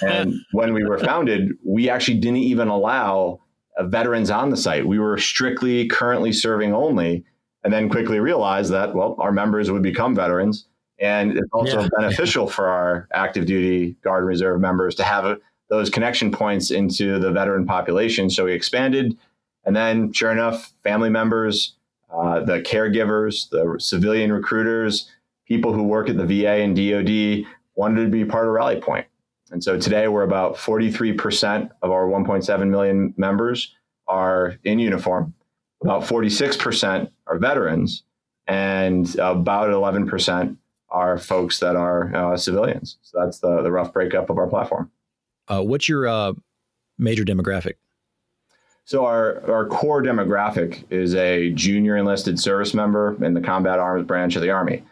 And 0.02 0.34
when 0.52 0.72
we 0.72 0.84
were 0.84 0.98
founded, 0.98 1.52
we 1.64 1.90
actually 1.90 2.18
didn't 2.18 2.38
even 2.38 2.68
allow 2.68 3.40
uh, 3.76 3.84
veterans 3.84 4.30
on 4.30 4.50
the 4.50 4.56
site. 4.56 4.86
We 4.86 4.98
were 4.98 5.18
strictly 5.18 5.88
currently 5.88 6.32
serving 6.32 6.72
only, 6.72 7.24
and 7.64 7.72
then 7.72 7.88
quickly 7.88 8.20
realized 8.20 8.70
that, 8.72 8.94
well, 8.94 9.16
our 9.18 9.32
members 9.32 9.70
would 9.70 9.82
become 9.82 10.14
veterans. 10.14 10.66
And 10.98 11.36
it's 11.36 11.48
also 11.52 11.82
yeah. 11.82 11.88
beneficial 11.98 12.48
for 12.48 12.68
our 12.68 13.08
active 13.12 13.46
duty 13.46 13.96
Guard 14.02 14.22
and 14.22 14.28
Reserve 14.28 14.60
members 14.60 14.94
to 14.94 15.04
have 15.04 15.38
those 15.68 15.90
connection 15.90 16.30
points 16.30 16.70
into 16.70 17.18
the 17.18 17.32
veteran 17.32 17.66
population. 17.66 18.30
So 18.30 18.44
we 18.44 18.52
expanded. 18.52 19.16
And 19.64 19.74
then, 19.74 20.12
sure 20.12 20.30
enough, 20.30 20.72
family 20.84 21.10
members, 21.10 21.75
uh, 22.12 22.40
the 22.40 22.60
caregivers, 22.60 23.48
the 23.50 23.76
civilian 23.78 24.32
recruiters, 24.32 25.10
people 25.46 25.72
who 25.72 25.82
work 25.82 26.08
at 26.08 26.16
the 26.16 26.24
VA 26.24 26.62
and 26.62 26.76
DoD 26.76 27.50
wanted 27.74 28.04
to 28.04 28.10
be 28.10 28.24
part 28.24 28.46
of 28.46 28.52
Rally 28.52 28.80
Point. 28.80 29.06
And 29.50 29.62
so 29.62 29.78
today 29.78 30.08
we're 30.08 30.22
about 30.22 30.56
43% 30.56 31.70
of 31.82 31.90
our 31.90 32.06
1.7 32.08 32.68
million 32.68 33.14
members 33.16 33.74
are 34.08 34.56
in 34.64 34.78
uniform. 34.78 35.34
About 35.82 36.02
46% 36.02 37.10
are 37.26 37.38
veterans, 37.38 38.02
and 38.46 39.14
about 39.16 39.68
11% 39.70 40.56
are 40.88 41.18
folks 41.18 41.58
that 41.60 41.76
are 41.76 42.14
uh, 42.14 42.36
civilians. 42.36 42.96
So 43.02 43.20
that's 43.20 43.40
the, 43.40 43.62
the 43.62 43.70
rough 43.70 43.92
breakup 43.92 44.30
of 44.30 44.38
our 44.38 44.46
platform. 44.46 44.90
Uh, 45.48 45.62
what's 45.62 45.88
your 45.88 46.08
uh, 46.08 46.32
major 46.98 47.24
demographic? 47.24 47.74
So 48.86 49.04
our, 49.04 49.42
our 49.50 49.66
core 49.66 50.00
demographic 50.00 50.84
is 50.90 51.16
a 51.16 51.50
junior 51.50 51.96
enlisted 51.96 52.38
service 52.38 52.72
member 52.72 53.16
in 53.22 53.34
the 53.34 53.40
combat 53.40 53.80
arms 53.80 54.06
branch 54.06 54.36
of 54.36 54.42
the 54.42 54.50
Army, 54.50 54.84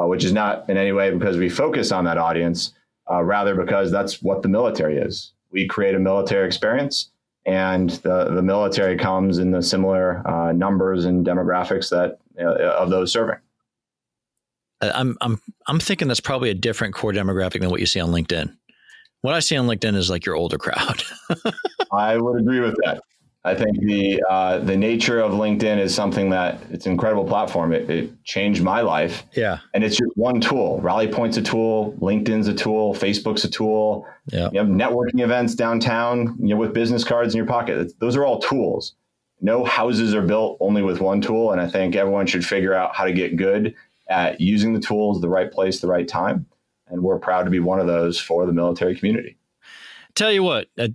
uh, 0.00 0.06
which 0.06 0.24
is 0.24 0.32
not 0.32 0.68
in 0.68 0.76
any 0.76 0.90
way 0.90 1.12
because 1.12 1.36
we 1.36 1.48
focus 1.48 1.92
on 1.92 2.04
that 2.06 2.18
audience, 2.18 2.72
uh, 3.08 3.22
rather 3.22 3.54
because 3.54 3.92
that's 3.92 4.20
what 4.20 4.42
the 4.42 4.48
military 4.48 4.98
is. 4.98 5.32
We 5.52 5.68
create 5.68 5.94
a 5.94 6.00
military 6.00 6.44
experience, 6.44 7.12
and 7.46 7.90
the, 7.90 8.32
the 8.34 8.42
military 8.42 8.98
comes 8.98 9.38
in 9.38 9.52
the 9.52 9.62
similar 9.62 10.26
uh, 10.28 10.50
numbers 10.50 11.04
and 11.04 11.24
demographics 11.24 11.88
that 11.90 12.18
uh, 12.40 12.52
of 12.52 12.90
those 12.90 13.12
serving. 13.12 13.38
I'm 14.80 15.16
I'm 15.20 15.40
I'm 15.68 15.78
thinking 15.78 16.08
that's 16.08 16.18
probably 16.18 16.50
a 16.50 16.54
different 16.54 16.94
core 16.94 17.12
demographic 17.12 17.60
than 17.60 17.70
what 17.70 17.78
you 17.78 17.86
see 17.86 18.00
on 18.00 18.10
LinkedIn. 18.10 18.52
What 19.20 19.34
I 19.34 19.38
see 19.38 19.56
on 19.56 19.68
LinkedIn 19.68 19.94
is 19.94 20.10
like 20.10 20.26
your 20.26 20.34
older 20.34 20.58
crowd. 20.58 21.04
I 21.92 22.16
would 22.16 22.40
agree 22.40 22.60
with 22.60 22.74
that. 22.84 23.02
I 23.46 23.54
think 23.54 23.78
the 23.78 24.20
uh, 24.28 24.58
the 24.58 24.76
nature 24.76 25.20
of 25.20 25.30
LinkedIn 25.30 25.78
is 25.78 25.94
something 25.94 26.30
that 26.30 26.60
it's 26.70 26.84
an 26.86 26.92
incredible 26.92 27.24
platform. 27.24 27.72
It, 27.72 27.88
it, 27.88 28.24
changed 28.24 28.60
my 28.60 28.80
life. 28.80 29.22
Yeah, 29.34 29.60
and 29.72 29.84
it's 29.84 29.96
just 29.96 30.10
one 30.16 30.40
tool. 30.40 30.80
Rally 30.80 31.06
Point's 31.06 31.36
a 31.36 31.42
tool. 31.42 31.94
LinkedIn's 32.00 32.48
a 32.48 32.54
tool. 32.54 32.92
Facebook's 32.92 33.44
a 33.44 33.48
tool. 33.48 34.04
Yeah, 34.32 34.50
you 34.52 34.58
have 34.58 34.66
networking 34.66 35.20
events 35.20 35.54
downtown. 35.54 36.36
You 36.40 36.48
know, 36.48 36.56
with 36.56 36.74
business 36.74 37.04
cards 37.04 37.34
in 37.34 37.38
your 37.38 37.46
pocket. 37.46 37.92
Those 38.00 38.16
are 38.16 38.24
all 38.24 38.40
tools. 38.40 38.94
No 39.40 39.64
houses 39.64 40.12
are 40.12 40.22
built 40.22 40.56
only 40.58 40.82
with 40.82 41.00
one 41.00 41.20
tool, 41.20 41.52
and 41.52 41.60
I 41.60 41.68
think 41.68 41.94
everyone 41.94 42.26
should 42.26 42.44
figure 42.44 42.74
out 42.74 42.96
how 42.96 43.04
to 43.04 43.12
get 43.12 43.36
good 43.36 43.76
at 44.08 44.40
using 44.40 44.72
the 44.72 44.80
tools, 44.80 45.20
the 45.20 45.28
right 45.28 45.52
place, 45.52 45.80
the 45.80 45.86
right 45.86 46.08
time. 46.08 46.46
And 46.88 47.00
we're 47.00 47.20
proud 47.20 47.44
to 47.44 47.50
be 47.50 47.60
one 47.60 47.78
of 47.78 47.86
those 47.86 48.18
for 48.18 48.44
the 48.44 48.52
military 48.52 48.96
community. 48.96 49.36
Tell 50.16 50.32
you 50.32 50.42
what, 50.42 50.68
uh, 50.78 50.88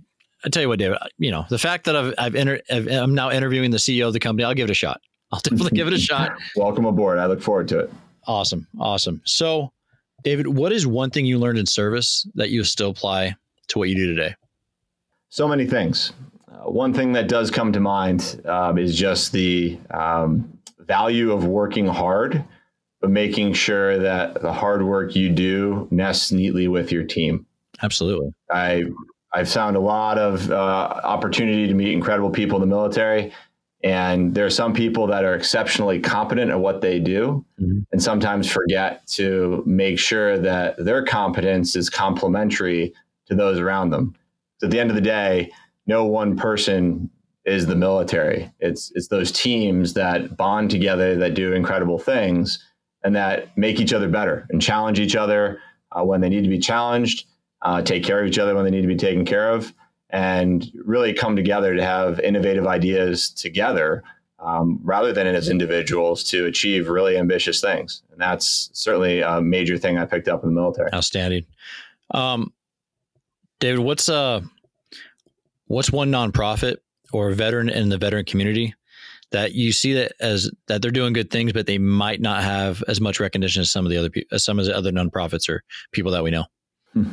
I 0.44 0.48
tell 0.48 0.62
you 0.62 0.68
what, 0.68 0.78
David. 0.78 0.98
You 1.18 1.30
know, 1.30 1.46
the 1.48 1.58
fact 1.58 1.84
that 1.84 1.96
I've, 1.96 2.14
I've, 2.18 2.34
inter- 2.34 2.60
I'm 2.70 3.14
now 3.14 3.30
interviewing 3.30 3.70
the 3.70 3.78
CEO 3.78 4.06
of 4.06 4.12
the 4.12 4.20
company, 4.20 4.44
I'll 4.44 4.54
give 4.54 4.68
it 4.68 4.70
a 4.70 4.74
shot. 4.74 5.00
I'll 5.32 5.40
definitely 5.40 5.76
give 5.76 5.86
it 5.86 5.94
a 5.94 5.98
shot. 6.00 6.32
Welcome 6.56 6.84
aboard. 6.84 7.18
I 7.18 7.26
look 7.26 7.40
forward 7.40 7.68
to 7.68 7.80
it. 7.80 7.92
Awesome, 8.26 8.66
awesome. 8.78 9.20
So, 9.24 9.72
David, 10.22 10.46
what 10.46 10.72
is 10.72 10.86
one 10.86 11.10
thing 11.10 11.26
you 11.26 11.38
learned 11.38 11.58
in 11.58 11.66
service 11.66 12.26
that 12.34 12.50
you 12.50 12.62
still 12.64 12.90
apply 12.90 13.34
to 13.68 13.78
what 13.78 13.88
you 13.88 13.94
do 13.94 14.06
today? 14.14 14.34
So 15.30 15.48
many 15.48 15.66
things. 15.66 16.12
Uh, 16.46 16.70
one 16.70 16.92
thing 16.92 17.12
that 17.12 17.28
does 17.28 17.50
come 17.50 17.72
to 17.72 17.80
mind 17.80 18.42
um, 18.44 18.78
is 18.78 18.94
just 18.96 19.32
the 19.32 19.78
um, 19.90 20.58
value 20.80 21.32
of 21.32 21.46
working 21.46 21.86
hard, 21.86 22.44
but 23.00 23.10
making 23.10 23.54
sure 23.54 23.98
that 23.98 24.42
the 24.42 24.52
hard 24.52 24.84
work 24.84 25.16
you 25.16 25.30
do 25.30 25.88
nests 25.90 26.30
neatly 26.30 26.68
with 26.68 26.92
your 26.92 27.04
team. 27.04 27.46
Absolutely. 27.82 28.32
I 28.50 28.84
I've 29.34 29.48
found 29.48 29.76
a 29.76 29.80
lot 29.80 30.18
of 30.18 30.50
uh, 30.50 31.00
opportunity 31.04 31.66
to 31.66 31.74
meet 31.74 31.92
incredible 31.92 32.30
people 32.30 32.62
in 32.62 32.68
the 32.68 32.74
military. 32.74 33.32
And 33.84 34.34
there 34.34 34.46
are 34.46 34.50
some 34.50 34.72
people 34.72 35.06
that 35.08 35.24
are 35.24 35.34
exceptionally 35.34 35.98
competent 35.98 36.50
at 36.50 36.60
what 36.60 36.82
they 36.82 37.00
do 37.00 37.44
mm-hmm. 37.60 37.80
and 37.90 38.02
sometimes 38.02 38.50
forget 38.50 39.04
to 39.08 39.62
make 39.66 39.98
sure 39.98 40.38
that 40.38 40.76
their 40.84 41.04
competence 41.04 41.74
is 41.74 41.90
complementary 41.90 42.94
to 43.26 43.34
those 43.34 43.58
around 43.58 43.90
them. 43.90 44.14
So 44.58 44.66
at 44.66 44.70
the 44.70 44.78
end 44.78 44.90
of 44.90 44.94
the 44.94 45.02
day, 45.02 45.50
no 45.86 46.04
one 46.04 46.36
person 46.36 47.10
is 47.44 47.66
the 47.66 47.74
military. 47.74 48.52
It's 48.60 48.92
it's 48.94 49.08
those 49.08 49.32
teams 49.32 49.94
that 49.94 50.36
bond 50.36 50.70
together 50.70 51.16
that 51.16 51.34
do 51.34 51.52
incredible 51.52 51.98
things 51.98 52.64
and 53.02 53.16
that 53.16 53.56
make 53.58 53.80
each 53.80 53.92
other 53.92 54.08
better 54.08 54.46
and 54.50 54.62
challenge 54.62 55.00
each 55.00 55.16
other 55.16 55.58
uh, 55.90 56.04
when 56.04 56.20
they 56.20 56.28
need 56.28 56.44
to 56.44 56.48
be 56.48 56.60
challenged 56.60 57.26
uh, 57.62 57.82
take 57.82 58.04
care 58.04 58.20
of 58.20 58.26
each 58.26 58.38
other 58.38 58.54
when 58.54 58.64
they 58.64 58.70
need 58.70 58.82
to 58.82 58.88
be 58.88 58.96
taken 58.96 59.24
care 59.24 59.50
of, 59.50 59.72
and 60.10 60.70
really 60.84 61.12
come 61.12 61.36
together 61.36 61.74
to 61.74 61.84
have 61.84 62.20
innovative 62.20 62.66
ideas 62.66 63.30
together 63.30 64.02
um, 64.42 64.80
rather 64.82 65.12
than 65.12 65.26
as 65.26 65.48
individuals 65.48 66.24
to 66.24 66.46
achieve 66.46 66.88
really 66.88 67.16
ambitious 67.16 67.60
things. 67.60 68.02
And 68.10 68.20
that's 68.20 68.70
certainly 68.72 69.20
a 69.20 69.40
major 69.40 69.78
thing 69.78 69.98
I 69.98 70.04
picked 70.04 70.28
up 70.28 70.42
in 70.42 70.48
the 70.48 70.54
military. 70.54 70.92
Outstanding. 70.92 71.46
Um, 72.10 72.52
David, 73.60 73.80
what's 73.80 74.08
uh, 74.08 74.40
what's 75.66 75.92
one 75.92 76.10
nonprofit 76.10 76.76
or 77.12 77.30
veteran 77.32 77.68
in 77.68 77.88
the 77.88 77.98
veteran 77.98 78.24
community 78.24 78.74
that 79.30 79.52
you 79.54 79.72
see 79.72 79.94
that 79.94 80.12
as 80.20 80.50
that 80.66 80.82
they're 80.82 80.90
doing 80.90 81.12
good 81.12 81.30
things, 81.30 81.52
but 81.52 81.66
they 81.66 81.78
might 81.78 82.20
not 82.20 82.42
have 82.42 82.82
as 82.88 83.00
much 83.00 83.20
recognition 83.20 83.60
as 83.60 83.70
some 83.70 83.86
of 83.86 83.90
the 83.90 83.96
other 83.96 84.10
people, 84.10 84.34
as 84.34 84.44
some 84.44 84.58
of 84.58 84.66
the 84.66 84.76
other 84.76 84.90
nonprofits 84.90 85.48
or 85.48 85.62
people 85.92 86.12
that 86.12 86.24
we 86.24 86.30
know. 86.30 86.44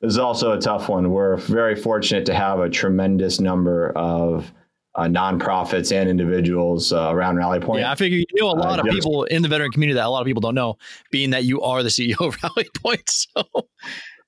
This 0.00 0.12
is 0.12 0.18
also 0.18 0.52
a 0.52 0.60
tough 0.60 0.88
one. 0.88 1.10
We're 1.10 1.36
very 1.36 1.74
fortunate 1.74 2.24
to 2.26 2.34
have 2.34 2.60
a 2.60 2.70
tremendous 2.70 3.40
number 3.40 3.90
of 3.90 4.52
uh, 4.94 5.02
nonprofits 5.02 5.92
and 5.92 6.08
individuals 6.08 6.92
uh, 6.92 7.10
around 7.10 7.36
Rally 7.36 7.60
Point. 7.60 7.80
Yeah, 7.80 7.92
I 7.92 7.94
figure 7.94 8.18
you 8.18 8.42
know 8.42 8.48
a 8.48 8.52
uh, 8.52 8.56
lot 8.56 8.78
uh, 8.78 8.82
of 8.82 8.86
just, 8.86 8.96
people 8.96 9.24
in 9.24 9.42
the 9.42 9.48
veteran 9.48 9.70
community 9.70 9.94
that 9.94 10.06
a 10.06 10.08
lot 10.08 10.20
of 10.20 10.26
people 10.26 10.40
don't 10.40 10.54
know, 10.54 10.76
being 11.10 11.30
that 11.30 11.44
you 11.44 11.62
are 11.62 11.82
the 11.82 11.88
CEO 11.88 12.20
of 12.20 12.36
Rally 12.42 12.68
Point. 12.74 13.08
So. 13.08 13.44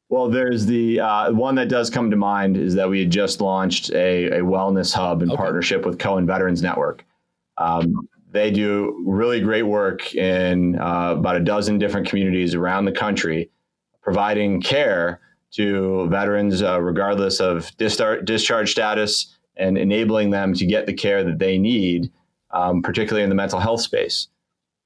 Well, 0.09 0.29
there's 0.29 0.67
the 0.67 0.99
uh, 1.01 1.33
one 1.33 1.55
that 1.55 1.69
does 1.69 1.89
come 1.89 2.11
to 2.11 2.17
mind 2.17 2.57
is 2.57 2.75
that 2.75 2.89
we 2.89 3.01
had 3.01 3.11
just 3.11 3.41
launched 3.41 3.91
a, 3.93 4.27
a 4.27 4.41
wellness 4.41 4.93
hub 4.93 5.23
in 5.23 5.31
okay. 5.31 5.37
partnership 5.37 5.87
with 5.87 6.01
Cohen 6.01 6.27
Veterans 6.27 6.63
Network. 6.63 7.05
Um, 7.59 8.09
they 8.33 8.51
do 8.51 9.05
really 9.07 9.41
great 9.41 9.63
work 9.63 10.15
in 10.15 10.79
uh, 10.81 11.15
about 11.17 11.37
a 11.37 11.41
dozen 11.41 11.79
different 11.79 12.09
communities 12.09 12.57
around 12.57 12.87
the 12.87 12.93
country, 12.93 13.51
providing 14.03 14.61
care 14.61 15.21
to 15.53 16.09
veterans, 16.09 16.63
uh, 16.63 16.81
regardless 16.81 17.41
of 17.41 17.75
discharge, 17.77 18.25
discharge 18.25 18.71
status, 18.71 19.37
and 19.57 19.77
enabling 19.77 20.31
them 20.31 20.55
to 20.55 20.67
get 20.67 20.87
the 20.87 20.93
care 20.93 21.25
that 21.25 21.39
they 21.39 21.59
need, 21.59 22.11
um, 22.53 22.83
particularly 22.83 23.23
in 23.23 23.29
the 23.29 23.35
mental 23.35 23.61
health 23.61 23.81
space. 23.81 24.29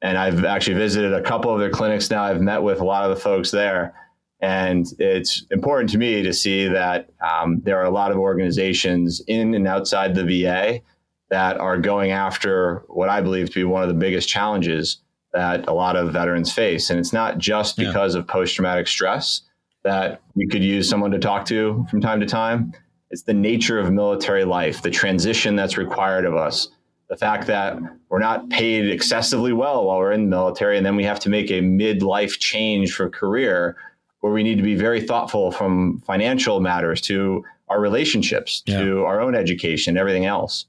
And 0.03 0.19
I've 0.19 0.45
actually 0.45 0.77
visited 0.77 1.13
a 1.13 1.23
couple 1.23 1.53
of 1.53 1.61
their 1.61 1.71
clinics 1.71 2.11
now. 2.11 2.25
I've 2.25 2.41
met 2.41 2.63
with 2.63 2.81
a 2.81 2.85
lot 2.85 3.09
of 3.09 3.17
the 3.17 3.23
folks 3.23 3.51
there. 3.51 3.95
And 4.41 4.87
it's 4.99 5.45
important 5.51 5.91
to 5.91 5.99
me 5.99 6.23
to 6.23 6.33
see 6.33 6.69
that 6.69 7.09
um, 7.23 7.61
there 7.63 7.79
are 7.79 7.87
a 7.87 7.91
lot 7.91 8.11
of 8.11 8.19
organizations 8.19 9.23
in 9.27 9.55
and 9.55 9.67
outside 9.67 10.15
the 10.15 10.25
VA 10.25 10.81
that 11.31 11.59
are 11.59 11.79
going 11.79 12.11
after 12.11 12.85
what 12.89 13.09
I 13.09 13.23
believe 13.23 13.49
to 13.49 13.55
be 13.55 13.65
one 13.65 13.83
of 13.83 13.89
the 13.89 13.95
biggest 13.95 14.29
challenges 14.29 14.99
that 15.33 15.67
a 15.67 15.73
lot 15.73 15.97
of 15.97 16.13
veterans 16.13 16.53
face. 16.53 16.91
And 16.91 17.01
it's 17.01 17.13
not 17.13 17.39
just 17.39 17.77
because 17.77 18.15
yeah. 18.15 18.21
of 18.21 18.29
post 18.29 18.55
traumatic 18.55 18.87
stress, 18.87 19.43
that 19.85 20.23
we 20.35 20.47
could 20.47 20.65
use 20.65 20.89
someone 20.89 21.11
to 21.13 21.19
talk 21.19 21.45
to 21.47 21.87
from 21.91 22.01
time 22.01 22.21
to 22.21 22.27
time. 22.27 22.73
It's 23.11 23.23
the 23.23 23.35
nature 23.35 23.79
of 23.79 23.93
military 23.93 24.45
life, 24.45 24.83
the 24.83 24.91
transition 24.91 25.55
that's 25.55 25.77
required 25.77 26.25
of 26.25 26.35
us, 26.35 26.69
the 27.09 27.17
fact 27.17 27.47
that 27.47 27.79
we're 28.09 28.19
not 28.19 28.49
paid 28.49 28.89
excessively 28.89 29.53
well 29.53 29.85
while 29.85 29.99
we're 29.99 30.13
in 30.13 30.25
the 30.25 30.31
military, 30.31 30.77
and 30.77 30.85
then 30.85 30.97
we 30.97 31.05
have 31.05 31.21
to 31.21 31.29
make 31.29 31.51
a 31.51 31.61
midlife 31.61 32.39
change 32.39 32.95
for 32.95 33.09
career 33.09 33.77
where 34.21 34.33
we 34.33 34.43
need 34.43 34.57
to 34.57 34.63
be 34.63 34.75
very 34.75 35.03
thoughtful 35.03 35.53
from 35.53 36.01
financial 36.07 36.61
matters 36.61 37.01
to 37.03 37.45
our 37.69 37.79
relationships, 37.79 38.63
yeah. 38.67 38.81
to 38.81 39.05
our 39.05 39.21
own 39.21 39.35
education, 39.35 39.99
everything 39.99 40.25
else. 40.25 40.67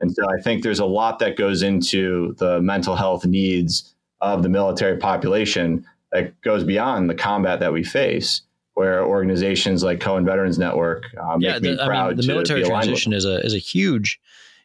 And 0.00 0.10
so 0.12 0.24
I 0.26 0.40
think 0.40 0.62
there's 0.62 0.80
a 0.80 0.86
lot 0.86 1.18
that 1.18 1.36
goes 1.36 1.62
into 1.62 2.34
the 2.38 2.60
mental 2.60 2.96
health 2.96 3.26
needs 3.26 3.94
of 4.20 4.42
the 4.42 4.48
military 4.48 4.96
population 4.96 5.86
that 6.12 6.40
goes 6.40 6.64
beyond 6.64 7.10
the 7.10 7.14
combat 7.14 7.60
that 7.60 7.72
we 7.72 7.84
face 7.84 8.42
where 8.74 9.04
organizations 9.04 9.82
like 9.82 10.00
Cohen 10.00 10.24
Veterans 10.24 10.58
Network 10.58 11.04
make 11.38 11.42
yeah, 11.42 11.58
the, 11.58 11.72
me 11.72 11.76
proud. 11.76 12.06
I 12.06 12.08
mean, 12.08 12.16
the 12.18 12.26
military 12.26 12.64
transition 12.64 13.12
is 13.12 13.24
a 13.24 13.44
is 13.44 13.54
a 13.54 13.58
huge, 13.58 14.20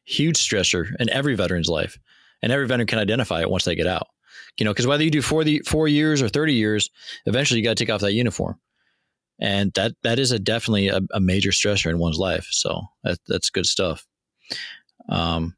huge 0.05 0.37
stressor 0.37 0.91
in 0.99 1.09
every 1.09 1.35
veteran's 1.35 1.69
life, 1.69 1.97
and 2.41 2.51
every 2.51 2.67
veteran 2.67 2.87
can 2.87 2.99
identify 2.99 3.41
it 3.41 3.49
once 3.49 3.65
they 3.65 3.75
get 3.75 3.87
out. 3.87 4.07
You 4.57 4.65
know, 4.65 4.71
because 4.71 4.87
whether 4.87 5.03
you 5.03 5.11
do 5.11 5.21
four 5.21 5.43
the 5.43 5.61
four 5.65 5.87
years 5.87 6.21
or 6.21 6.29
thirty 6.29 6.53
years, 6.53 6.89
eventually 7.25 7.59
you 7.59 7.63
got 7.63 7.77
to 7.77 7.85
take 7.85 7.93
off 7.93 8.01
that 8.01 8.13
uniform, 8.13 8.59
and 9.39 9.71
that 9.73 9.93
that 10.03 10.19
is 10.19 10.31
a 10.31 10.39
definitely 10.39 10.87
a, 10.87 11.01
a 11.13 11.19
major 11.19 11.51
stressor 11.51 11.89
in 11.89 11.99
one's 11.99 12.17
life. 12.17 12.47
So 12.51 12.81
that, 13.03 13.19
that's 13.27 13.51
good 13.51 13.65
stuff. 13.65 14.05
Um, 15.07 15.55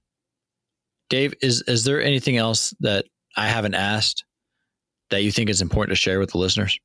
Dave, 1.09 1.33
is 1.41 1.61
is 1.63 1.85
there 1.85 2.01
anything 2.01 2.37
else 2.37 2.73
that 2.81 3.05
I 3.35 3.47
haven't 3.47 3.75
asked 3.75 4.25
that 5.09 5.23
you 5.23 5.31
think 5.31 5.49
is 5.49 5.61
important 5.61 5.95
to 5.95 6.01
share 6.01 6.19
with 6.19 6.31
the 6.31 6.37
listeners? 6.37 6.77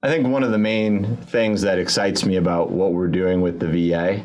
I 0.00 0.08
think 0.08 0.28
one 0.28 0.44
of 0.44 0.52
the 0.52 0.58
main 0.58 1.16
things 1.16 1.62
that 1.62 1.80
excites 1.80 2.24
me 2.24 2.36
about 2.36 2.70
what 2.70 2.92
we're 2.92 3.08
doing 3.08 3.40
with 3.40 3.58
the 3.58 3.66
VA 3.66 4.24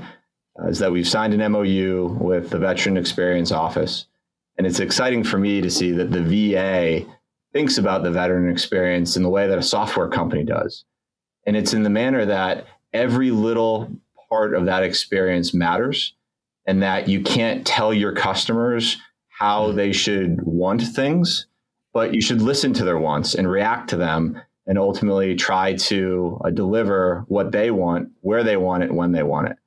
uh, 0.61 0.67
is 0.67 0.77
that 0.77 0.91
we've 0.91 1.07
signed 1.07 1.33
an 1.33 1.51
MOU 1.51 2.15
with 2.21 2.51
the 2.51 2.59
Veteran 2.59 2.95
Experience 2.95 3.51
Office. 3.51 4.05
And 4.55 4.67
it's 4.67 4.79
exciting 4.79 5.23
for 5.23 5.39
me 5.39 5.61
to 5.61 5.71
see 5.71 5.91
that 5.93 6.11
the 6.11 6.21
VA 6.21 7.11
thinks 7.53 7.79
about 7.79 8.03
the 8.03 8.11
veteran 8.11 8.51
experience 8.51 9.17
in 9.17 9.23
the 9.23 9.29
way 9.29 9.47
that 9.47 9.57
a 9.57 9.63
software 9.63 10.09
company 10.09 10.43
does. 10.43 10.85
And 11.47 11.57
it's 11.57 11.73
in 11.73 11.81
the 11.81 11.89
manner 11.89 12.23
that 12.23 12.67
every 12.93 13.31
little 13.31 13.91
part 14.29 14.53
of 14.53 14.65
that 14.65 14.83
experience 14.83 15.55
matters 15.55 16.13
and 16.67 16.83
that 16.83 17.07
you 17.07 17.21
can't 17.21 17.65
tell 17.65 17.91
your 17.91 18.13
customers 18.13 18.97
how 19.27 19.71
they 19.71 19.91
should 19.91 20.39
want 20.43 20.83
things, 20.83 21.47
but 21.93 22.13
you 22.13 22.21
should 22.21 22.43
listen 22.43 22.73
to 22.73 22.85
their 22.85 22.99
wants 22.99 23.33
and 23.33 23.49
react 23.49 23.89
to 23.89 23.97
them 23.97 24.39
and 24.65 24.77
ultimately 24.77 25.35
try 25.35 25.73
to 25.73 26.39
uh, 26.45 26.49
deliver 26.49 27.25
what 27.27 27.51
they 27.51 27.71
want, 27.71 28.09
where 28.21 28.43
they 28.43 28.57
want 28.57 28.83
it, 28.83 28.93
when 28.93 29.11
they 29.11 29.23
want 29.23 29.47
it. 29.47 29.57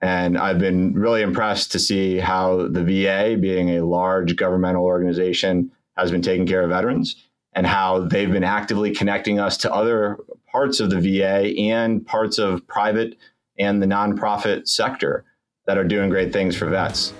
And 0.00 0.36
I've 0.36 0.58
been 0.58 0.94
really 0.94 1.22
impressed 1.22 1.72
to 1.72 1.78
see 1.78 2.18
how 2.18 2.68
the 2.68 2.84
VA, 2.84 3.36
being 3.40 3.70
a 3.70 3.84
large 3.84 4.36
governmental 4.36 4.84
organization, 4.84 5.70
has 5.96 6.10
been 6.10 6.22
taking 6.22 6.46
care 6.46 6.62
of 6.62 6.70
veterans 6.70 7.16
and 7.54 7.66
how 7.66 8.00
they've 8.00 8.30
been 8.30 8.44
actively 8.44 8.92
connecting 8.92 9.38
us 9.38 9.56
to 9.58 9.72
other 9.72 10.18
parts 10.50 10.80
of 10.80 10.90
the 10.90 11.00
VA 11.00 11.54
and 11.58 12.04
parts 12.06 12.38
of 12.38 12.66
private 12.66 13.16
and 13.58 13.80
the 13.80 13.86
nonprofit 13.86 14.68
sector 14.68 15.24
that 15.66 15.78
are 15.78 15.84
doing 15.84 16.10
great 16.10 16.32
things 16.32 16.56
for 16.56 16.66
vets. 16.66 17.12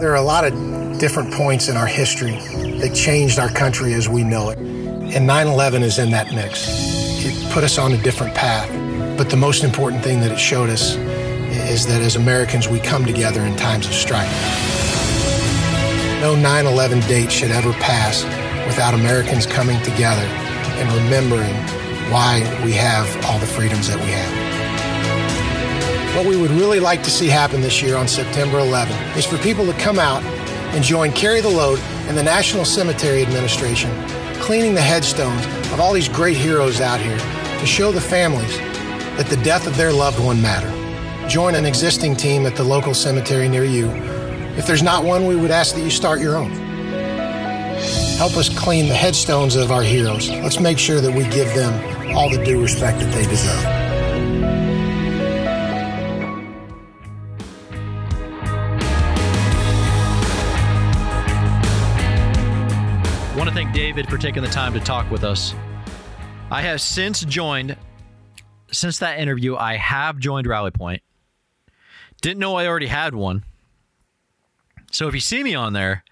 There 0.00 0.10
are 0.10 0.16
a 0.16 0.22
lot 0.22 0.44
of 0.44 0.52
different 1.02 1.34
points 1.34 1.68
in 1.68 1.76
our 1.76 1.88
history 1.88 2.30
that 2.78 2.94
changed 2.94 3.40
our 3.40 3.48
country 3.48 3.92
as 3.92 4.08
we 4.08 4.22
know 4.22 4.50
it. 4.50 4.58
And 4.58 5.26
9 5.26 5.48
11 5.48 5.82
is 5.82 5.98
in 5.98 6.12
that 6.12 6.32
mix. 6.32 6.68
It 7.26 7.52
put 7.52 7.64
us 7.64 7.76
on 7.76 7.90
a 7.90 7.96
different 7.96 8.36
path. 8.36 8.70
But 9.18 9.28
the 9.28 9.36
most 9.36 9.64
important 9.64 10.04
thing 10.04 10.20
that 10.20 10.30
it 10.30 10.38
showed 10.38 10.70
us 10.70 10.94
is 11.68 11.88
that 11.88 12.02
as 12.02 12.14
Americans, 12.14 12.68
we 12.68 12.78
come 12.78 13.04
together 13.04 13.40
in 13.40 13.56
times 13.56 13.88
of 13.88 13.94
strife. 13.94 14.30
No 16.20 16.36
9 16.36 16.66
11 16.66 17.00
date 17.00 17.32
should 17.32 17.50
ever 17.50 17.72
pass 17.72 18.22
without 18.68 18.94
Americans 18.94 19.44
coming 19.44 19.82
together 19.82 20.22
and 20.78 20.88
remembering 21.02 21.56
why 22.12 22.38
we 22.64 22.70
have 22.74 23.08
all 23.24 23.40
the 23.40 23.46
freedoms 23.46 23.88
that 23.88 23.98
we 23.98 24.06
have. 24.06 24.42
What 26.14 26.26
we 26.26 26.36
would 26.36 26.52
really 26.52 26.78
like 26.78 27.02
to 27.02 27.10
see 27.10 27.26
happen 27.26 27.60
this 27.60 27.82
year 27.82 27.96
on 27.96 28.06
September 28.06 28.60
11 28.60 28.94
is 29.18 29.26
for 29.26 29.36
people 29.38 29.66
to 29.66 29.72
come 29.80 29.98
out 29.98 30.22
and 30.72 30.82
join 30.82 31.12
Carry 31.12 31.40
the 31.40 31.48
Load 31.48 31.78
and 32.08 32.16
the 32.16 32.22
National 32.22 32.64
Cemetery 32.64 33.22
Administration 33.22 33.90
cleaning 34.42 34.74
the 34.74 34.80
headstones 34.80 35.46
of 35.72 35.80
all 35.80 35.92
these 35.92 36.08
great 36.08 36.36
heroes 36.36 36.80
out 36.80 37.00
here 37.00 37.18
to 37.60 37.66
show 37.66 37.92
the 37.92 38.00
families 38.00 38.58
that 39.16 39.26
the 39.26 39.36
death 39.44 39.68
of 39.68 39.76
their 39.76 39.92
loved 39.92 40.18
one 40.18 40.42
mattered. 40.42 40.72
Join 41.30 41.54
an 41.54 41.64
existing 41.64 42.16
team 42.16 42.44
at 42.44 42.56
the 42.56 42.64
local 42.64 42.92
cemetery 42.92 43.48
near 43.48 43.64
you. 43.64 43.88
If 44.56 44.66
there's 44.66 44.82
not 44.82 45.04
one, 45.04 45.26
we 45.26 45.36
would 45.36 45.52
ask 45.52 45.76
that 45.76 45.82
you 45.82 45.90
start 45.90 46.20
your 46.20 46.36
own. 46.36 46.50
Help 48.18 48.36
us 48.36 48.48
clean 48.48 48.88
the 48.88 48.94
headstones 48.94 49.54
of 49.54 49.70
our 49.70 49.82
heroes. 49.82 50.28
Let's 50.28 50.58
make 50.58 50.78
sure 50.78 51.00
that 51.00 51.14
we 51.14 51.22
give 51.28 51.54
them 51.54 52.16
all 52.16 52.28
the 52.28 52.42
due 52.44 52.60
respect 52.60 52.98
that 52.98 53.12
they 53.14 53.24
deserve. 53.26 53.81
David 63.92 64.08
for 64.08 64.16
taking 64.16 64.42
the 64.42 64.48
time 64.48 64.72
to 64.72 64.80
talk 64.80 65.10
with 65.10 65.22
us. 65.22 65.54
I 66.50 66.62
have 66.62 66.80
since 66.80 67.26
joined, 67.26 67.76
since 68.70 69.00
that 69.00 69.18
interview, 69.18 69.54
I 69.54 69.76
have 69.76 70.16
joined 70.16 70.46
Rally 70.46 70.70
Point. 70.70 71.02
Didn't 72.22 72.38
know 72.38 72.54
I 72.54 72.66
already 72.66 72.86
had 72.86 73.14
one. 73.14 73.44
So 74.90 75.08
if 75.08 75.14
you 75.14 75.20
see 75.20 75.44
me 75.44 75.54
on 75.54 75.74
there, 75.74 76.04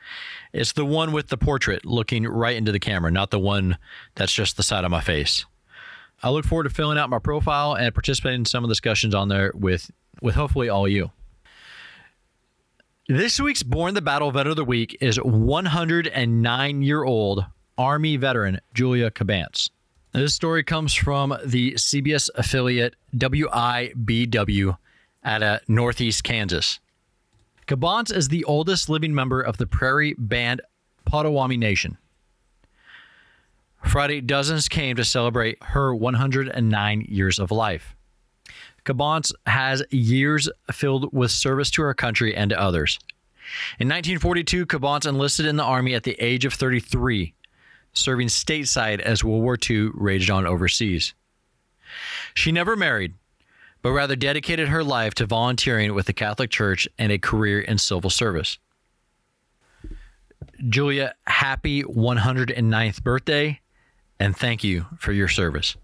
it's 0.52 0.72
the 0.72 0.84
one 0.84 1.12
with 1.12 1.28
the 1.28 1.38
portrait 1.38 1.86
looking 1.86 2.24
right 2.24 2.54
into 2.54 2.70
the 2.70 2.78
camera, 2.78 3.10
not 3.10 3.30
the 3.30 3.38
one 3.38 3.78
that's 4.14 4.34
just 4.34 4.58
the 4.58 4.62
side 4.62 4.84
of 4.84 4.90
my 4.90 5.00
face. 5.00 5.46
I 6.22 6.28
look 6.28 6.44
forward 6.44 6.64
to 6.64 6.70
filling 6.70 6.98
out 6.98 7.08
my 7.08 7.18
profile 7.18 7.72
and 7.72 7.94
participating 7.94 8.42
in 8.42 8.44
some 8.44 8.62
of 8.62 8.68
the 8.68 8.74
discussions 8.74 9.14
on 9.14 9.28
there 9.28 9.52
with 9.54 9.90
with 10.20 10.34
hopefully 10.34 10.68
all 10.68 10.86
you. 10.86 11.12
This 13.08 13.40
week's 13.40 13.62
Borne 13.62 13.94
the 13.94 14.02
Battle 14.02 14.30
Vet 14.30 14.46
of 14.46 14.56
the 14.56 14.66
Week 14.66 14.98
is 15.00 15.16
109 15.16 16.82
year 16.82 17.04
old 17.04 17.46
Army 17.80 18.18
veteran 18.18 18.60
Julia 18.74 19.10
Kabance. 19.10 19.70
This 20.12 20.34
story 20.34 20.62
comes 20.62 20.92
from 20.92 21.34
the 21.42 21.72
CBS 21.72 22.28
affiliate 22.34 22.94
WIBW 23.16 24.76
at 25.22 25.42
uh, 25.42 25.60
Northeast 25.66 26.22
Kansas. 26.22 26.78
Kabance 27.66 28.14
is 28.14 28.28
the 28.28 28.44
oldest 28.44 28.90
living 28.90 29.14
member 29.14 29.40
of 29.40 29.56
the 29.56 29.66
Prairie 29.66 30.14
Band 30.18 30.60
Potawatomi 31.06 31.56
Nation. 31.56 31.96
Friday, 33.82 34.20
dozens 34.20 34.68
came 34.68 34.94
to 34.96 35.04
celebrate 35.04 35.56
her 35.62 35.94
109 35.94 37.06
years 37.08 37.38
of 37.38 37.50
life. 37.50 37.96
Kabance 38.84 39.32
has 39.46 39.82
years 39.88 40.50
filled 40.70 41.14
with 41.14 41.30
service 41.30 41.70
to 41.70 41.82
her 41.82 41.94
country 41.94 42.36
and 42.36 42.50
to 42.50 42.60
others. 42.60 42.98
In 43.78 43.88
1942, 43.88 44.66
Kabance 44.66 45.06
enlisted 45.06 45.46
in 45.46 45.56
the 45.56 45.64
Army 45.64 45.94
at 45.94 46.02
the 46.02 46.16
age 46.20 46.44
of 46.44 46.52
33 46.52 47.32
serving 47.92 48.28
stateside 48.28 49.00
as 49.00 49.24
World 49.24 49.42
War 49.42 49.58
II 49.68 49.90
raged 49.94 50.30
on 50.30 50.46
overseas. 50.46 51.14
She 52.34 52.52
never 52.52 52.76
married, 52.76 53.14
but 53.82 53.92
rather 53.92 54.16
dedicated 54.16 54.68
her 54.68 54.84
life 54.84 55.14
to 55.14 55.26
volunteering 55.26 55.94
with 55.94 56.06
the 56.06 56.12
Catholic 56.12 56.50
Church 56.50 56.88
and 56.98 57.10
a 57.10 57.18
career 57.18 57.60
in 57.60 57.78
civil 57.78 58.10
service. 58.10 58.58
Julia, 60.68 61.14
happy 61.26 61.82
109th 61.82 63.02
birthday, 63.02 63.60
and 64.18 64.36
thank 64.36 64.62
you 64.62 64.86
for 64.98 65.12
your 65.12 65.28
service. 65.28 65.76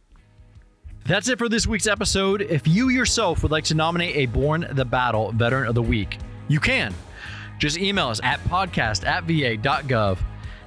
That's 1.07 1.29
it 1.29 1.39
for 1.39 1.49
this 1.49 1.67
week's 1.67 1.87
episode. 1.87 2.43
If 2.43 2.67
you 2.67 2.89
yourself 2.89 3.43
would 3.43 3.53
like 3.53 3.65
to 3.65 3.75
nominate 3.75 4.17
a 4.17 4.27
Borne 4.27 4.67
the 4.73 4.85
Battle 4.85 5.33
Veteran 5.33 5.69
of 5.69 5.75
the 5.75 5.83
Week, 5.83 6.19
you 6.49 6.61
can. 6.61 6.93
Just 7.59 7.79
email 7.79 8.09
us 8.09 8.21
at 8.23 8.43
podcast 8.45 9.07
at 9.07 9.25
va.gov, 9.25 10.19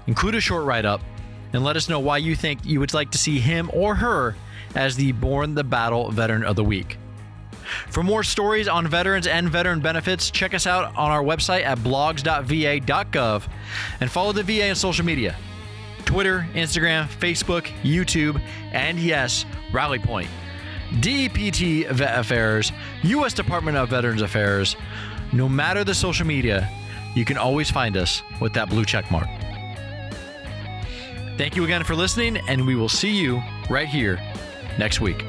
include 0.08 0.36
a 0.36 0.42
short 0.42 0.66
write 0.66 0.86
up, 0.86 1.02
and 1.54 1.64
let 1.64 1.76
us 1.76 1.90
know 1.90 2.00
why 2.00 2.18
you 2.18 2.36
think 2.36 2.66
you 2.66 2.80
would 2.80 2.94
like 2.94 3.12
to 3.12 3.18
see 3.18 3.40
him 3.40 3.70
or 3.74 3.96
her 3.96 4.36
as 4.76 4.96
the 4.96 5.12
Borne 5.14 5.56
the 5.56 5.64
Battle 5.64 6.12
Veteran 6.12 6.44
of 6.44 6.56
the 6.56 6.64
Week. 6.64 6.98
For 7.90 8.04
more 8.04 8.24
stories 8.24 8.68
on 8.68 8.88
veterans 8.88 9.28
and 9.28 9.50
veteran 9.50 9.80
benefits, 9.80 10.32
check 10.32 10.54
us 10.54 10.66
out 10.66 10.96
on 10.96 11.12
our 11.12 11.22
website 11.22 11.64
at 11.64 11.78
blogs.va.gov 11.80 13.48
and 14.00 14.12
follow 14.12 14.32
the 14.32 14.44
VA 14.44 14.70
on 14.70 14.76
social 14.76 15.06
media 15.06 15.36
Twitter, 16.06 16.48
Instagram, 16.54 17.08
Facebook, 17.08 17.68
YouTube, 17.84 18.42
and 18.72 18.98
yes, 19.00 19.46
Rally 19.72 20.00
Point. 20.00 20.30
DPT 20.94 21.88
Vet 21.92 22.18
Affairs, 22.18 22.72
U.S. 23.04 23.34
Department 23.34 23.78
of 23.78 23.90
Veterans 23.90 24.24
Affairs. 24.24 24.76
No 25.32 25.48
matter 25.48 25.84
the 25.84 25.94
social 25.94 26.26
media, 26.26 26.68
you 27.16 27.26
can 27.26 27.38
always 27.38 27.70
find 27.70 27.96
us 27.96 28.24
with 28.42 28.54
that 28.54 28.70
blue 28.70 28.86
check 28.86 29.12
mark. 29.12 29.28
Thank 31.40 31.56
you 31.56 31.64
again 31.64 31.86
for 31.86 31.96
listening, 31.96 32.36
and 32.50 32.68
we 32.68 32.76
will 32.76 32.90
see 32.90 33.16
you 33.16 33.42
right 33.70 33.88
here 33.88 34.20
next 34.78 35.00
week. 35.00 35.24